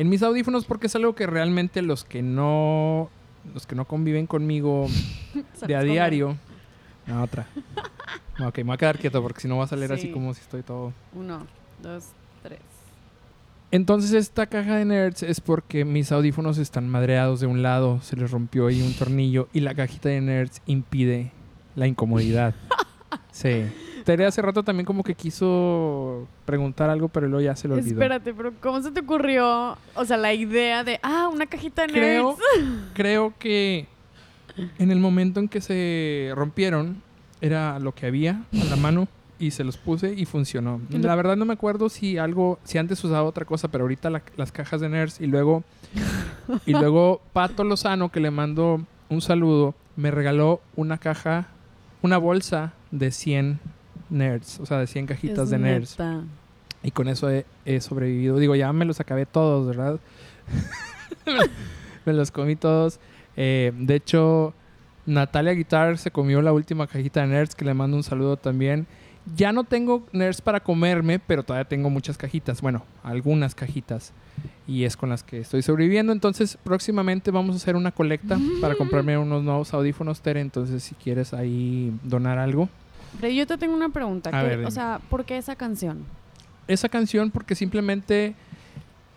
en 0.00 0.08
mis 0.08 0.22
audífonos 0.22 0.64
porque 0.64 0.86
es 0.86 0.96
algo 0.96 1.14
que 1.14 1.26
realmente 1.26 1.82
los 1.82 2.04
que 2.04 2.22
no 2.22 3.10
los 3.54 3.66
que 3.66 3.74
no 3.74 3.84
conviven 3.86 4.26
conmigo 4.26 4.86
de 5.66 5.74
a 5.76 5.82
diario. 5.82 6.36
No, 7.06 7.22
otra. 7.22 7.46
Ok, 8.44 8.58
me 8.58 8.64
voy 8.64 8.74
a 8.74 8.78
quedar 8.78 8.98
quieto 8.98 9.22
porque 9.22 9.40
si 9.40 9.48
no 9.48 9.56
va 9.58 9.64
a 9.64 9.66
salir 9.66 9.90
así 9.92 10.02
Sí. 10.08 10.12
como 10.12 10.32
si 10.34 10.40
estoy 10.40 10.62
todo. 10.62 10.92
Uno, 11.14 11.46
dos, 11.82 12.08
tres. 12.42 12.60
Entonces 13.72 14.12
esta 14.12 14.46
caja 14.46 14.76
de 14.76 14.84
nerds 14.84 15.22
es 15.22 15.40
porque 15.40 15.84
mis 15.84 16.10
audífonos 16.12 16.58
están 16.58 16.88
madreados 16.88 17.40
de 17.40 17.46
un 17.46 17.62
lado, 17.62 18.00
se 18.02 18.16
les 18.16 18.30
rompió 18.30 18.66
ahí 18.66 18.82
un 18.82 18.94
tornillo 18.94 19.48
y 19.52 19.60
la 19.60 19.74
cajita 19.74 20.08
de 20.08 20.20
nerds 20.20 20.60
impide 20.66 21.32
la 21.76 21.86
incomodidad. 21.86 22.54
Sí. 23.32 23.64
Tere 24.04 24.26
hace 24.26 24.42
rato 24.42 24.62
también 24.62 24.84
como 24.86 25.02
que 25.02 25.14
quiso 25.14 26.26
preguntar 26.44 26.90
algo, 26.90 27.08
pero 27.08 27.28
luego 27.28 27.44
ya 27.44 27.56
se 27.56 27.68
lo 27.68 27.74
olvidó. 27.74 27.92
Espérate, 27.92 28.34
pero 28.34 28.52
¿cómo 28.60 28.80
se 28.82 28.90
te 28.90 29.00
ocurrió? 29.00 29.76
O 29.94 30.04
sea, 30.04 30.16
la 30.16 30.32
idea 30.34 30.84
de, 30.84 30.98
ah, 31.02 31.28
una 31.32 31.46
cajita 31.46 31.86
de 31.86 31.92
Creo, 31.92 32.36
nerds. 32.58 32.72
creo 32.94 33.34
que 33.38 33.86
en 34.78 34.90
el 34.90 34.98
momento 34.98 35.40
en 35.40 35.48
que 35.48 35.60
se 35.60 36.32
rompieron 36.34 37.02
era 37.40 37.78
lo 37.78 37.92
que 37.94 38.06
había 38.06 38.42
a 38.52 38.64
la 38.64 38.76
mano 38.76 39.08
y 39.38 39.52
se 39.52 39.64
los 39.64 39.78
puse 39.78 40.12
y 40.14 40.26
funcionó. 40.26 40.80
La 40.90 41.14
verdad 41.14 41.36
no 41.36 41.46
me 41.46 41.54
acuerdo 41.54 41.88
si 41.88 42.18
algo, 42.18 42.58
si 42.64 42.76
antes 42.76 43.02
usaba 43.02 43.22
otra 43.22 43.46
cosa, 43.46 43.68
pero 43.68 43.84
ahorita 43.84 44.10
la- 44.10 44.22
las 44.36 44.52
cajas 44.52 44.82
de 44.82 44.90
nerds 44.90 45.20
y 45.20 45.26
luego 45.26 45.64
y 46.66 46.72
luego 46.72 47.22
Pato 47.32 47.64
Lozano 47.64 48.10
que 48.10 48.20
le 48.20 48.30
mando 48.30 48.82
un 49.08 49.20
saludo 49.22 49.74
me 49.96 50.10
regaló 50.10 50.60
una 50.76 50.98
caja, 50.98 51.48
una 52.02 52.18
bolsa 52.18 52.74
de 52.90 53.10
100 53.10 53.58
nerds, 54.10 54.60
o 54.60 54.66
sea, 54.66 54.78
de 54.78 54.86
100 54.86 55.06
cajitas 55.06 55.44
Es 55.44 55.50
de 55.50 55.58
nerds. 55.58 55.98
neta. 55.98 56.22
Y 56.82 56.90
con 56.90 57.08
eso 57.08 57.30
he, 57.30 57.44
he 57.64 57.80
sobrevivido. 57.80 58.38
Digo, 58.38 58.54
ya 58.56 58.72
me 58.72 58.84
los 58.84 59.00
acabé 59.00 59.26
todos, 59.26 59.66
¿verdad? 59.66 60.00
me 62.06 62.12
los 62.12 62.30
comí 62.30 62.56
todos. 62.56 62.98
Eh, 63.36 63.72
de 63.76 63.94
hecho, 63.94 64.54
Natalia 65.06 65.52
Guitar 65.52 65.98
se 65.98 66.10
comió 66.10 66.42
la 66.42 66.52
última 66.52 66.86
cajita 66.86 67.20
de 67.22 67.28
nerds, 67.28 67.54
que 67.54 67.64
le 67.64 67.74
mando 67.74 67.96
un 67.96 68.02
saludo 68.02 68.36
también. 68.36 68.86
Ya 69.36 69.52
no 69.52 69.64
tengo 69.64 70.06
nerds 70.12 70.40
para 70.40 70.60
comerme, 70.60 71.18
pero 71.18 71.42
todavía 71.42 71.68
tengo 71.68 71.90
muchas 71.90 72.16
cajitas. 72.16 72.62
Bueno, 72.62 72.82
algunas 73.02 73.54
cajitas. 73.54 74.12
Y 74.66 74.84
es 74.84 74.96
con 74.96 75.10
las 75.10 75.22
que 75.22 75.40
estoy 75.40 75.60
sobreviviendo. 75.62 76.12
Entonces, 76.12 76.56
próximamente 76.64 77.30
vamos 77.30 77.54
a 77.54 77.58
hacer 77.58 77.76
una 77.76 77.92
colecta 77.92 78.38
para 78.60 78.74
comprarme 78.74 79.18
unos 79.18 79.42
nuevos 79.42 79.74
audífonos, 79.74 80.22
Tere. 80.22 80.40
Entonces, 80.40 80.82
si 80.82 80.94
quieres 80.94 81.34
ahí 81.34 81.92
donar 82.02 82.38
algo. 82.38 82.68
Freddy, 83.18 83.36
yo 83.36 83.46
te 83.46 83.58
tengo 83.58 83.74
una 83.74 83.88
pregunta. 83.88 84.30
A 84.30 84.40
¿qué- 84.42 84.46
ver, 84.48 84.56
dime. 84.58 84.68
o 84.68 84.70
sea, 84.70 85.00
¿por 85.10 85.24
qué 85.24 85.36
esa 85.36 85.56
canción? 85.56 86.04
esa 86.68 86.88
canción 86.88 87.32
porque 87.32 87.56
simplemente 87.56 88.34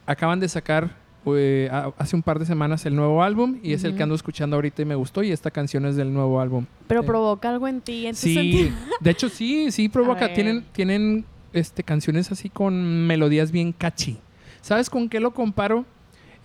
acaban 0.07 0.39
de 0.39 0.49
sacar 0.49 0.95
eh, 1.27 1.69
hace 1.99 2.15
un 2.15 2.23
par 2.23 2.39
de 2.39 2.45
semanas 2.47 2.85
el 2.87 2.95
nuevo 2.95 3.21
álbum 3.23 3.59
y 3.61 3.73
es 3.73 3.83
el 3.83 3.95
que 3.95 4.01
ando 4.03 4.15
escuchando 4.15 4.55
ahorita 4.57 4.81
y 4.81 4.85
me 4.85 4.95
gustó 4.95 5.21
y 5.23 5.31
esta 5.31 5.51
canción 5.51 5.85
es 5.85 5.95
del 5.95 6.11
nuevo 6.13 6.41
álbum. 6.41 6.65
Pero 6.87 7.01
Sí. 7.01 7.07
provoca 7.07 7.49
algo 7.49 7.67
en 7.67 7.79
ti. 7.81 8.07
En 8.07 8.15
Sí, 8.15 8.73
de 8.99 9.09
hecho 9.11 9.29
sí, 9.29 9.71
sí 9.71 9.87
provoca. 9.89 10.33
Tienen, 10.33 10.65
tienen 10.73 11.25
este, 11.53 11.83
canciones 11.83 12.31
así 12.31 12.49
con 12.49 13.05
melodías 13.07 13.51
bien 13.51 13.71
catchy. 13.71 14.17
¿Sabes 14.61 14.89
con 14.89 15.07
qué 15.07 15.19
lo 15.19 15.31
comparo? 15.31 15.85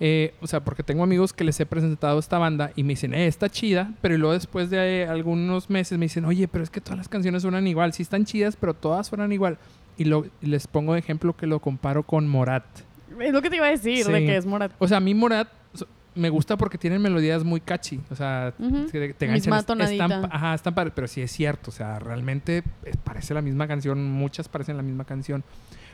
Eh, 0.01 0.35
o 0.41 0.47
sea, 0.47 0.61
porque 0.61 0.83
tengo 0.85 1.03
amigos 1.03 1.33
que 1.33 1.43
les 1.45 1.59
he 1.59 1.67
presentado 1.67 2.19
esta 2.21 2.39
banda 2.39 2.71
y 2.77 2.85
me 2.85 2.91
dicen, 2.91 3.15
eh, 3.15 3.27
está 3.27 3.49
chida, 3.49 3.93
pero 4.01 4.17
luego 4.17 4.33
después 4.35 4.71
de 4.71 5.03
eh, 5.03 5.07
algunos 5.09 5.71
meses 5.71 5.99
me 5.99 6.05
dicen, 6.05 6.25
oye, 6.25 6.47
pero 6.47 6.63
es 6.63 6.71
que 6.71 6.81
todas 6.81 6.99
las 6.99 7.09
canciones 7.09 7.43
suenan 7.43 7.67
igual. 7.67 7.93
Sí 7.93 8.03
están 8.03 8.25
chidas, 8.25 8.57
pero 8.57 8.75
todas 8.75 9.09
suenan 9.09 9.33
igual. 9.33 9.59
Y 9.97 10.05
lo, 10.05 10.27
les 10.41 10.69
pongo 10.69 10.93
de 10.93 11.01
ejemplo 11.01 11.37
que 11.37 11.47
lo 11.49 11.59
comparo 11.61 12.05
con 12.05 12.29
Morat. 12.29 12.65
Es 13.21 13.33
lo 13.33 13.43
que 13.43 13.51
te 13.51 13.57
iba 13.57 13.67
a 13.67 13.71
decir, 13.71 14.05
Sí. 14.05 14.13
de 14.13 14.25
que 14.25 14.37
es 14.37 14.47
Morat. 14.47 14.71
O 14.79 14.87
sea, 14.87 14.99
a 14.99 15.01
mí 15.01 15.15
Morat 15.15 15.49
me 16.15 16.31
gusta 16.31 16.57
porque 16.57 16.79
tienen 16.79 17.03
melodías 17.03 17.43
muy 17.45 17.61
catchy. 17.61 18.01
O 18.11 18.15
sea, 18.15 18.53
Ujú. 18.59 18.87
te, 18.91 19.13
te 19.15 19.27
Misma. 19.29 19.57
Es- 19.57 19.63
están- 19.63 19.79
tonadita. 19.79 20.29
ajá, 20.33 20.55
están 20.55 20.75
padres, 20.75 20.93
pero 20.95 21.09
sí 21.09 21.21
es 21.23 21.33
cierto. 21.33 21.71
O 21.71 21.75
sea, 21.75 21.99
realmente 21.99 22.59
eh, 22.85 22.93
parece 23.03 23.35
la 23.35 23.43
misma 23.43 23.67
canción. 23.67 24.05
Muchas 24.05 24.49
parecen 24.49 24.77
la 24.77 24.83
misma 24.85 25.05
canción. 25.05 25.43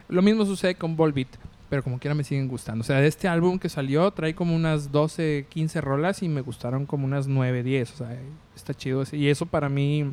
Lo 0.08 0.20
mismo 0.20 0.44
sucede 0.44 0.74
con 0.74 0.96
Volbeat, 0.96 1.28
pero 1.68 1.82
como 1.82 1.98
quiera 1.98 2.14
me 2.14 2.24
siguen 2.24 2.48
gustando. 2.48 2.82
O 2.82 2.84
sea, 2.84 3.00
de 3.00 3.06
este 3.08 3.26
álbum 3.28 3.58
que 3.58 3.68
salió 3.68 4.10
trae 4.10 4.34
como 4.34 4.54
unas 4.54 4.92
12, 4.92 5.46
15 5.48 5.80
rolas 5.80 6.22
y 6.22 6.28
me 6.28 6.40
gustaron 6.40 6.86
como 6.86 7.04
unas 7.06 7.26
9, 7.26 7.62
10. 7.62 7.92
O 7.92 7.96
sea, 7.96 8.18
está 8.54 8.74
chido. 8.74 9.02
ese- 9.02 9.16
Y 9.16 9.28
eso 9.28 9.46
para 9.46 9.68
mí 9.68 10.12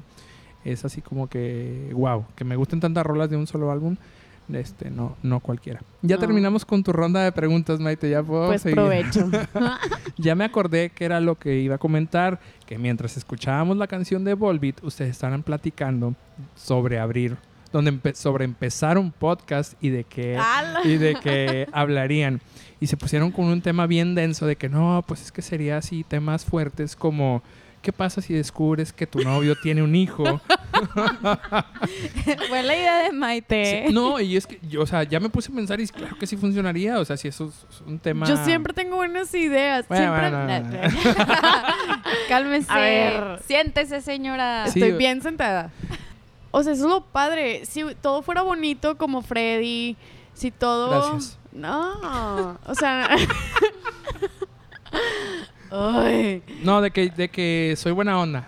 es 0.63 0.85
así 0.85 1.01
como 1.01 1.27
que, 1.27 1.89
wow, 1.93 2.25
que 2.35 2.43
me 2.43 2.55
gusten 2.55 2.79
tantas 2.79 3.05
rolas 3.05 3.29
de 3.29 3.37
un 3.37 3.47
solo 3.47 3.71
álbum. 3.71 3.95
Este, 4.51 4.89
no, 4.89 5.15
no 5.23 5.39
cualquiera. 5.39 5.81
Ya 6.01 6.15
No. 6.17 6.19
terminamos 6.19 6.65
con 6.65 6.83
tu 6.83 6.91
ronda 6.91 7.23
de 7.23 7.31
preguntas, 7.31 7.79
Maite. 7.79 8.09
Ya 8.09 8.21
puedo 8.21 8.47
Pues 8.47 8.61
seguir. 8.63 8.75
provecho. 8.75 9.29
Ya 10.17 10.35
me 10.35 10.43
acordé 10.43 10.89
que 10.89 11.05
era 11.05 11.19
lo 11.21 11.35
que 11.39 11.59
iba 11.59 11.75
a 11.75 11.77
comentar, 11.77 12.39
que 12.65 12.77
mientras 12.77 13.15
escuchábamos 13.17 13.77
la 13.77 13.87
canción 13.87 14.23
de 14.23 14.33
Volbeat, 14.33 14.83
ustedes 14.83 15.11
estaban 15.11 15.41
platicando 15.43 16.15
sobre 16.55 16.99
abrir, 16.99 17.37
donde 17.71 17.91
empe- 17.93 18.13
sobre 18.15 18.45
empezar 18.45 18.97
un 18.97 19.11
podcast 19.11 19.73
y 19.81 19.89
de 19.89 20.03
que 20.03 20.37
¡Ala! 20.37 20.81
y 20.83 20.97
de 20.97 21.15
que 21.15 21.67
hablarían 21.73 22.41
y 22.79 22.87
se 22.87 22.97
pusieron 22.97 23.31
con 23.31 23.45
un 23.45 23.61
tema 23.61 23.87
bien 23.87 24.15
denso 24.15 24.45
de 24.45 24.55
que 24.55 24.69
no, 24.69 25.03
pues 25.07 25.21
es 25.21 25.31
que 25.31 25.41
sería 25.41 25.77
así 25.77 26.03
temas 26.03 26.45
fuertes 26.45 26.95
como 26.95 27.41
¿qué 27.81 27.91
pasa 27.91 28.21
si 28.21 28.33
descubres 28.33 28.93
que 28.93 29.07
tu 29.07 29.19
novio 29.21 29.55
tiene 29.55 29.81
un 29.81 29.95
hijo? 29.95 30.23
Fue 32.49 32.63
la 32.63 32.75
idea 32.75 33.03
de 33.03 33.11
Maite. 33.11 33.85
Sí, 33.87 33.93
no, 33.93 34.19
y 34.19 34.37
es 34.37 34.45
que 34.47 34.59
yo, 34.69 34.81
o 34.81 34.85
sea, 34.85 35.03
ya 35.03 35.19
me 35.19 35.29
puse 35.29 35.51
a 35.51 35.55
pensar 35.55 35.79
y 35.79 35.87
claro 35.87 36.15
que 36.17 36.27
sí 36.27 36.37
funcionaría, 36.37 36.99
o 36.99 37.05
sea, 37.05 37.17
si 37.17 37.27
eso 37.27 37.51
es 37.69 37.81
un 37.81 37.99
tema 37.99 38.27
Yo 38.27 38.37
siempre 38.45 38.73
tengo 38.73 38.95
buenas 38.97 39.33
ideas. 39.33 39.87
Bueno, 39.87 40.15
siempre... 40.15 40.29
bueno, 40.29 40.69
bueno. 40.69 40.89
Cálmese. 42.29 42.71
A 42.71 42.77
ver. 42.79 43.39
Siéntese, 43.45 44.01
señora. 44.01 44.67
Sí. 44.67 44.79
Estoy 44.79 44.97
bien 44.97 45.21
sentada. 45.21 45.71
O 46.51 46.63
sea, 46.63 46.73
eso 46.73 46.83
es 46.85 46.89
lo 46.89 47.01
padre. 47.01 47.65
Si 47.65 47.83
todo 48.01 48.21
fuera 48.21 48.41
bonito 48.41 48.97
como 48.97 49.21
Freddy, 49.21 49.95
si 50.33 50.51
todo... 50.51 50.89
Gracias. 50.89 51.37
No, 51.51 52.57
o 52.65 52.75
sea... 52.75 53.09
Ay, 55.71 56.43
No, 56.63 56.81
de 56.81 56.91
que 56.91 57.09
de 57.09 57.29
que 57.29 57.75
soy 57.77 57.93
buena 57.93 58.19
onda. 58.19 58.47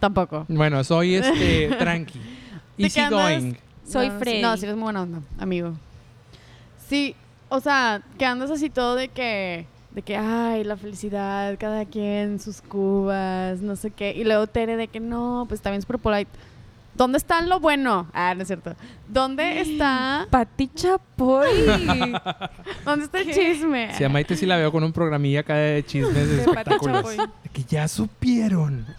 tampoco. 0.00 0.46
Bueno, 0.48 0.82
soy 0.82 1.14
este 1.16 1.68
tranqui. 1.78 2.18
¿De 2.18 2.24
qué 2.76 2.82
Easy 2.84 3.00
andas? 3.00 3.42
going. 3.42 3.54
Soy 3.86 4.08
no, 4.08 4.18
Freddy. 4.18 4.42
No, 4.42 4.56
si 4.56 4.64
eres 4.64 4.76
muy 4.76 4.84
buena 4.84 5.02
onda, 5.02 5.20
amigo. 5.38 5.74
Sí, 6.88 7.14
o 7.50 7.60
sea, 7.60 8.02
que 8.18 8.24
andas 8.24 8.50
así 8.50 8.70
todo 8.70 8.94
de 8.96 9.08
que, 9.08 9.66
de 9.90 10.02
que, 10.02 10.16
ay, 10.16 10.64
la 10.64 10.76
felicidad, 10.78 11.56
cada 11.58 11.84
quien, 11.84 12.40
sus 12.40 12.62
cubas, 12.62 13.60
no 13.60 13.76
sé 13.76 13.90
qué. 13.90 14.12
Y 14.12 14.24
luego 14.24 14.46
Tere 14.46 14.76
de 14.76 14.88
que 14.88 15.00
no, 15.00 15.44
pues 15.48 15.60
también 15.60 15.78
es 15.80 15.84
super 15.84 15.98
polite. 15.98 16.30
¿Dónde 16.94 17.18
está 17.18 17.40
lo 17.42 17.58
bueno? 17.60 18.08
Ah, 18.12 18.34
no 18.34 18.42
es 18.42 18.48
cierto. 18.48 18.74
¿Dónde 19.08 19.60
está, 19.62 20.26
Pati 20.30 20.68
Chapoy. 20.74 21.48
dónde 22.84 23.04
está 23.06 23.18
el 23.20 23.32
chisme? 23.32 23.94
Si 23.94 24.04
a 24.04 24.08
Maite 24.08 24.36
sí 24.36 24.46
la 24.46 24.56
veo 24.56 24.70
con 24.70 24.84
un 24.84 24.92
programilla 24.92 25.40
acá 25.40 25.54
de 25.56 25.84
chismes 25.84 26.28
de. 26.28 26.36
De 26.36 27.48
que 27.52 27.64
ya 27.64 27.88
supieron. 27.88 28.86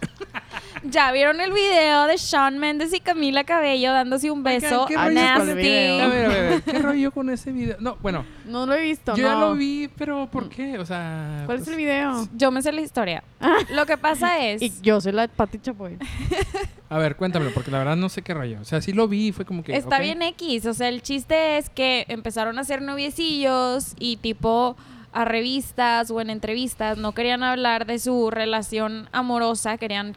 ¿Ya 0.82 1.10
vieron 1.12 1.40
el 1.40 1.52
video 1.52 2.06
de 2.06 2.16
Shawn 2.16 2.58
Mendes 2.58 2.92
y 2.92 3.00
Camila 3.00 3.44
Cabello 3.44 3.92
dándose 3.92 4.30
un 4.30 4.42
beso? 4.42 4.86
¿qué 4.86 4.96
a 4.96 5.06
rollo 5.06 5.08
con 5.08 5.08
el 5.08 5.14
Nasty. 5.14 5.48
A 5.48 5.52
ver, 5.52 6.02
a 6.02 6.08
ver, 6.08 6.26
a 6.26 6.50
ver, 6.50 6.62
¿qué 6.62 6.78
rollo 6.82 7.12
con 7.12 7.30
ese 7.30 7.52
video? 7.52 7.76
No, 7.80 7.96
bueno, 8.02 8.24
No 8.44 8.66
lo 8.66 8.74
he 8.74 8.82
visto, 8.82 9.16
yo 9.16 9.24
ya 9.24 9.34
no. 9.34 9.40
lo 9.40 9.54
vi, 9.54 9.88
pero 9.96 10.28
¿por 10.30 10.48
qué? 10.48 10.78
O 10.78 10.84
sea... 10.84 11.42
¿Cuál 11.46 11.58
es 11.58 11.64
pues, 11.64 11.76
el 11.76 11.76
video? 11.76 12.28
Yo 12.34 12.50
me 12.50 12.62
sé 12.62 12.72
la 12.72 12.80
historia. 12.80 13.24
Lo 13.70 13.86
que 13.86 13.96
pasa 13.96 14.44
es... 14.44 14.62
Y 14.62 14.72
yo 14.82 15.00
soy 15.00 15.12
la 15.12 15.22
de 15.22 15.28
Pati 15.28 15.58
Chapoy. 15.58 15.98
A 16.88 16.98
ver, 16.98 17.16
cuéntamelo, 17.16 17.52
porque 17.52 17.70
la 17.70 17.78
verdad 17.78 17.96
no 17.96 18.08
sé 18.08 18.22
qué 18.22 18.32
rollo. 18.32 18.60
O 18.60 18.64
sea, 18.64 18.80
sí 18.80 18.92
lo 18.92 19.08
vi 19.08 19.28
y 19.28 19.32
fue 19.32 19.44
como 19.44 19.64
que... 19.64 19.76
Está 19.76 19.98
bien 19.98 20.22
X, 20.22 20.66
o 20.66 20.74
sea, 20.74 20.88
el 20.88 21.02
chiste 21.02 21.58
es 21.58 21.68
que 21.68 22.04
empezaron 22.08 22.58
a 22.58 22.64
ser 22.64 22.82
noviecillos 22.82 23.94
y 23.98 24.18
tipo 24.18 24.76
a 25.12 25.24
revistas 25.24 26.10
o 26.10 26.20
en 26.20 26.28
entrevistas 26.28 26.98
no 26.98 27.12
querían 27.12 27.42
hablar 27.42 27.86
de 27.86 27.98
su 27.98 28.30
relación 28.30 29.08
amorosa, 29.12 29.78
querían 29.78 30.16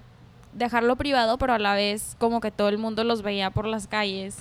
dejarlo 0.53 0.95
privado, 0.95 1.37
pero 1.37 1.53
a 1.53 1.59
la 1.59 1.73
vez 1.75 2.15
como 2.19 2.39
que 2.41 2.51
todo 2.51 2.69
el 2.69 2.77
mundo 2.77 3.03
los 3.03 3.21
veía 3.21 3.51
por 3.51 3.65
las 3.65 3.87
calles 3.87 4.37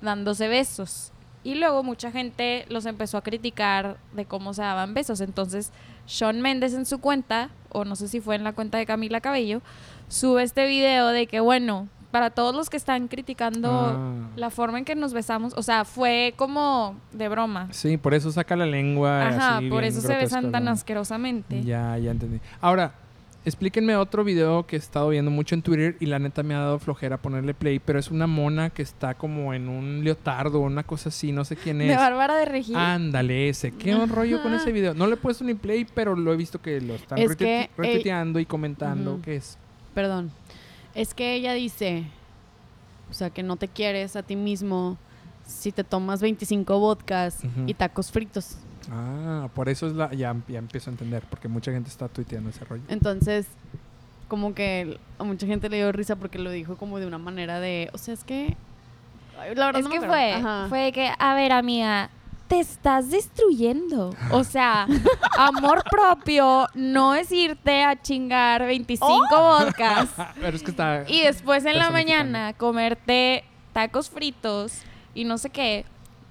dándose 0.00 0.48
besos. 0.48 1.12
Y 1.44 1.54
luego 1.54 1.82
mucha 1.82 2.10
gente 2.10 2.66
los 2.68 2.84
empezó 2.84 3.16
a 3.16 3.22
criticar 3.22 3.96
de 4.12 4.24
cómo 4.26 4.52
se 4.54 4.62
daban 4.62 4.92
besos. 4.92 5.20
Entonces, 5.20 5.72
Sean 6.04 6.40
Méndez 6.40 6.74
en 6.74 6.84
su 6.84 6.98
cuenta, 7.00 7.50
o 7.70 7.84
no 7.84 7.96
sé 7.96 8.08
si 8.08 8.20
fue 8.20 8.34
en 8.36 8.44
la 8.44 8.52
cuenta 8.52 8.76
de 8.78 8.86
Camila 8.86 9.20
Cabello, 9.20 9.62
sube 10.08 10.42
este 10.42 10.66
video 10.66 11.08
de 11.08 11.26
que, 11.26 11.40
bueno, 11.40 11.88
para 12.10 12.30
todos 12.30 12.54
los 12.54 12.70
que 12.70 12.76
están 12.76 13.06
criticando 13.08 13.70
Ah. 13.70 14.28
la 14.36 14.50
forma 14.50 14.78
en 14.78 14.84
que 14.84 14.94
nos 14.94 15.12
besamos, 15.12 15.52
o 15.56 15.62
sea, 15.62 15.84
fue 15.84 16.34
como 16.36 16.96
de 17.12 17.28
broma. 17.28 17.68
Sí, 17.70 17.96
por 17.98 18.14
eso 18.14 18.32
saca 18.32 18.56
la 18.56 18.66
lengua. 18.66 19.28
Ajá, 19.28 19.56
así, 19.58 19.68
por 19.70 19.84
eso 19.84 20.00
se 20.00 20.14
besan 20.16 20.50
tan 20.50 20.64
¿no? 20.64 20.70
asquerosamente. 20.72 21.62
Ya, 21.62 21.96
ya 21.98 22.10
entendí. 22.10 22.40
Ahora, 22.60 22.94
explíquenme 23.44 23.96
otro 23.96 24.24
video 24.24 24.66
que 24.66 24.76
he 24.76 24.78
estado 24.78 25.08
viendo 25.08 25.30
mucho 25.30 25.54
en 25.54 25.62
Twitter 25.62 25.96
y 26.00 26.06
la 26.06 26.18
neta 26.18 26.42
me 26.42 26.54
ha 26.54 26.58
dado 26.58 26.78
flojera 26.78 27.16
ponerle 27.16 27.54
play, 27.54 27.78
pero 27.78 27.98
es 27.98 28.10
una 28.10 28.26
mona 28.26 28.70
que 28.70 28.82
está 28.82 29.14
como 29.14 29.54
en 29.54 29.68
un 29.68 30.04
leotardo 30.04 30.60
o 30.60 30.64
una 30.64 30.82
cosa 30.82 31.08
así, 31.08 31.32
no 31.32 31.44
sé 31.44 31.56
quién 31.56 31.78
De 31.78 31.90
es. 31.92 31.96
Bárbara 31.96 32.34
de 32.36 32.44
Regil. 32.44 32.76
Ándale, 32.76 33.48
ese. 33.48 33.72
¿Qué 33.72 33.94
un 33.94 34.08
rollo 34.08 34.42
con 34.42 34.52
ese 34.54 34.70
video? 34.72 34.92
No 34.94 35.06
le 35.06 35.14
he 35.14 35.16
puesto 35.16 35.44
ni 35.44 35.54
play, 35.54 35.86
pero 35.94 36.14
lo 36.14 36.32
he 36.32 36.36
visto 36.36 36.60
que 36.60 36.80
lo 36.80 36.94
están 36.94 37.18
Es 37.18 37.30
retuite- 37.30 37.36
que, 37.38 37.70
retuiteando 37.76 38.38
y 38.38 38.46
comentando. 38.46 39.14
ujú. 39.14 39.22
¿Qué 39.22 39.36
es? 39.36 39.56
Perdón. 39.94 40.30
Es 40.94 41.14
que 41.14 41.34
ella 41.34 41.52
dice, 41.54 42.04
o 43.10 43.14
sea, 43.14 43.30
que 43.30 43.42
no 43.42 43.56
te 43.56 43.68
quieres 43.68 44.16
a 44.16 44.22
ti 44.22 44.36
mismo 44.36 44.98
si 45.46 45.72
te 45.72 45.84
tomas 45.84 46.20
25 46.20 46.78
vodkas 46.78 47.40
y 47.66 47.72
tacos 47.74 48.10
fritos. 48.10 48.58
Ah, 48.90 49.48
por 49.54 49.68
eso 49.68 49.86
es 49.86 49.94
la... 49.94 50.12
Ya, 50.12 50.34
ya 50.48 50.58
empiezo 50.58 50.90
a 50.90 50.92
entender, 50.92 51.22
porque 51.28 51.48
mucha 51.48 51.72
gente 51.72 51.88
está 51.88 52.08
tuiteando 52.08 52.50
ese 52.50 52.64
rollo. 52.64 52.82
Entonces, 52.88 53.46
como 54.28 54.54
que 54.54 54.98
a 55.18 55.24
mucha 55.24 55.46
gente 55.46 55.68
le 55.68 55.78
dio 55.78 55.92
risa 55.92 56.16
porque 56.16 56.38
lo 56.38 56.50
dijo 56.50 56.76
como 56.76 56.98
de 56.98 57.06
una 57.06 57.18
manera 57.18 57.60
de, 57.60 57.90
o 57.92 57.98
sea, 57.98 58.14
es 58.14 58.24
que... 58.24 58.56
La 59.36 59.44
verdad 59.44 59.76
Es 59.76 59.84
no 59.84 59.90
que 59.90 60.00
fue, 60.00 60.32
Ajá. 60.32 60.66
fue 60.68 60.80
de 60.80 60.92
que, 60.92 61.12
a 61.16 61.34
ver, 61.34 61.52
amiga, 61.52 62.10
te 62.48 62.58
estás 62.58 63.10
destruyendo. 63.10 64.14
O 64.32 64.42
sea, 64.42 64.86
amor 65.38 65.84
propio 65.88 66.66
no 66.74 67.14
es 67.14 67.30
irte 67.30 67.84
a 67.84 68.00
chingar 68.00 68.66
25 68.66 69.28
vodkas 69.30 70.08
pero 70.40 70.56
es 70.56 70.62
que 70.62 70.70
está... 70.70 71.04
y 71.06 71.20
después 71.20 71.64
en 71.66 71.78
la 71.78 71.90
mañana 71.90 72.54
comerte 72.54 73.44
tacos 73.72 74.10
fritos 74.10 74.82
y 75.14 75.24
no 75.24 75.38
sé 75.38 75.50
qué. 75.50 75.84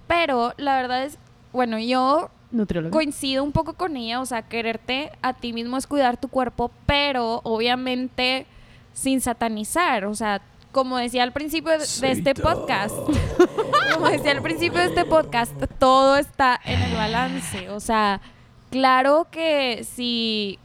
Pero 0.08 0.54
la 0.58 0.76
verdad 0.76 1.06
es, 1.06 1.18
bueno, 1.54 1.80
yo 1.80 2.30
Nutrióloga. 2.52 2.92
coincido 2.92 3.44
un 3.44 3.52
poco 3.52 3.74
con 3.74 3.98
ella, 3.98 4.22
o 4.22 4.26
sea, 4.26 4.44
quererte 4.44 5.12
a 5.22 5.34
ti 5.34 5.54
mismo 5.54 5.78
es 5.78 5.88
cuidar 5.88 6.18
tu 6.18 6.28
cuerpo, 6.30 6.72
pero 6.86 7.42
obviamente 7.44 8.46
sin 8.94 9.22
satanizar, 9.22 10.06
o 10.06 10.16
sea, 10.16 10.42
como 10.72 10.98
decía 10.98 11.24
al 11.24 11.34
principio 11.34 11.72
de, 11.72 11.78
de 11.78 12.12
este 12.12 12.36
podcast, 12.36 12.96
como 13.94 14.08
decía 14.08 14.32
al 14.32 14.42
principio 14.42 14.80
de 14.80 14.88
este 14.88 15.06
podcast, 15.06 15.54
todo 15.80 16.18
está 16.18 16.60
en 16.66 16.82
el 16.82 16.96
balance, 16.96 17.70
o 17.70 17.80
sea, 17.80 18.22
claro 18.70 19.28
que 19.30 19.84
si 19.84 20.60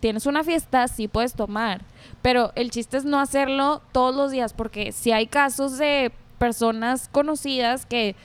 tienes 0.00 0.26
una 0.26 0.42
fiesta, 0.42 0.88
sí 0.88 1.06
puedes 1.06 1.34
tomar, 1.34 1.82
pero 2.20 2.52
el 2.56 2.70
chiste 2.70 2.96
es 2.96 3.04
no 3.04 3.20
hacerlo 3.20 3.82
todos 3.92 4.14
los 4.14 4.32
días, 4.32 4.52
porque 4.52 4.90
si 4.92 5.12
hay 5.12 5.26
casos 5.26 5.78
de 5.78 6.12
personas 6.38 7.08
conocidas 7.08 7.86
que 7.86 8.16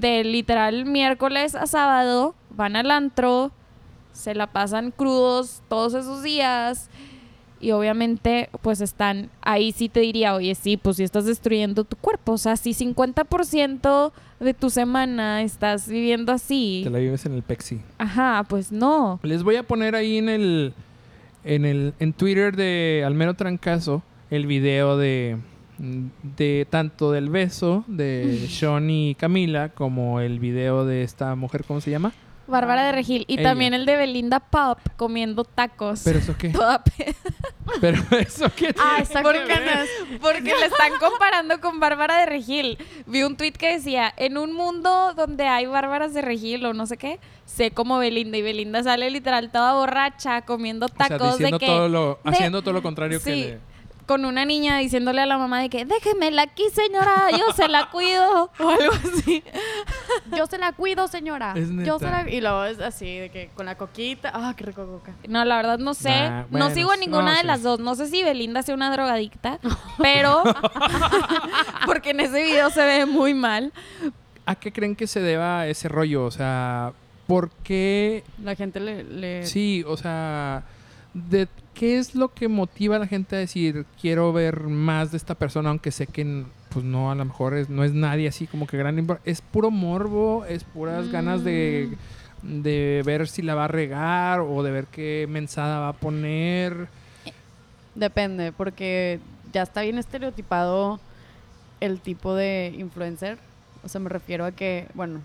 de 0.00 0.24
literal 0.24 0.84
miércoles 0.86 1.54
a 1.54 1.66
sábado 1.66 2.34
van 2.50 2.76
al 2.76 2.90
antro, 2.90 3.50
se 4.12 4.34
la 4.34 4.46
pasan 4.46 4.90
crudos 4.90 5.62
todos 5.68 5.94
esos 5.94 6.22
días 6.22 6.88
y 7.60 7.70
obviamente 7.72 8.50
pues 8.62 8.80
están 8.80 9.30
ahí 9.40 9.72
sí 9.72 9.88
te 9.88 10.00
diría, 10.00 10.34
oye, 10.34 10.54
sí, 10.54 10.76
pues 10.76 10.96
sí 10.96 11.02
estás 11.02 11.24
destruyendo 11.24 11.84
tu 11.84 11.96
cuerpo, 11.96 12.32
o 12.32 12.38
sea, 12.38 12.56
si 12.56 12.72
50% 12.74 14.12
de 14.40 14.54
tu 14.54 14.68
semana 14.70 15.42
estás 15.42 15.88
viviendo 15.88 16.32
así, 16.32 16.82
Te 16.84 16.90
la 16.90 16.98
vives 16.98 17.24
en 17.26 17.32
el 17.34 17.42
Pexi. 17.42 17.80
ajá, 17.98 18.44
pues 18.48 18.70
no. 18.72 19.18
Les 19.22 19.42
voy 19.42 19.56
a 19.56 19.62
poner 19.62 19.94
ahí 19.94 20.18
en 20.18 20.28
el 20.28 20.74
en 21.44 21.64
el 21.64 21.94
en 21.98 22.12
Twitter 22.12 22.54
de 22.56 23.02
Almero 23.06 23.34
Trancazo 23.34 24.02
el 24.30 24.46
video 24.46 24.96
de 24.96 25.38
de 26.22 26.66
tanto 26.70 27.12
del 27.12 27.30
beso 27.30 27.84
de 27.86 28.46
Sean 28.48 28.88
y 28.90 29.14
Camila 29.14 29.68
como 29.70 30.20
el 30.20 30.38
video 30.38 30.84
de 30.84 31.02
esta 31.02 31.34
mujer 31.34 31.64
¿cómo 31.64 31.80
se 31.80 31.90
llama? 31.90 32.12
Bárbara 32.46 32.84
de 32.84 32.92
Regil 32.92 33.24
y 33.26 33.34
Ella. 33.40 33.42
también 33.50 33.72
el 33.72 33.86
de 33.86 33.96
Belinda 33.96 34.38
Pop 34.38 34.78
comiendo 34.98 35.44
tacos. 35.44 36.02
Pero 36.04 36.18
eso 36.18 36.34
qué? 36.36 36.48
Toda 36.52 36.84
pe- 36.84 37.14
Pero 37.80 38.02
eso 38.18 38.50
qué 38.54 38.74
Ah, 38.78 38.98
está 39.00 39.20
que 39.20 39.22
con 39.22 39.32
ver? 39.32 39.48
ganas. 39.48 39.88
Porque 40.20 40.42
le 40.42 40.66
están 40.66 40.92
comparando 41.00 41.58
con 41.62 41.80
Bárbara 41.80 42.18
de 42.18 42.26
Regil. 42.26 42.76
Vi 43.06 43.22
un 43.22 43.38
tweet 43.38 43.52
que 43.52 43.72
decía, 43.72 44.12
en 44.18 44.36
un 44.36 44.52
mundo 44.52 45.14
donde 45.14 45.46
hay 45.46 45.64
Bárbaras 45.64 46.12
de 46.12 46.20
Regil 46.20 46.66
o 46.66 46.74
no 46.74 46.84
sé 46.84 46.98
qué, 46.98 47.18
sé 47.46 47.70
como 47.70 47.96
Belinda. 47.96 48.36
Y 48.36 48.42
Belinda 48.42 48.82
sale 48.82 49.08
literal 49.08 49.50
toda 49.50 49.72
borracha 49.72 50.42
comiendo 50.42 50.84
O 50.84 50.88
sea, 50.90 51.08
tacos 51.08 51.38
diciendo 51.38 51.58
de 51.58 51.64
que... 51.64 51.72
todo 51.72 51.88
lo 51.88 52.18
de- 52.24 52.30
haciendo 52.30 52.60
todo 52.60 52.74
lo 52.74 52.82
contrario 52.82 53.22
que 53.22 53.34
le- 53.36 53.58
con 54.06 54.24
una 54.24 54.44
niña 54.44 54.78
diciéndole 54.78 55.22
a 55.22 55.26
la 55.26 55.38
mamá 55.38 55.60
de 55.60 55.68
que 55.70 55.84
déjemela 55.84 56.42
aquí, 56.42 56.64
señora, 56.72 57.30
yo 57.30 57.52
se 57.54 57.68
la 57.68 57.90
cuido. 57.90 58.50
O 58.58 58.68
algo 58.68 58.92
así. 58.92 59.42
Yo 60.36 60.46
se 60.46 60.58
la 60.58 60.72
cuido, 60.72 61.08
señora. 61.08 61.54
Es 61.56 61.68
Yo 61.84 61.98
se 61.98 62.04
neta. 62.06 62.24
la... 62.24 62.30
Y 62.30 62.40
luego 62.40 62.64
es 62.64 62.80
así, 62.80 63.18
de 63.18 63.30
que 63.30 63.50
con 63.54 63.66
la 63.66 63.76
coquita. 63.76 64.30
Ah, 64.34 64.54
qué 64.56 64.64
rico 64.64 64.86
coca. 64.86 65.12
No, 65.28 65.44
la 65.44 65.56
verdad 65.56 65.78
no 65.78 65.94
sé. 65.94 66.10
Nah, 66.10 66.44
no 66.50 66.70
sigo 66.70 66.92
a 66.92 66.96
ninguna 66.96 67.24
no, 67.24 67.30
de 67.32 67.40
sí. 67.40 67.46
las 67.46 67.62
dos. 67.62 67.80
No 67.80 67.94
sé 67.94 68.08
si 68.08 68.22
Belinda 68.22 68.62
sea 68.62 68.74
una 68.74 68.90
drogadicta, 68.92 69.58
pero... 69.98 70.42
porque 71.86 72.10
en 72.10 72.20
ese 72.20 72.42
video 72.42 72.70
se 72.70 72.84
ve 72.84 73.06
muy 73.06 73.34
mal. 73.34 73.72
¿A 74.46 74.54
qué 74.54 74.72
creen 74.72 74.94
que 74.96 75.06
se 75.06 75.20
deba 75.20 75.66
ese 75.66 75.88
rollo? 75.88 76.24
O 76.26 76.30
sea, 76.30 76.92
¿por 77.26 77.50
qué 77.62 78.24
La 78.42 78.54
gente 78.54 78.80
le... 78.80 79.04
le- 79.04 79.46
Sí, 79.46 79.84
o 79.86 79.96
sea, 79.96 80.64
de 81.14 81.48
qué 81.74 81.98
es 81.98 82.14
lo 82.14 82.32
que 82.32 82.48
motiva 82.48 82.96
a 82.96 82.98
la 82.98 83.06
gente 83.06 83.36
a 83.36 83.38
decir 83.38 83.84
quiero 84.00 84.32
ver 84.32 84.64
más 84.64 85.10
de 85.10 85.16
esta 85.16 85.34
persona, 85.34 85.70
aunque 85.70 85.90
sé 85.90 86.06
que 86.06 86.44
pues 86.70 86.84
no, 86.84 87.10
a 87.10 87.14
lo 87.14 87.24
mejor 87.24 87.54
es, 87.54 87.68
no 87.68 87.84
es 87.84 87.92
nadie 87.92 88.28
así 88.28 88.46
como 88.46 88.66
que 88.66 88.76
gran 88.76 89.06
es 89.24 89.40
puro 89.40 89.70
morbo, 89.70 90.44
es 90.46 90.64
puras 90.64 91.10
ganas 91.10 91.44
de, 91.44 91.96
de 92.42 93.02
ver 93.04 93.28
si 93.28 93.42
la 93.42 93.54
va 93.54 93.66
a 93.66 93.68
regar 93.68 94.40
o 94.40 94.62
de 94.62 94.70
ver 94.70 94.86
qué 94.86 95.26
mensada 95.28 95.78
va 95.80 95.88
a 95.88 95.92
poner. 95.92 96.88
Depende, 97.94 98.50
porque 98.50 99.20
ya 99.52 99.62
está 99.62 99.82
bien 99.82 99.98
estereotipado 99.98 100.98
el 101.80 102.00
tipo 102.00 102.34
de 102.34 102.74
influencer. 102.76 103.38
O 103.84 103.88
sea, 103.88 104.00
me 104.00 104.08
refiero 104.08 104.44
a 104.44 104.52
que, 104.52 104.88
bueno, 104.94 105.20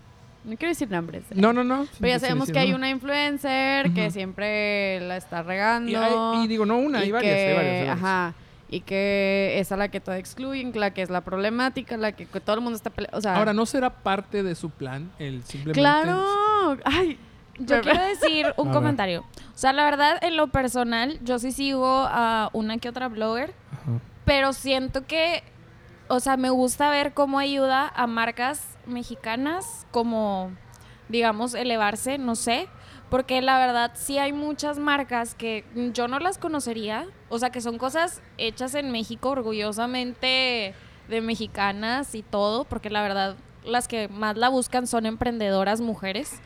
no 0.50 0.58
quiero 0.58 0.70
decir 0.70 0.90
nombres. 0.90 1.24
¿eh? 1.32 1.36
No, 1.36 1.54
no, 1.54 1.64
no. 1.64 1.86
Pero 2.00 2.14
ya 2.14 2.20
sabemos 2.20 2.52
que 2.52 2.60
hay 2.60 2.74
una 2.74 2.90
influencer 2.90 3.92
que 3.94 4.12
siempre 4.12 5.00
la 5.02 5.18
está 5.18 5.44
regando. 5.44 5.90
Y, 5.92 5.96
hay- 5.96 6.44
y 6.44 6.48
digo, 6.48 6.66
no 6.66 6.78
una, 6.78 7.00
hay 7.00 7.10
y 7.10 7.12
varias, 7.12 7.36
hay 7.38 7.54
varias, 7.56 7.72
hay 7.74 7.78
varias. 7.88 7.98
Ajá. 7.98 8.34
Y 8.72 8.82
que 8.82 9.56
es 9.58 9.72
a 9.72 9.78
la 9.78 9.88
que 9.90 10.00
todo 10.00 10.14
excluyen, 10.16 10.72
la 10.76 10.92
que 10.94 11.02
es 11.02 11.10
la 11.10 11.22
problemática, 11.22 11.98
la 11.98 12.12
que, 12.12 12.26
todo 12.28 12.56
el 12.56 12.62
mundo 12.62 12.76
está 12.78 12.92
pele- 12.92 13.10
O 13.14 13.22
sea, 13.22 13.36
Ahora, 13.38 13.52
¿no 13.54 13.66
será 13.66 13.90
parte 13.90 14.44
de 14.44 14.54
su 14.54 14.70
plan 14.70 15.10
el 15.18 15.44
simplemente... 15.44 15.80
claro. 15.80 16.78
Ay, 16.86 17.18
Yo 17.58 17.82
quiero 17.82 18.04
decir 18.06 18.46
un 18.58 18.68
A 18.68 18.72
ver. 18.72 18.80
comentario. 18.80 19.22
O 19.22 19.58
sea, 19.58 19.74
la 19.74 19.86
verdad, 19.86 20.24
en 20.24 20.38
lo 20.38 20.48
personal, 20.50 21.20
yo 21.24 21.40
sí 21.40 21.52
sigo 21.52 22.06
a 22.08 22.50
una 22.54 22.78
que 22.78 22.90
otra 22.90 23.08
blogger, 23.08 23.54
Ajá. 23.72 24.00
pero 24.24 24.54
siento 24.54 25.06
que, 25.08 25.42
o 26.10 26.20
sea, 26.20 26.36
me 26.36 26.50
gusta 26.50 26.90
ver 26.90 27.14
cómo 27.14 27.40
ayuda 27.40 27.92
a 27.96 28.08
marcas 28.08 28.78
mexicanas 28.86 29.88
como 29.92 30.52
digamos, 31.10 31.56
elevarse, 31.56 32.18
no 32.18 32.36
sé. 32.36 32.70
Porque 33.10 33.42
la 33.42 33.58
verdad 33.58 33.92
sí 33.96 34.20
hay 34.20 34.32
muchas 34.32 34.78
marcas 34.78 35.34
que 35.34 35.66
yo 35.94 36.08
no 36.08 36.20
las 36.20 36.38
conocería. 36.38 37.08
O 37.28 37.40
sea, 37.40 37.50
que 37.50 37.60
son 37.60 37.80
cosas 37.80 38.22
hechas 38.38 38.76
en 38.76 38.92
México 38.92 39.32
orgullosamente 39.32 40.76
de 41.10 41.22
mexicanas 41.22 42.14
y 42.14 42.22
todo. 42.22 42.64
Porque 42.64 42.92
la 42.92 43.02
verdad 43.02 43.36
las 43.66 43.88
que 43.88 44.08
más 44.08 44.38
la 44.38 44.50
buscan 44.50 44.86
son 44.86 45.08
emprendedoras 45.08 45.82
mujeres. 45.82 46.40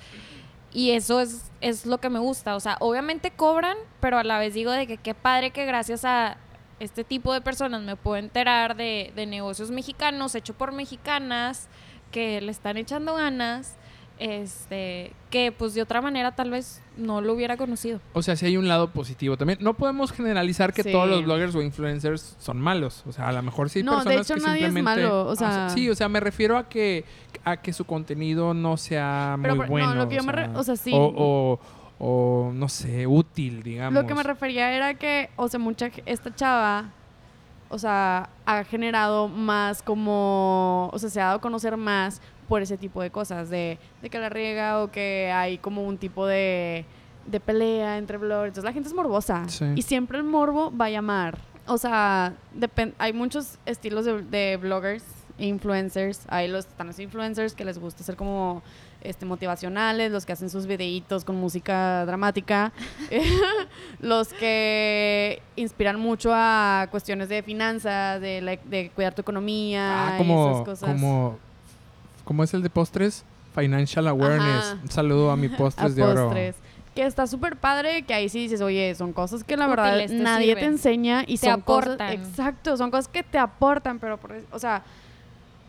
Y 0.72 0.92
eso 0.92 1.20
es, 1.20 1.52
es 1.60 1.86
lo 1.86 2.00
que 2.00 2.10
me 2.10 2.20
gusta. 2.20 2.56
O 2.56 2.62
sea, 2.62 2.78
obviamente 2.80 3.32
cobran, 3.32 3.78
pero 4.00 4.18
a 4.18 4.24
la 4.24 4.40
vez 4.40 4.54
digo 4.54 4.72
de 4.72 4.88
que 4.88 4.98
qué 4.98 5.14
padre 5.14 5.52
que 5.52 5.66
gracias 5.66 6.06
a 6.06 6.38
este 6.84 7.04
tipo 7.04 7.34
de 7.34 7.42
personas 7.42 7.82
me 7.82 7.96
puedo 7.96 8.18
enterar 8.18 8.76
de, 8.76 9.12
de 9.16 9.26
negocios 9.26 9.72
mexicanos, 9.72 10.36
hecho 10.36 10.54
por 10.54 10.72
mexicanas, 10.72 11.68
que 12.12 12.42
le 12.42 12.52
están 12.52 12.78
echando 12.78 13.16
ganas, 13.16 13.78
este, 14.20 15.12
que 15.32 15.52
pues 15.52 15.74
de 15.74 15.82
otra 15.82 16.02
manera 16.02 16.34
tal 16.36 16.52
vez 16.52 16.82
no 16.98 17.22
lo 17.22 17.34
hubiera 17.34 17.58
conocido. 17.58 18.00
O 18.14 18.22
sea, 18.22 18.36
sí 18.36 18.46
hay 18.46 18.58
un 18.58 18.68
lado 18.68 18.92
positivo 18.92 19.38
también. 19.38 19.58
No 19.62 19.74
podemos 19.74 20.12
generalizar 20.12 20.74
que 20.74 20.84
Sí. 20.84 20.92
todos 20.92 21.10
los 21.10 21.24
bloggers 21.26 21.56
o 21.56 21.62
influencers 21.62 22.36
son 22.40 22.62
malos. 22.62 23.04
O 23.08 23.12
sea, 23.12 23.30
a 23.30 23.32
lo 23.34 23.42
mejor 23.42 23.70
sí 23.70 23.80
hay 23.80 23.84
No, 23.86 23.98
de 23.98 24.04
personas 24.04 24.26
hecho, 24.30 24.36
que 24.36 24.42
nadie 24.42 24.60
es 24.62 24.66
simplemente... 24.74 25.02
malo, 25.04 25.28
o 25.28 25.32
Ah, 25.32 25.36
sea- 25.36 25.70
sí, 25.70 25.90
o 25.90 25.96
sea, 25.96 26.08
me 26.10 26.20
refiero 26.20 26.58
a 26.58 26.70
que 26.70 27.06
a 27.46 27.58
que 27.58 27.74
su 27.74 27.84
contenido 27.86 28.54
no 28.54 28.78
sea 28.78 29.38
Pero, 29.42 29.56
muy 29.56 29.68
por- 29.68 29.80
no, 29.80 29.86
bueno. 29.88 29.96
lo 30.04 30.08
que 30.08 30.16
yo 30.16 30.24
me 30.24 30.32
re- 30.32 30.50
o 30.56 30.64
sea, 30.64 30.76
sí. 30.78 30.92
O, 30.94 31.12
o- 31.16 31.60
o, 32.06 32.52
no 32.54 32.68
sé, 32.68 33.08
útil, 33.08 33.64
digamos. 33.64 33.94
Lo 34.02 34.06
que 34.06 34.14
me 34.14 34.24
refería 34.24 34.74
era 34.74 34.94
que, 34.96 35.30
o 35.38 35.48
sea, 35.48 35.58
mucha 35.60 35.90
esta 36.06 36.36
chava, 36.36 36.90
o 37.70 37.80
sea, 37.80 38.30
ha 38.46 38.64
generado 38.66 39.30
más 39.30 39.82
como, 39.82 40.90
o 40.92 41.00
sea, 41.00 41.10
se 41.10 41.22
ha 41.22 41.26
dado 41.26 41.38
a 41.38 41.42
conocer 41.42 41.78
más 41.78 42.22
por 42.50 42.62
ese 42.62 42.78
tipo 42.78 43.02
de 43.02 43.10
cosas, 43.10 43.50
de, 43.50 43.80
de 44.02 44.10
que 44.10 44.20
la 44.20 44.28
riega 44.28 44.84
o 44.84 44.92
que 44.92 45.32
hay 45.34 45.58
como 45.60 45.84
un 45.84 45.98
tipo 45.98 46.28
de, 46.28 46.84
de 47.26 47.40
pelea 47.40 47.98
entre 47.98 48.18
bloggers. 48.18 48.50
Entonces 48.50 48.66
la 48.66 48.74
gente 48.74 48.90
es 48.90 48.96
morbosa 48.96 49.48
Sí. 49.48 49.66
y 49.76 49.82
siempre 49.82 50.18
el 50.18 50.26
morbo 50.26 50.76
va 50.76 50.86
a 50.86 50.90
llamar. 50.90 51.38
O 51.68 51.78
sea, 51.78 52.34
hay 52.98 53.14
muchos 53.14 53.58
estilos 53.66 54.04
de, 54.04 54.22
de 54.24 54.58
bloggers, 54.58 55.06
influencers. 55.38 56.26
Hay 56.28 56.50
los 56.50 56.66
están 56.66 56.88
los 56.88 57.00
influencers 57.00 57.54
que 57.56 57.64
les 57.64 57.80
gusta 57.80 58.04
ser 58.04 58.18
como 58.18 58.62
este, 59.04 59.26
motivacionales, 59.26 60.12
los 60.12 60.26
que 60.26 60.34
hacen 60.34 60.50
sus 60.50 60.66
videitos 60.66 61.24
con 61.26 61.36
música 61.36 62.06
dramática, 62.06 62.72
los 64.00 64.30
que 64.30 65.42
inspiran 65.56 66.00
mucho 66.00 66.32
a 66.34 66.88
cuestiones 66.92 67.30
de 67.30 67.44
finanzas, 67.44 68.20
de, 68.22 68.42
la- 68.42 68.58
de 68.58 68.92
cuidar 68.96 69.14
tu 69.14 69.22
economía, 69.22 70.08
Ah, 70.08 70.16
y 70.16 70.18
como, 70.18 70.52
esas 70.52 70.66
cosas. 70.66 70.90
como, 70.92 71.38
¿cómo 72.26 72.44
es 72.44 72.54
el 72.54 72.62
de 72.64 72.70
postres? 72.70 73.24
Financial 73.56 74.08
Awareness. 74.08 74.66
Ajá. 74.66 74.80
Un 74.82 74.90
saludo 74.90 75.32
a 75.32 75.36
mi 75.36 75.48
a 75.48 75.58
postres 75.58 75.96
de 75.96 76.04
oro. 76.04 76.32
Que 76.96 77.06
está 77.08 77.26
súper 77.26 77.58
padre, 77.58 78.04
que 78.04 78.14
ahí 78.14 78.30
sí 78.30 78.40
dices, 78.40 78.62
oye, 78.62 78.94
son 78.96 79.14
cosas 79.14 79.44
que 79.44 79.58
la 79.58 79.66
verdad 79.68 79.98
te 79.98 80.08
nadie 80.14 80.56
te 80.56 80.66
enseña 80.66 81.24
y 81.26 81.38
Te 81.40 81.50
son 81.50 81.62
cosas- 81.62 81.86
aportan. 81.94 82.12
exacto, 82.14 82.78
son 82.78 82.92
cosas 82.92 83.08
que 83.08 83.24
te 83.24 83.40
aportan, 83.40 83.98
pero, 84.00 84.18
por, 84.20 84.32
o 84.52 84.60
sea, 84.60 84.84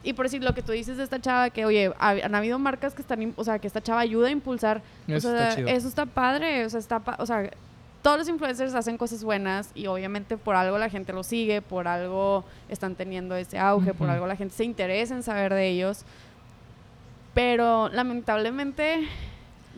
y 0.04 0.12
por 0.12 0.26
decir 0.26 0.44
lo 0.44 0.54
que 0.54 0.62
tú 0.62 0.72
dices 0.72 0.96
de 0.98 1.02
esta 1.04 1.20
chava, 1.20 1.50
que, 1.50 1.64
oye, 1.64 1.92
ha- 1.98 2.10
han 2.10 2.34
habido 2.34 2.58
marcas 2.58 2.94
que 2.94 3.02
están, 3.02 3.32
o 3.36 3.42
sea, 3.44 3.58
que 3.58 3.66
esta 3.66 3.80
chava 3.82 4.00
ayuda 4.00 4.28
a 4.28 4.30
impulsar. 4.30 4.82
Eso 5.08 5.28
o 5.28 5.32
sea, 5.32 5.48
está 5.48 5.56
chido. 5.56 5.68
Eso 5.68 5.88
está 5.88 6.06
padre, 6.06 6.64
o 6.66 6.70
sea, 6.70 6.78
está, 6.78 7.00
pa- 7.00 7.16
o 7.18 7.26
sea, 7.26 7.50
todos 8.02 8.18
los 8.18 8.28
influencers 8.28 8.74
hacen 8.74 8.98
cosas 8.98 9.24
buenas 9.24 9.70
y 9.74 9.86
obviamente 9.86 10.36
por 10.36 10.56
algo 10.56 10.76
la 10.78 10.90
gente 10.90 11.12
los 11.14 11.26
sigue, 11.26 11.62
por 11.62 11.88
algo 11.88 12.44
están 12.68 12.94
teniendo 12.94 13.34
ese 13.34 13.58
auge, 13.58 13.94
por 13.94 14.06
Ujú. 14.06 14.14
algo 14.14 14.26
la 14.26 14.36
gente 14.36 14.54
se 14.54 14.64
interesa 14.64 15.14
en 15.14 15.22
saber 15.22 15.54
de 15.54 15.68
ellos. 15.70 16.04
Pero 17.34 17.88
lamentablemente 17.88 19.08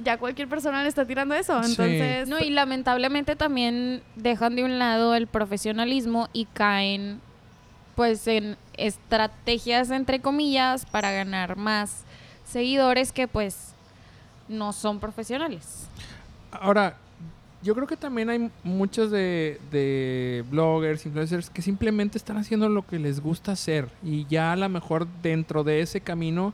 ya 0.03 0.19
cualquier 0.19 0.49
persona 0.49 0.83
le 0.83 0.89
está 0.89 1.07
tirando 1.07 1.35
eso. 1.35 1.63
Sí. 1.63 1.71
Entonces, 1.71 2.29
No, 2.29 2.39
y 2.39 2.51
lamentablemente 2.51 3.35
también 3.37 4.03
dejan 4.17 4.55
de 4.57 4.65
un 4.65 4.79
lado 4.79 5.15
el 5.15 5.27
profesionalismo 5.27 6.29
y 6.35 6.45
caen 6.47 7.21
pues 7.97 8.27
en 8.29 8.57
estrategias 8.77 9.91
entre 9.91 10.21
comillas 10.21 10.87
para 10.87 11.11
ganar 11.11 11.57
más 11.57 12.03
seguidores 12.47 13.11
que 13.11 13.27
pues 13.27 13.73
no 14.49 14.73
son 14.73 15.01
profesionales. 15.01 15.89
Ahora, 16.53 16.97
yo 17.63 17.75
creo 17.75 17.87
que 17.89 17.97
también 17.97 18.31
hay 18.31 18.51
muchos 18.63 19.11
de, 19.11 19.59
de 19.73 20.45
bloggers, 20.51 21.05
influencers 21.07 21.51
que 21.51 21.63
simplemente 21.63 22.17
están 22.19 22.37
haciendo 22.37 22.69
lo 22.69 22.87
que 22.87 22.99
les 23.01 23.19
gusta 23.21 23.53
hacer 23.53 23.89
y 24.05 24.25
ya 24.27 24.53
a 24.53 24.57
lo 24.57 24.69
mejor 24.69 25.09
dentro 25.23 25.65
de 25.65 25.81
ese 25.81 26.01
camino 26.01 26.53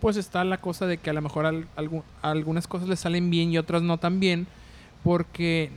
pues 0.00 0.16
está 0.16 0.42
la 0.44 0.58
cosa 0.58 0.86
de 0.86 0.96
que 0.98 1.10
a 1.10 1.12
lo 1.12 1.22
mejor 1.22 1.44
al- 1.46 1.66
algu- 1.76 2.02
algunas 2.22 2.66
cosas 2.66 2.88
les 2.88 2.98
salen 3.00 3.30
bien 3.30 3.50
y 3.52 3.58
otras 3.58 3.82
no 3.82 3.98
tan 3.98 4.18
bien 4.20 4.46
porque 5.04 5.70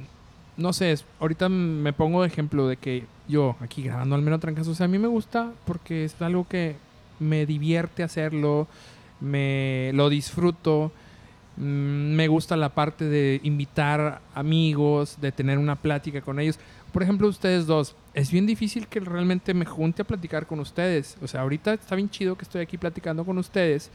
no 0.57 0.73
sé, 0.73 0.95
ahorita 1.19 1.49
me 1.49 1.93
pongo 1.93 2.21
de 2.21 2.27
ejemplo 2.27 2.67
de 2.67 2.77
que 2.77 3.05
yo 3.31 3.55
aquí 3.59 3.81
grabando 3.81 4.13
al 4.15 4.21
menos 4.21 4.39
trancazo, 4.39 4.71
o 4.71 4.75
sea, 4.75 4.85
a 4.85 4.89
mí 4.89 4.99
me 4.99 5.07
gusta 5.07 5.51
porque 5.65 6.05
es 6.05 6.21
algo 6.21 6.47
que 6.47 6.75
me 7.19 7.45
divierte 7.47 8.03
hacerlo, 8.03 8.67
me 9.19 9.91
lo 9.93 10.09
disfruto. 10.09 10.91
Mm, 11.57 12.15
Me 12.15 12.27
gusta 12.27 12.55
la 12.55 12.69
parte 12.69 13.05
de 13.05 13.39
invitar 13.43 14.21
amigos, 14.33 15.17
de 15.19 15.31
tener 15.31 15.57
una 15.57 15.75
plática 15.75 16.21
con 16.21 16.39
ellos. 16.39 16.57
Por 16.93 17.03
ejemplo, 17.03 17.27
ustedes 17.27 17.65
dos, 17.67 17.95
es 18.13 18.31
bien 18.31 18.45
difícil 18.45 18.87
que 18.87 18.99
realmente 18.99 19.53
me 19.53 19.65
junte 19.65 20.01
a 20.01 20.05
platicar 20.05 20.45
con 20.47 20.59
ustedes. 20.59 21.17
O 21.21 21.27
sea, 21.27 21.41
ahorita 21.41 21.73
está 21.73 21.95
bien 21.95 22.09
chido 22.09 22.35
que 22.37 22.43
estoy 22.43 22.61
aquí 22.61 22.77
platicando 22.77 23.25
con 23.25 23.37
ustedes, 23.37 23.91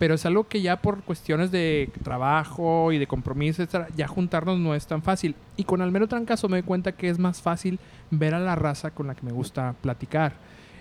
pero 0.00 0.14
es 0.14 0.24
algo 0.24 0.48
que 0.48 0.62
ya 0.62 0.80
por 0.80 1.02
cuestiones 1.02 1.50
de 1.50 1.90
trabajo 2.02 2.90
y 2.90 2.96
de 2.96 3.06
compromiso, 3.06 3.62
etcétera, 3.62 3.86
ya 3.94 4.08
juntarnos 4.08 4.58
no 4.58 4.74
es 4.74 4.86
tan 4.86 5.02
fácil. 5.02 5.34
Y 5.58 5.64
con 5.64 5.82
Almero 5.82 6.08
Trancazo 6.08 6.48
me 6.48 6.56
doy 6.56 6.62
cuenta 6.62 6.92
que 6.92 7.10
es 7.10 7.18
más 7.18 7.42
fácil 7.42 7.78
ver 8.10 8.32
a 8.32 8.40
la 8.40 8.54
raza 8.54 8.92
con 8.92 9.08
la 9.08 9.14
que 9.14 9.26
me 9.26 9.32
gusta 9.32 9.74
platicar. 9.82 10.32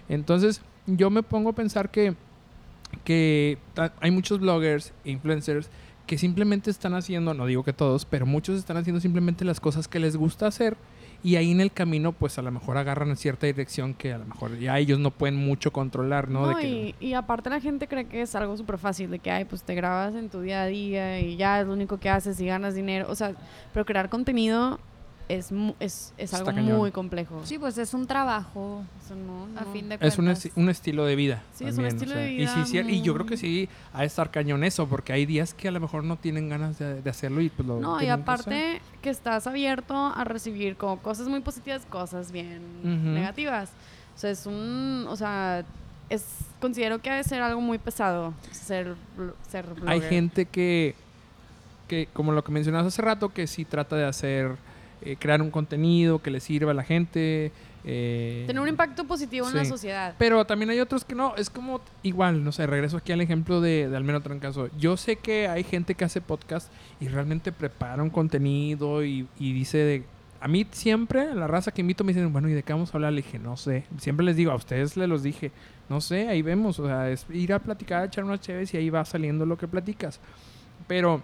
Entonces, 0.08 0.62
yo 0.88 1.10
me 1.10 1.22
pongo 1.22 1.50
a 1.50 1.54
pensar 1.54 1.92
que, 1.92 2.16
que 3.04 3.58
hay 4.00 4.10
muchos 4.10 4.40
bloggers, 4.40 4.94
influencers, 5.04 5.70
que 6.08 6.18
simplemente 6.18 6.72
están 6.72 6.94
haciendo, 6.94 7.34
no 7.34 7.46
digo 7.46 7.66
que 7.66 7.74
todos, 7.74 8.06
pero 8.06 8.26
muchos 8.26 8.58
están 8.58 8.78
haciendo 8.78 9.02
simplemente 9.02 9.44
las 9.44 9.60
cosas 9.60 9.90
que 9.90 10.00
les 10.00 10.16
gusta 10.16 10.48
hacer 10.48 10.78
y 11.24 11.36
ahí 11.36 11.52
en 11.52 11.62
el 11.62 11.72
camino 11.72 12.12
pues 12.12 12.38
a 12.38 12.42
lo 12.42 12.52
mejor 12.52 12.78
agarran 12.78 13.16
cierta 13.18 13.48
dirección 13.48 13.94
que 13.94 14.14
a 14.14 14.18
lo 14.18 14.26
mejor 14.26 14.58
ya 14.58 14.78
ellos 14.78 15.00
no 15.00 15.12
pueden 15.12 15.36
mucho 15.36 15.72
controlar, 15.72 16.30
¿no? 16.30 16.42
No, 16.42 16.56
de 16.56 16.62
que, 16.62 16.68
y, 16.68 16.96
y 17.00 17.14
aparte 17.14 17.50
la 17.50 17.60
gente 17.60 17.88
cree 17.88 18.06
que 18.06 18.22
es 18.22 18.36
algo 18.36 18.56
súper 18.56 18.78
fácil, 18.78 19.12
de 19.12 19.20
que, 19.20 19.32
ay, 19.32 19.46
pues 19.46 19.64
te 19.64 19.76
grabas 19.76 20.16
en 20.16 20.30
tu 20.30 20.42
día 20.42 20.64
a 20.64 20.66
día 20.68 21.20
y 21.20 21.36
ya 21.36 21.60
es 21.62 21.68
lo 21.68 21.74
único 21.74 22.00
que 22.00 22.10
haces 22.10 22.40
y 22.40 22.46
ganas 22.46 22.76
dinero. 22.76 23.08
O 23.10 23.16
sea, 23.16 23.34
pero 23.74 23.86
crear 23.86 24.10
contenido 24.10 24.80
es, 25.30 25.52
mu- 25.52 25.76
es, 25.80 26.12
es 26.18 26.34
algo 26.34 26.48
cañón. 26.48 26.78
muy 26.78 26.92
complejo. 26.92 27.42
Sí, 27.46 27.58
pues 27.58 27.78
es 27.78 27.94
un 27.94 28.08
trabajo 28.08 28.84
Eso 29.06 29.16
no, 29.16 29.46
a 29.60 29.64
no. 29.64 29.72
fin 29.72 29.88
de 29.88 29.96
es 30.02 30.18
un, 30.18 30.26
cuentas. 30.26 30.50
un 30.56 30.70
estilo 30.70 31.06
de 31.06 31.16
vida. 31.16 31.44
Sí, 31.56 31.66
es 31.66 31.78
un 31.78 31.86
estilo 31.86 32.12
o 32.12 32.16
sea, 32.16 32.24
de 32.24 32.32
Y, 32.34 32.38
vida 32.38 32.66
sí, 32.66 32.76
cier- 32.78 32.90
y 32.90 33.02
yo 33.04 33.14
creo 33.14 33.26
que 33.28 33.38
sí, 33.38 33.70
ha 33.94 34.02
de 34.02 34.08
estar 34.08 34.32
cañón 34.32 34.64
eso, 34.64 34.88
porque 34.88 35.14
hay 35.14 35.26
días 35.28 35.54
que 35.54 35.68
a 35.68 35.72
lo 35.72 35.80
mejor 35.80 36.04
no 36.04 36.18
tienen 36.18 36.50
ganas 36.50 36.80
de, 36.80 37.02
de 37.02 37.10
hacerlo 37.10 37.42
y 37.42 37.50
pues 37.50 37.68
lo 37.68 37.80
No, 37.80 37.98
y 38.02 38.06
que 38.06 38.12
aparte 38.12 38.82
que 39.04 39.10
estás 39.12 39.46
abierto 39.48 39.96
a 39.96 40.24
recibir 40.24 40.76
como 40.76 40.98
cosas 40.98 41.28
muy 41.28 41.42
positivas, 41.42 41.86
cosas 41.90 42.32
bien 42.32 42.62
negativas. 43.14 43.70
O 44.16 44.20
sea, 44.20 44.32
es 44.32 44.46
un, 44.48 45.06
o 45.08 45.16
sea, 45.16 45.64
es 46.10 46.26
considero 46.60 47.00
que 47.00 47.10
ha 47.12 47.16
de 47.16 47.24
ser 47.24 47.42
algo 47.44 47.62
muy 47.62 47.78
pesado 47.78 48.34
ser 48.52 48.96
ser 49.48 49.66
blogger. 49.68 49.90
Hay 49.90 50.02
gente 50.02 50.46
que, 50.46 50.96
que, 51.88 52.08
como 52.14 52.32
lo 52.32 52.44
que 52.44 52.52
mencionabas 52.52 52.88
hace 52.88 53.02
rato, 53.04 53.30
que 53.30 53.46
sí 53.48 53.64
trata 53.64 53.96
de 53.96 54.06
hacer, 54.06 54.56
eh, 55.02 55.16
crear 55.18 55.42
un 55.42 55.52
contenido 55.52 56.20
que 56.20 56.32
le 56.32 56.40
sirva 56.40 56.72
a 56.72 56.74
la 56.74 56.84
gente. 56.84 57.52
eh, 57.86 58.44
tener 58.48 58.62
un 58.62 58.68
impacto 58.68 59.06
positivo 59.06 59.48
en 59.48 59.56
la 59.56 59.64
sí. 59.64 59.70
sociedad. 59.70 60.16
Pero 60.18 60.46
también 60.46 60.70
hay 60.70 60.80
otros 60.80 61.06
que 61.06 61.16
no, 61.16 61.36
es 61.36 61.50
como 61.50 61.82
igual, 62.04 62.44
no 62.44 62.52
sé, 62.52 62.68
regreso 62.68 62.98
aquí 62.98 63.12
al 63.12 63.22
ejemplo 63.22 63.62
de, 63.62 63.90
de 63.90 63.98
Almeno 63.98 64.22
Trancazo. 64.22 64.70
Yo 64.78 64.98
sé 64.98 65.16
que 65.16 65.48
hay 65.48 65.64
gente 65.64 65.96
que 65.96 66.06
hace 66.06 66.22
podcast 66.22 66.72
y 67.00 67.08
realmente 67.08 67.52
prepara 67.52 68.04
un 68.04 68.10
contenido 68.10 69.04
y, 69.04 69.28
y 69.40 69.54
dice 69.54 69.78
de... 69.78 70.04
A 70.42 70.48
mí 70.48 70.66
siempre, 70.72 71.36
la 71.36 71.48
raza 71.48 71.74
que 71.74 71.82
invito 71.82 72.06
me 72.06 72.14
dicen, 72.14 72.32
bueno, 72.32 72.48
¿y 72.48 72.54
de 72.54 72.64
qué 72.64 72.72
vamos 72.72 72.94
a 72.94 72.98
hablar? 72.98 73.12
Le 73.12 73.24
dije, 73.24 73.38
no 73.38 73.58
sé. 73.58 73.84
Siempre 73.98 74.26
les 74.26 74.38
digo, 74.38 74.54
a 74.54 74.56
ustedes 74.56 74.96
les 74.96 75.10
los 75.10 75.22
dije, 75.22 75.52
no 75.90 76.00
sé, 76.00 76.30
ahí 76.30 76.42
vemos. 76.42 76.80
O 76.80 76.88
sea, 76.88 77.10
es 77.10 77.26
ir 77.30 77.52
a 77.52 77.60
platicar, 77.60 78.04
a 78.04 78.06
echar 78.06 78.24
unas 78.24 78.40
chéves 78.40 78.74
y 78.74 78.78
ahí 78.78 78.90
va 78.90 79.04
saliendo 79.04 79.46
lo 79.46 79.58
que 79.58 79.68
platicas. 79.68 80.22
Pero, 80.88 81.22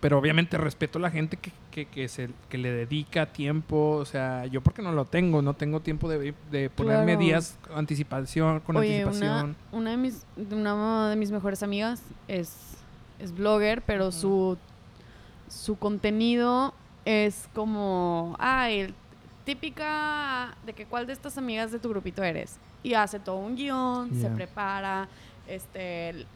pero 0.00 0.18
obviamente 0.18 0.56
respeto 0.58 0.98
a 0.98 1.02
la 1.02 1.10
gente 1.10 1.36
que, 1.36 1.50
que, 1.70 1.86
que 1.86 2.08
se, 2.08 2.28
que 2.48 2.58
le 2.58 2.70
dedica 2.70 3.26
tiempo. 3.26 3.92
O 3.96 4.04
sea, 4.04 4.46
yo 4.46 4.60
porque 4.60 4.82
no 4.82 4.92
lo 4.92 5.04
tengo, 5.06 5.42
no 5.42 5.54
tengo 5.54 5.80
tiempo 5.80 6.08
de, 6.08 6.34
de 6.50 6.70
ponerme 6.70 7.04
Claro. 7.14 7.20
días 7.20 7.58
anticipación, 7.74 8.60
con 8.60 8.76
Oye, 8.76 9.02
anticipación. 9.02 9.56
una, 9.72 9.78
una 9.78 9.90
de 9.92 9.96
mis 9.96 10.26
una 10.50 11.10
de 11.10 11.16
mis 11.16 11.30
mejores 11.30 11.62
amigas 11.62 12.02
es, 12.28 12.54
es 13.18 13.32
blogger, 13.34 13.82
pero 13.82 14.12
su 14.12 14.56
su 15.48 15.76
contenido 15.78 16.74
es 17.06 17.48
como, 17.54 18.36
ay, 18.38 18.94
típica 19.46 20.54
de 20.66 20.74
que 20.74 20.84
cuál 20.86 21.06
de 21.06 21.14
estas 21.14 21.38
amigas 21.38 21.72
de 21.72 21.78
tu 21.78 21.88
grupito 21.88 22.22
eres. 22.22 22.58
Y 22.82 22.94
hace 22.94 23.18
todo 23.18 23.36
un 23.38 23.56
guion, 23.56 24.14
se 24.14 24.28
prepara, 24.28 25.08
este 25.48 26.26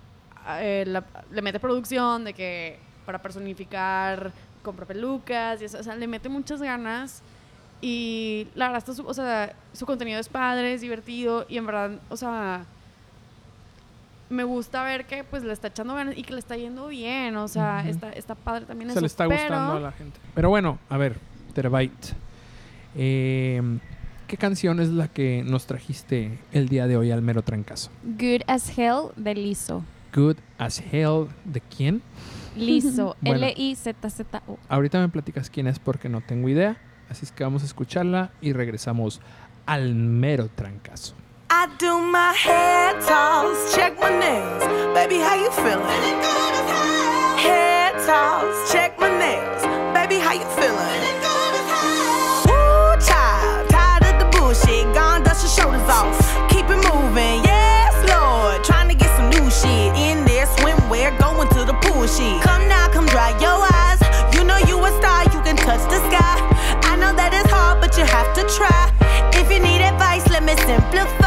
eh, 0.58 0.84
la- 0.86 1.04
le 1.30 1.42
mete 1.42 1.60
producción 1.60 2.24
de 2.24 2.32
que 2.32 2.78
para 3.06 3.20
personificar 3.20 4.32
compra 4.62 4.86
pelucas 4.86 5.60
y 5.60 5.64
eso, 5.64 5.78
o 5.78 5.82
sea, 5.82 5.96
le 5.96 6.06
mete 6.06 6.28
muchas 6.28 6.62
ganas 6.62 7.20
y 7.80 8.46
la 8.54 8.66
verdad 8.66 8.78
está 8.78 8.94
su, 8.94 9.04
o 9.06 9.12
sea, 9.14 9.54
su 9.72 9.86
contenido 9.86 10.20
es 10.20 10.28
padre, 10.28 10.72
es 10.74 10.80
divertido 10.80 11.44
y 11.48 11.58
en 11.58 11.66
verdad, 11.66 11.90
o 12.10 12.16
sea, 12.16 12.64
me 14.30 14.44
gusta 14.44 14.82
ver 14.84 15.04
que 15.06 15.24
pues 15.24 15.42
le 15.42 15.52
está 15.52 15.68
echando 15.68 15.94
ganas 15.94 16.16
y 16.16 16.22
que 16.22 16.32
le 16.32 16.38
está 16.38 16.56
yendo 16.56 16.86
bien, 16.88 17.36
o 17.36 17.48
sea, 17.48 17.80
Ujú. 17.80 17.90
está, 17.90 18.12
está 18.12 18.34
padre 18.34 18.64
también 18.66 18.88
Se 18.90 18.92
eso, 18.94 19.00
le 19.00 19.06
está 19.06 19.26
pero- 19.28 19.40
gustando 19.40 19.72
a 19.74 19.80
la 19.80 19.92
gente. 19.92 20.18
Pero 20.34 20.48
bueno, 20.48 20.78
a 20.88 20.96
ver, 20.96 21.16
Terabyte. 21.54 22.12
eh, 22.96 23.78
¿Qué 24.26 24.36
canción 24.38 24.80
es 24.80 24.88
la 24.88 25.08
que 25.08 25.42
nos 25.44 25.66
trajiste 25.66 26.38
el 26.52 26.68
día 26.70 26.86
de 26.86 26.96
hoy 26.96 27.10
al 27.10 27.20
mero 27.20 27.42
trancazo? 27.42 27.90
Good 28.02 28.42
as 28.46 28.78
Hell 28.78 29.08
de 29.16 29.34
Liso. 29.34 29.82
Good 30.14 30.36
as 30.56 30.80
Hell. 30.80 31.26
¿De 31.44 31.60
quién? 31.60 32.00
Liso. 32.56 33.16
Bueno. 33.20 33.46
L-I-Z-Z-O. 33.46 34.58
Ahorita 34.68 34.98
me 35.00 35.08
platicas 35.08 35.50
quién 35.50 35.66
es 35.66 35.78
porque 35.78 36.08
no 36.08 36.20
tengo 36.20 36.48
idea. 36.48 36.76
Así 37.08 37.24
es 37.24 37.32
que 37.32 37.44
vamos 37.44 37.62
a 37.62 37.66
escucharla 37.66 38.32
y 38.40 38.52
regresamos 38.52 39.20
al 39.66 39.94
mero 39.94 40.48
trancazo. 40.48 41.14
I 41.50 41.66
do 41.78 41.98
my 41.98 42.32
hair 42.34 42.94
toss, 43.00 43.74
check 43.74 43.94
my 44.00 44.10
nails. 44.10 44.64
Baby, 44.94 45.16
how 45.16 45.36
you 45.36 45.50
feeling? 45.50 45.82
Hair 47.36 47.92
toss, 48.06 48.72
check 48.72 48.98
my 48.98 49.10
nails. 49.10 49.71
Me 70.54 70.62
simplify. 70.66 71.21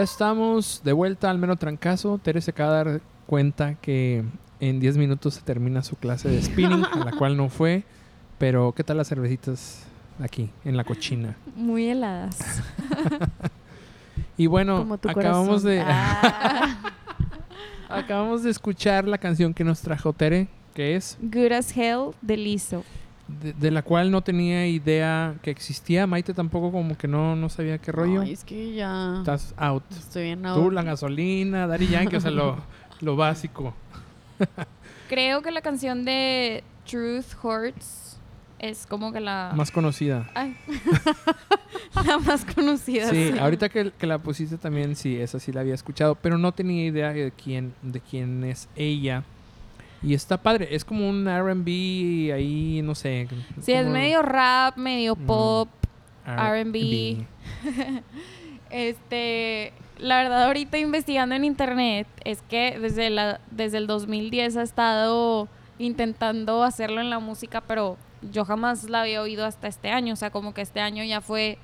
Ya 0.00 0.04
estamos 0.04 0.80
de 0.82 0.94
vuelta 0.94 1.28
al 1.28 1.36
mero 1.36 1.56
trancazo. 1.56 2.16
Tere 2.16 2.40
se 2.40 2.52
acaba 2.52 2.70
de 2.82 2.92
dar 2.92 3.00
cuenta 3.26 3.74
que 3.74 4.24
en 4.58 4.80
10 4.80 4.96
minutos 4.96 5.34
se 5.34 5.42
termina 5.42 5.82
su 5.82 5.94
clase 5.96 6.30
de 6.30 6.40
spinning, 6.40 6.86
a 6.86 7.04
la 7.04 7.12
cual 7.12 7.36
no 7.36 7.50
fue. 7.50 7.84
Pero, 8.38 8.72
¿qué 8.72 8.82
tal 8.82 8.96
las 8.96 9.08
cervecitas 9.10 9.84
aquí, 10.18 10.48
en 10.64 10.78
la 10.78 10.84
cochina? 10.84 11.36
Muy 11.54 11.90
heladas. 11.90 12.62
Y 14.38 14.46
bueno, 14.46 14.88
acabamos 15.06 15.64
corazón. 15.64 15.64
de, 15.64 15.80
Ah. 15.86 16.78
acabamos 17.90 18.42
de 18.42 18.52
escuchar 18.52 19.06
la 19.06 19.18
canción 19.18 19.52
que 19.52 19.64
nos 19.64 19.82
trajo 19.82 20.14
Tere, 20.14 20.48
que 20.72 20.96
es 20.96 21.18
Good 21.20 21.52
as 21.52 21.76
Hell 21.76 22.12
de 22.22 22.38
Liso. 22.38 22.84
De, 23.42 23.52
de 23.52 23.70
la 23.70 23.82
cual 23.82 24.10
no 24.10 24.22
tenía 24.22 24.66
idea 24.66 25.34
que 25.42 25.50
existía. 25.50 26.06
Maite 26.06 26.34
tampoco 26.34 26.72
como 26.72 26.96
que 26.98 27.08
no, 27.08 27.36
no 27.36 27.48
sabía 27.48 27.78
qué 27.78 27.92
rollo. 27.92 28.22
Ay, 28.22 28.32
es 28.32 28.44
que 28.44 28.74
ya 28.74 29.16
Estás 29.18 29.54
out. 29.56 29.84
estoy 29.90 30.24
bien 30.24 30.42
Tú, 30.42 30.48
out. 30.48 30.72
la 30.72 30.82
gasolina, 30.82 31.66
Daddy 31.66 31.88
Yankee, 31.88 32.16
o 32.16 32.20
sea, 32.20 32.30
lo, 32.30 32.56
lo 33.00 33.16
básico. 33.16 33.74
Creo 35.08 35.42
que 35.42 35.50
la 35.50 35.60
canción 35.60 36.04
de 36.04 36.62
Truth 36.88 37.34
Hurts 37.42 38.18
es 38.58 38.86
como 38.86 39.12
que 39.12 39.20
la 39.20 39.52
Más 39.54 39.70
conocida. 39.70 40.30
Ay. 40.34 40.56
la 42.06 42.18
más 42.18 42.44
conocida. 42.44 43.08
Sí, 43.10 43.32
ahorita 43.38 43.68
que, 43.68 43.90
que 43.90 44.06
la 44.06 44.18
pusiste 44.18 44.58
también, 44.58 44.96
sí, 44.96 45.16
esa 45.16 45.38
sí 45.40 45.52
la 45.52 45.60
había 45.62 45.74
escuchado, 45.74 46.14
pero 46.14 46.36
no 46.38 46.52
tenía 46.52 46.84
idea 46.84 47.12
de 47.12 47.32
quién, 47.32 47.72
de 47.82 48.00
quién 48.00 48.44
es 48.44 48.68
ella. 48.76 49.24
Y 50.02 50.14
está 50.14 50.38
padre, 50.38 50.68
es 50.74 50.84
como 50.84 51.08
un 51.08 51.28
R&B 51.28 52.32
ahí, 52.32 52.80
no 52.82 52.94
sé. 52.94 53.28
Sí, 53.60 53.72
es 53.72 53.86
medio 53.86 54.22
rap, 54.22 54.76
medio 54.76 55.16
pop. 55.16 55.68
R&B. 56.26 57.26
Este, 58.70 59.72
la 59.98 60.22
verdad 60.22 60.44
ahorita 60.44 60.78
investigando 60.78 61.34
en 61.34 61.44
internet 61.44 62.06
es 62.24 62.40
que 62.42 62.78
desde 62.78 63.10
la 63.10 63.40
desde 63.50 63.78
el 63.78 63.88
2010 63.88 64.56
ha 64.58 64.62
estado 64.62 65.48
intentando 65.78 66.62
hacerlo 66.62 67.00
en 67.00 67.10
la 67.10 67.18
música, 67.18 67.62
pero 67.62 67.96
yo 68.30 68.44
jamás 68.44 68.88
la 68.88 69.02
había 69.02 69.22
oído 69.22 69.44
hasta 69.44 69.66
este 69.66 69.90
año, 69.90 70.12
o 70.12 70.16
sea, 70.16 70.30
como 70.30 70.54
que 70.54 70.60
este 70.60 70.78
año 70.78 71.02
ya 71.02 71.20
fue 71.20 71.58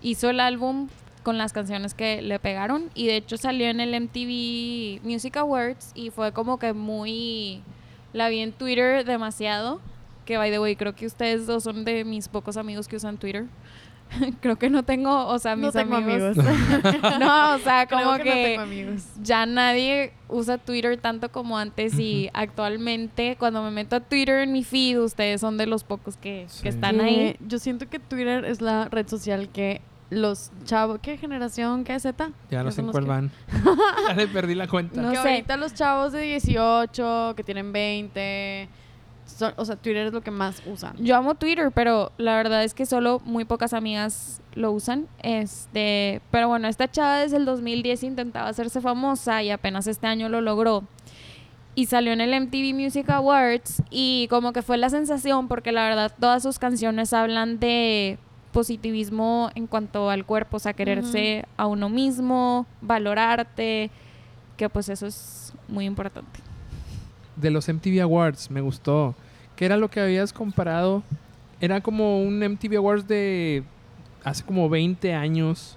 hizo 0.00 0.30
el 0.30 0.40
álbum 0.40 0.88
con 1.22 1.38
las 1.38 1.52
canciones 1.52 1.94
que 1.94 2.20
le 2.22 2.38
pegaron 2.38 2.90
y 2.94 3.06
de 3.06 3.16
hecho 3.16 3.36
salió 3.36 3.66
en 3.68 3.80
el 3.80 3.94
MTV 4.00 5.00
Music 5.06 5.36
Awards 5.36 5.92
y 5.94 6.10
fue 6.10 6.32
como 6.32 6.58
que 6.58 6.72
muy 6.72 7.62
la 8.12 8.28
vi 8.28 8.40
en 8.40 8.52
Twitter 8.52 9.04
demasiado, 9.04 9.80
que 10.26 10.36
by 10.36 10.50
the 10.50 10.58
way, 10.58 10.76
creo 10.76 10.94
que 10.94 11.06
ustedes 11.06 11.46
dos 11.46 11.64
son 11.64 11.84
de 11.84 12.04
mis 12.04 12.28
pocos 12.28 12.56
amigos 12.56 12.86
que 12.88 12.96
usan 12.96 13.16
Twitter. 13.18 13.46
creo 14.42 14.56
que 14.56 14.68
no 14.68 14.82
tengo, 14.82 15.26
o 15.26 15.38
sea, 15.38 15.56
No 15.56 15.68
mis 15.68 15.72
tengo 15.72 15.96
amigos. 15.96 16.36
amigos. 16.38 16.96
no, 17.18 17.54
o 17.54 17.58
sea, 17.60 17.86
Creo 17.86 18.00
como 18.02 18.16
que, 18.18 18.24
que, 18.24 18.28
no 18.30 18.42
tengo 18.44 18.60
amigos. 18.62 19.04
ya 19.22 19.46
nadie 19.46 20.12
usa 20.28 20.58
Twitter 20.58 20.98
tanto 20.98 21.32
como 21.32 21.56
antes 21.56 21.98
y 21.98 22.28
actualmente 22.34 23.36
cuando 23.38 23.62
me 23.62 23.70
meto 23.70 23.96
a 23.96 24.00
Twitter 24.00 24.40
en 24.40 24.52
mi 24.52 24.64
feed, 24.64 25.00
ustedes 25.00 25.40
son 25.40 25.56
de 25.56 25.66
los 25.66 25.84
pocos 25.84 26.18
que, 26.18 26.44
Sí. 26.48 26.62
que 26.62 26.68
están 26.68 27.00
ahí. 27.00 27.36
Yo 27.40 27.58
siento 27.58 27.88
que 27.88 27.98
Twitter 27.98 28.44
es 28.44 28.60
la 28.60 28.86
red 28.90 29.08
social 29.08 29.48
que 29.48 29.80
los 30.12 30.50
chavos, 30.64 30.98
¿qué 31.02 31.16
generación? 31.16 31.84
¿Qué 31.84 31.98
Z? 31.98 32.30
Ya 32.50 32.62
no 32.62 32.68
¿Qué 32.68 32.72
sé 32.76 32.82
cuál 32.82 33.04
que- 33.04 33.08
van. 33.10 33.30
ya 34.08 34.14
le 34.14 34.28
perdí 34.28 34.54
la 34.54 34.68
cuenta. 34.68 35.00
No 35.00 35.10
que 35.10 35.16
sé. 35.16 35.28
ahorita 35.28 35.56
los 35.56 35.74
chavos 35.74 36.12
de 36.12 36.20
18, 36.22 37.34
que 37.36 37.42
tienen 37.42 37.72
20, 37.72 38.68
son- 39.26 39.54
o 39.56 39.64
sea, 39.64 39.76
Twitter 39.76 40.06
es 40.08 40.12
lo 40.12 40.20
que 40.20 40.30
más 40.30 40.62
usan. 40.66 40.94
Yo 40.98 41.16
amo 41.16 41.34
Twitter, 41.34 41.70
pero 41.74 42.12
la 42.18 42.36
verdad 42.36 42.62
es 42.64 42.74
que 42.74 42.84
solo 42.86 43.20
muy 43.24 43.44
pocas 43.44 43.72
amigas 43.72 44.40
lo 44.54 44.70
usan. 44.72 45.06
Este, 45.22 46.20
pero 46.30 46.48
bueno, 46.48 46.68
esta 46.68 46.90
chava 46.90 47.18
desde 47.18 47.38
el 47.38 47.44
2010 47.46 48.02
intentaba 48.02 48.48
hacerse 48.48 48.80
famosa 48.80 49.42
y 49.42 49.50
apenas 49.50 49.86
este 49.86 50.06
año 50.06 50.28
lo 50.28 50.40
logró. 50.40 50.84
Y 51.74 51.86
salió 51.86 52.12
en 52.12 52.20
el 52.20 52.34
MTV 52.38 52.74
Music 52.74 53.08
Awards 53.08 53.82
y 53.88 54.26
como 54.28 54.52
que 54.52 54.60
fue 54.60 54.76
la 54.76 54.90
sensación 54.90 55.48
porque 55.48 55.72
la 55.72 55.84
verdad 55.88 56.12
todas 56.20 56.42
sus 56.42 56.58
canciones 56.58 57.14
hablan 57.14 57.58
de 57.60 58.18
positivismo 58.52 59.50
en 59.54 59.66
cuanto 59.66 60.10
al 60.10 60.24
cuerpo, 60.24 60.58
o 60.58 60.60
sea, 60.60 60.72
quererse 60.74 61.44
a 61.56 61.66
uno 61.66 61.88
mismo, 61.88 62.66
valorarte, 62.80 63.90
que 64.56 64.68
pues 64.68 64.88
eso 64.88 65.06
es 65.06 65.52
muy 65.68 65.86
importante. 65.86 66.40
De 67.36 67.50
los 67.50 67.66
MTV 67.68 68.00
Awards, 68.02 68.50
me 68.50 68.60
gustó. 68.60 69.14
¿Qué 69.56 69.64
era 69.64 69.76
lo 69.76 69.88
que 69.90 70.00
habías 70.00 70.32
comparado? 70.32 71.02
Era 71.60 71.80
como 71.80 72.22
un 72.22 72.40
MTV 72.42 72.76
Awards 72.76 73.06
de 73.08 73.62
hace 74.24 74.44
como 74.44 74.68
20 74.68 75.14
años. 75.14 75.76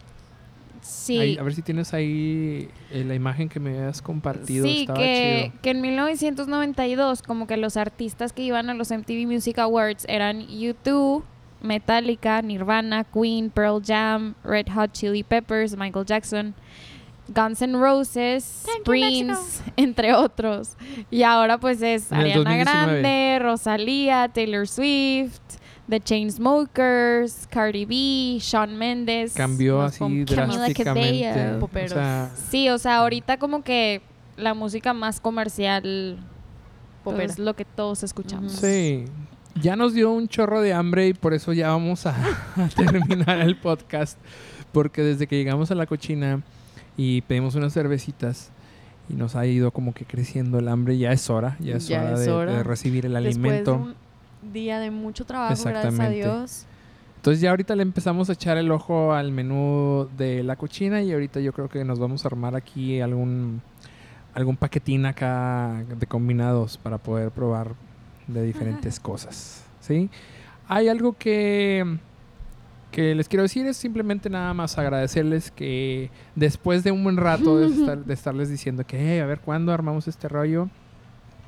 Sí. 0.81 1.17
Ahí- 1.17 1.37
a 1.37 1.43
ver 1.43 1.53
si 1.55 1.61
tienes 1.63 1.93
ahí 1.93 2.69
eh, 2.91 3.03
la 3.07 3.15
imagen 3.15 3.49
que 3.49 3.59
me 3.59 3.71
habías 3.77 4.01
compartido. 4.01 4.65
Sí, 4.65 4.81
Estaba 4.81 4.99
que, 4.99 5.45
chido. 5.49 5.61
que 5.63 5.69
en 5.71 5.81
1992 5.81 7.21
como 7.23 7.47
que 7.47 7.57
los 7.57 7.75
artistas 7.77 8.33
que 8.33 8.43
iban 8.43 8.69
a 8.69 8.73
los 8.75 8.91
MTV 8.91 9.25
Music 9.25 9.57
Awards 9.59 10.05
eran 10.07 10.41
U2, 10.47 11.23
Metallica, 11.65 12.41
Nirvana, 12.41 13.03
Queen, 13.03 13.49
Pearl 13.49 13.81
Jam, 13.83 14.35
Red 14.43 14.69
Hot 14.69 14.91
Chili 14.93 15.23
Peppers, 15.23 15.75
Michael 15.75 16.05
Jackson, 16.05 16.53
Guns 17.27 17.61
N' 17.61 17.75
Roses, 17.77 18.63
Thank 18.65 18.77
you, 18.79 18.83
Prince, 18.83 19.63
entre 19.77 20.13
otros. 20.13 20.77
Y 21.09 21.23
ahora 21.23 21.57
pues 21.57 21.81
es 21.81 22.11
Ariana 22.11 22.43
2019. 22.43 23.01
Grande, 23.01 23.39
Rosalía, 23.41 24.29
Taylor 24.31 24.67
Swift, 24.67 25.39
The 25.89 25.99
Chainsmokers, 25.99 27.47
Cardi 27.47 27.85
B, 27.85 28.37
Shawn 28.39 28.75
Mendes. 28.75 29.33
Cambió 29.33 29.81
así 29.81 30.23
drásticamente. 30.23 31.57
O 31.59 31.87
sea, 31.87 32.31
Sí, 32.49 32.69
o 32.69 32.77
sea, 32.77 32.97
ahorita 32.97 33.37
como 33.37 33.63
que 33.63 34.01
la 34.37 34.53
música 34.53 34.93
más 34.93 35.19
comercial 35.19 36.17
es 37.19 37.39
lo 37.39 37.55
que 37.55 37.65
todos 37.65 38.03
escuchamos. 38.03 38.53
Sí. 38.53 39.05
Ya 39.61 39.75
nos 39.75 39.93
dio 39.93 40.11
un 40.11 40.27
chorro 40.27 40.61
de 40.61 40.73
hambre 40.73 41.07
y 41.07 41.13
por 41.13 41.33
eso 41.33 41.53
ya 41.53 41.69
vamos 41.69 42.05
a, 42.05 42.11
a 42.55 42.67
terminar 42.69 43.39
el 43.39 43.55
podcast. 43.55 44.17
Porque 44.71 45.01
desde 45.01 45.27
que 45.27 45.37
llegamos 45.37 45.71
a 45.71 45.75
la 45.75 45.85
cochina 45.85 46.41
y 46.97 47.21
pedimos 47.21 47.55
unas 47.55 47.73
cervecitas 47.73 48.51
y 49.09 49.13
nos 49.13 49.35
ha 49.35 49.45
ido 49.45 49.71
como 49.71 49.93
que 49.93 50.03
creciendo 50.05 50.59
el 50.59 50.67
hambre, 50.67 50.97
ya 50.97 51.11
es 51.11 51.29
hora, 51.29 51.55
ya 51.59 51.75
es 51.77 51.87
Ya 51.87 52.01
hora, 52.01 52.13
es 52.13 52.25
de, 52.25 52.31
hora. 52.31 52.53
de 52.57 52.63
recibir 52.63 53.05
el 53.05 53.13
Después 53.13 53.35
alimento. 53.37 53.71
de 53.71 53.77
un 53.77 53.95
día 54.53 54.79
de 54.79 54.91
mucho 54.91 55.25
trabajo, 55.25 55.63
gracias 55.63 55.99
a. 55.99 56.09
Dios. 56.09 56.65
Entonces 57.17 57.41
ya 57.41 57.49
ahorita 57.51 57.75
le 57.75 57.81
empezamos 57.83 58.29
a 58.29 58.33
echar 58.33 58.57
el 58.57 58.69
ojo 58.71 59.13
al 59.13 59.31
menú 59.31 60.07
de 60.17 60.43
la 60.43 60.57
cochina 60.57 61.01
y 61.01 61.11
ahorita 61.11 61.39
yo 61.39 61.53
creo 61.53 61.69
que 61.69 61.83
nos 61.83 61.97
vamos 61.97 62.23
a 62.23 62.27
armar 62.27 62.55
aquí 62.55 62.99
algún 63.01 63.61
algún 64.33 64.57
paquetín 64.57 65.05
acá 65.05 65.83
de 65.97 66.05
combinados 66.07 66.77
para 66.77 66.97
poder 66.97 67.31
probar 67.31 67.71
de 68.27 68.43
diferentes 68.43 68.99
cosas, 68.99 69.63
¿sí? 69.81 70.09
Hay 70.67 70.87
algo 70.87 71.13
que 71.17 71.97
que 72.91 73.13
les 73.13 73.27
quiero 73.27 73.43
decir 73.43 73.65
es 73.67 73.75
simplemente 73.75 74.29
nada 74.29 74.53
más 74.53 74.77
agradecerles 74.77 75.51
que 75.51 76.09
después 76.35 76.81
de 76.83 76.91
un 76.91 77.03
buen 77.03 77.17
rato 77.17 77.57
de, 77.59 77.67
estar- 77.75 78.05
de 78.05 78.13
estarles 78.13 78.49
diciendo 78.49 78.85
que 78.87 78.97
"Hey, 78.97 79.19
a 79.19 79.25
ver 79.25 79.39
cuándo 79.41 79.73
armamos 79.73 80.07
este 80.07 80.29
rollo 80.29 80.69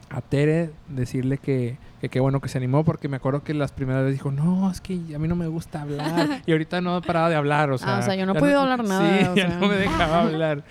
a 0.10 0.22
Tere 0.22 0.72
decirle 0.90 1.38
que 1.38 1.78
que 2.02 2.10
qué 2.10 2.20
bueno 2.20 2.40
que 2.42 2.48
se 2.50 2.58
animó 2.60 2.84
porque 2.86 3.08
me 3.08 3.16
acuerdo 3.18 3.44
que 3.44 3.54
las 3.56 3.72
primeras 3.72 4.04
veces 4.04 4.20
dijo 4.20 4.32
no 4.32 4.70
es 4.70 4.82
que 4.82 5.00
a 5.16 5.20
mí 5.20 5.28
no 5.28 5.36
me 5.36 5.48
gusta 5.48 5.82
hablar 5.82 6.42
y 6.46 6.52
ahorita 6.52 6.80
no 6.82 7.02
paraba 7.02 7.30
de 7.30 7.36
hablar 7.36 7.72
o 7.72 7.78
sea, 7.78 7.96
Ah, 7.96 8.00
o 8.00 8.02
sea, 8.04 8.16
yo 8.16 8.26
no 8.26 8.34
he 8.34 8.40
podido 8.40 8.60
hablar 8.62 8.84
nada, 8.88 9.20
sí 9.20 9.26
o 9.32 9.36
ya 9.36 9.48
sea. 9.48 9.58
no 9.60 9.68
me 9.68 9.76
dejaba 9.78 10.22
hablar 10.24 10.64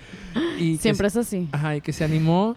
y 0.59 0.75
que 0.77 0.81
Siempre 0.81 1.07
es 1.07 1.17
así. 1.17 1.49
ajá, 1.51 1.75
y 1.75 1.81
que 1.81 1.91
se 1.91 2.03
animó 2.05 2.55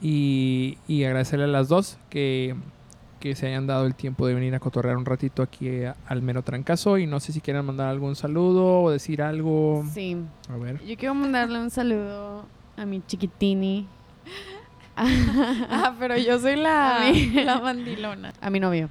y, 0.00 0.78
y 0.88 1.04
agradecerle 1.04 1.44
a 1.44 1.48
las 1.48 1.68
dos 1.68 1.96
que 2.10 2.54
que 3.22 3.36
se 3.36 3.46
hayan 3.46 3.68
dado 3.68 3.86
el 3.86 3.94
tiempo 3.94 4.26
de 4.26 4.34
venir 4.34 4.52
a 4.56 4.58
cotorrear 4.58 4.96
un 4.96 5.04
ratito 5.04 5.42
aquí 5.44 5.84
a- 5.84 5.94
al 6.08 6.22
mero 6.22 6.42
trancazo 6.42 6.98
y 6.98 7.06
no 7.06 7.20
sé 7.20 7.32
si 7.32 7.40
quieren 7.40 7.64
mandar 7.64 7.86
algún 7.88 8.16
saludo 8.16 8.82
o 8.82 8.90
decir 8.90 9.22
algo 9.22 9.84
Sí. 9.94 10.16
a 10.52 10.56
ver 10.56 10.84
Yo 10.84 10.96
quiero 10.96 11.14
mandarle 11.14 11.60
un 11.60 11.70
saludo 11.70 12.44
a 12.76 12.84
mi 12.84 13.00
chiquitini, 13.06 13.86
Ah, 14.96 15.94
pero 15.98 16.16
yo 16.18 16.38
soy 16.38 16.56
la, 16.56 16.98
la 17.44 17.60
mandilona. 17.60 18.32
a 18.40 18.50
mi 18.50 18.60
novio, 18.60 18.88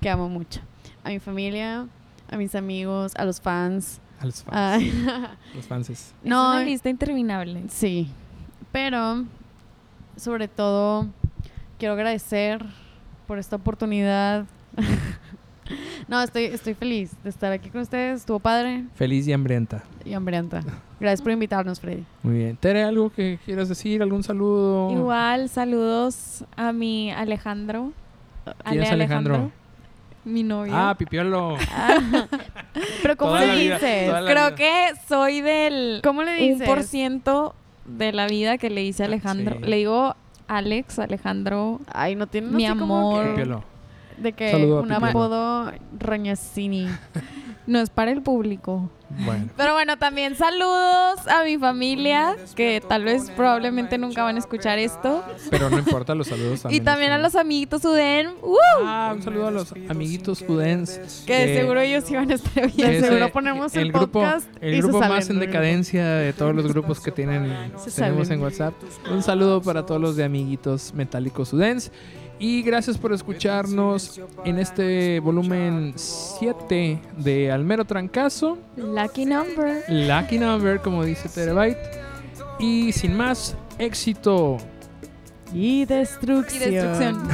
que 0.00 0.10
amo 0.10 0.28
mucho, 0.28 0.60
a 1.04 1.08
mi 1.10 1.18
familia, 1.20 1.86
a 2.28 2.36
mis 2.36 2.54
amigos, 2.54 3.12
a 3.16 3.24
los 3.24 3.40
fans. 3.40 4.00
a 4.20 4.26
los 4.26 4.42
fans, 4.42 4.56
a- 5.08 5.36
los 5.54 5.66
fanses. 5.66 6.14
no, 6.24 6.50
es 6.52 6.56
una 6.56 6.64
lista 6.64 6.88
interminable. 6.90 7.62
sí, 7.68 8.08
pero 8.72 9.24
sobre 10.16 10.48
todo 10.48 11.06
quiero 11.78 11.94
agradecer 11.94 12.64
por 13.26 13.38
esta 13.38 13.56
oportunidad. 13.56 14.44
no, 16.08 16.22
estoy, 16.22 16.44
estoy 16.44 16.74
feliz 16.74 17.10
de 17.24 17.30
estar 17.30 17.52
aquí 17.52 17.70
con 17.70 17.80
ustedes. 17.82 18.20
Estuvo 18.20 18.38
padre 18.38 18.84
feliz 18.94 19.26
y 19.26 19.32
hambrienta 19.32 19.82
y 20.04 20.14
hambrienta. 20.14 20.62
Gracias 21.00 21.20
por 21.22 21.32
invitarnos, 21.32 21.78
Freddy. 21.80 22.04
muy 22.22 22.36
bien 22.36 22.56
Tere 22.56 22.82
algo 22.82 23.10
que 23.10 23.38
quieras 23.44 23.68
decir 23.68 24.00
algún 24.02 24.22
saludo 24.22 24.90
Igual, 24.92 25.48
saludos 25.50 26.44
a 26.56 26.72
mi 26.72 27.10
Alejandro. 27.10 27.92
¿Quién 28.44 28.54
Ale 28.78 28.82
es 28.84 28.92
Alejandro? 28.92 29.50
Mi 30.24 30.42
novio. 30.42 30.72
ah 30.74 30.94
pipiolo 30.98 31.56
Pero 33.02 33.16
¿cómo 33.16 33.32
Toda 33.32 33.46
le 33.46 33.60
vida, 33.62 33.74
dices? 33.74 34.08
Creo 34.10 34.24
vida. 34.24 34.54
que 34.54 34.86
soy 35.08 35.40
del 35.40 36.00
¿Cómo 36.02 36.22
le 36.22 36.32
un 36.32 36.38
dices? 36.54 36.66
por 36.68 36.82
ciento 36.82 37.54
de 37.84 38.12
la 38.12 38.26
vida 38.26 38.58
que 38.58 38.70
le 38.70 38.80
dice 38.82 39.02
Ah, 39.02 39.06
Alejandro. 39.06 39.56
sí. 39.60 39.64
Le 39.68 39.76
digo 39.76 40.16
Alex, 40.48 40.98
Alejandro. 40.98 41.80
Ay, 41.92 42.14
no 42.14 42.26
tiene 42.26 42.48
Mi 42.48 42.66
así 42.66 42.78
como 42.78 42.98
amor. 42.98 43.34
que- 43.34 43.46
De 44.22 44.32
que 44.32 44.50
Saludo 44.50 44.82
un 44.82 44.92
apodo 44.92 45.72
Roñacini. 45.98 46.88
No 47.66 47.78
es 47.80 47.90
para 47.90 48.12
el 48.12 48.22
público. 48.22 48.88
Bueno 49.08 49.48
Pero 49.56 49.72
bueno, 49.74 49.96
también 49.98 50.34
saludos 50.36 51.26
a 51.28 51.44
mi 51.44 51.58
familia, 51.58 52.36
que 52.54 52.82
tal 52.86 53.04
vez 53.04 53.30
probablemente 53.30 53.98
nunca 53.98 54.22
van 54.24 54.36
a 54.36 54.38
escuchar 54.38 54.78
esto. 54.78 55.22
pero 55.50 55.70
no 55.70 55.78
importa 55.78 56.14
los 56.14 56.26
saludos 56.26 56.62
Y 56.70 56.80
también 56.80 57.12
a 57.12 57.18
los 57.18 57.34
amiguitos 57.36 57.84
Uden, 57.84 58.30
¡uh! 58.42 58.56
ah 58.84 59.12
un 59.14 59.22
saludo 59.22 59.46
a 59.48 59.50
los 59.50 59.72
amiguitos 59.88 60.42
Udens 60.48 61.22
que 61.26 61.46
de 61.46 61.60
seguro 61.60 61.80
ellos 61.80 62.10
iban 62.10 62.30
a 62.30 62.34
estar 62.34 62.70
De 62.70 62.82
bien. 62.82 63.00
seguro 63.04 63.30
ponemos 63.32 63.74
el 63.76 63.92
grupo 63.92 64.20
podcast 64.20 64.48
el 64.60 64.72
y 64.74 64.76
se 64.76 64.82
grupo 64.82 64.98
salen 65.00 65.16
más 65.16 65.30
en 65.30 65.38
decadencia 65.40 66.04
de 66.06 66.32
todos 66.32 66.54
los 66.54 66.66
grupos 66.66 67.00
que 67.00 67.12
tienen 67.12 67.44
Se 67.78 67.90
tenemos 67.92 68.26
salen. 68.26 68.38
en 68.40 68.44
WhatsApp 68.44 68.74
un 69.10 69.22
saludo 69.22 69.62
para 69.62 69.86
todos 69.86 70.00
los 70.00 70.16
de 70.16 70.24
amiguitos 70.24 70.92
metálicos 70.94 71.52
Udens 71.52 71.90
y 72.38 72.62
gracias 72.62 72.98
por 72.98 73.12
escucharnos 73.12 74.20
en 74.44 74.58
este 74.58 75.20
volumen 75.20 75.92
7 75.96 77.00
de 77.18 77.50
Almero 77.50 77.84
Trancazo 77.84 78.58
Lucky 78.76 79.24
number. 79.24 79.84
Lucky 79.88 80.38
Number, 80.38 80.80
como 80.80 81.04
dice 81.04 81.28
Terabyte. 81.28 81.78
Y 82.58 82.92
sin 82.92 83.16
más, 83.16 83.56
éxito. 83.78 84.58
Y 85.52 85.84
destrucción. 85.84 86.62
Y 86.62 86.74
destrucción. 86.74 87.28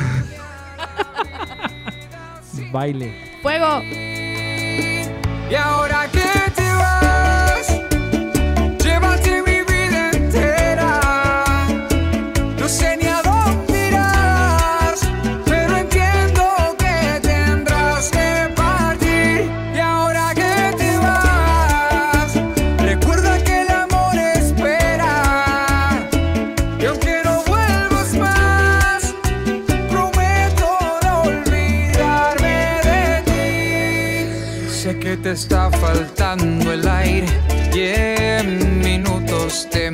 Baile. 2.73 3.15
¡Fuego! 3.43 3.83
Y 5.51 5.55
ahora 5.55 6.09
que 6.11 6.51
te 6.55 6.63
vas, 6.63 7.12
que 35.03 35.17
te 35.17 35.33
está 35.33 35.69
faltando 35.69 36.73
el 36.73 36.87
aire. 36.87 37.27
Y 37.75 37.81
en 37.81 38.81
minutos 38.81 39.69
te 39.71 39.91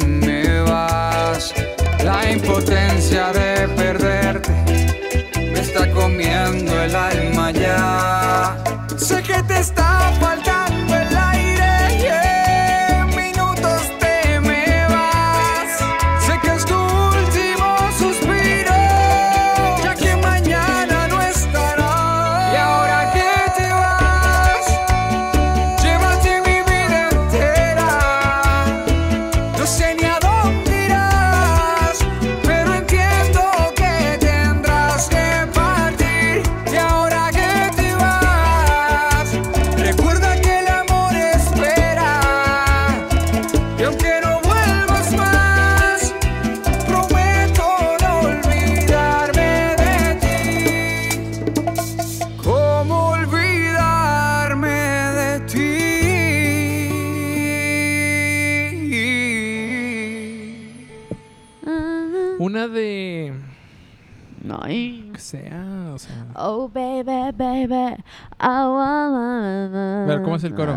A 68.38 70.04
ver, 70.06 70.22
¿cómo 70.22 70.36
es 70.36 70.44
el 70.44 70.54
coro? 70.54 70.72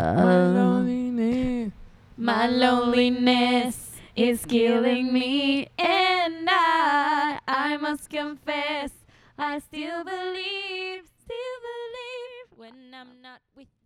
My 2.16 2.46
loneliness 2.46 3.92
is 4.14 4.44
killing 4.46 5.12
me, 5.12 5.68
and 5.78 6.48
I, 6.48 7.38
I 7.48 7.76
must 7.78 8.10
confess, 8.10 8.92
I 9.38 9.58
still 9.58 10.04
believe, 10.04 11.04
still 11.24 11.58
believe 11.68 12.48
when 12.56 12.94
I'm 12.94 13.20
not 13.22 13.40
with 13.56 13.68
you. 13.68 13.81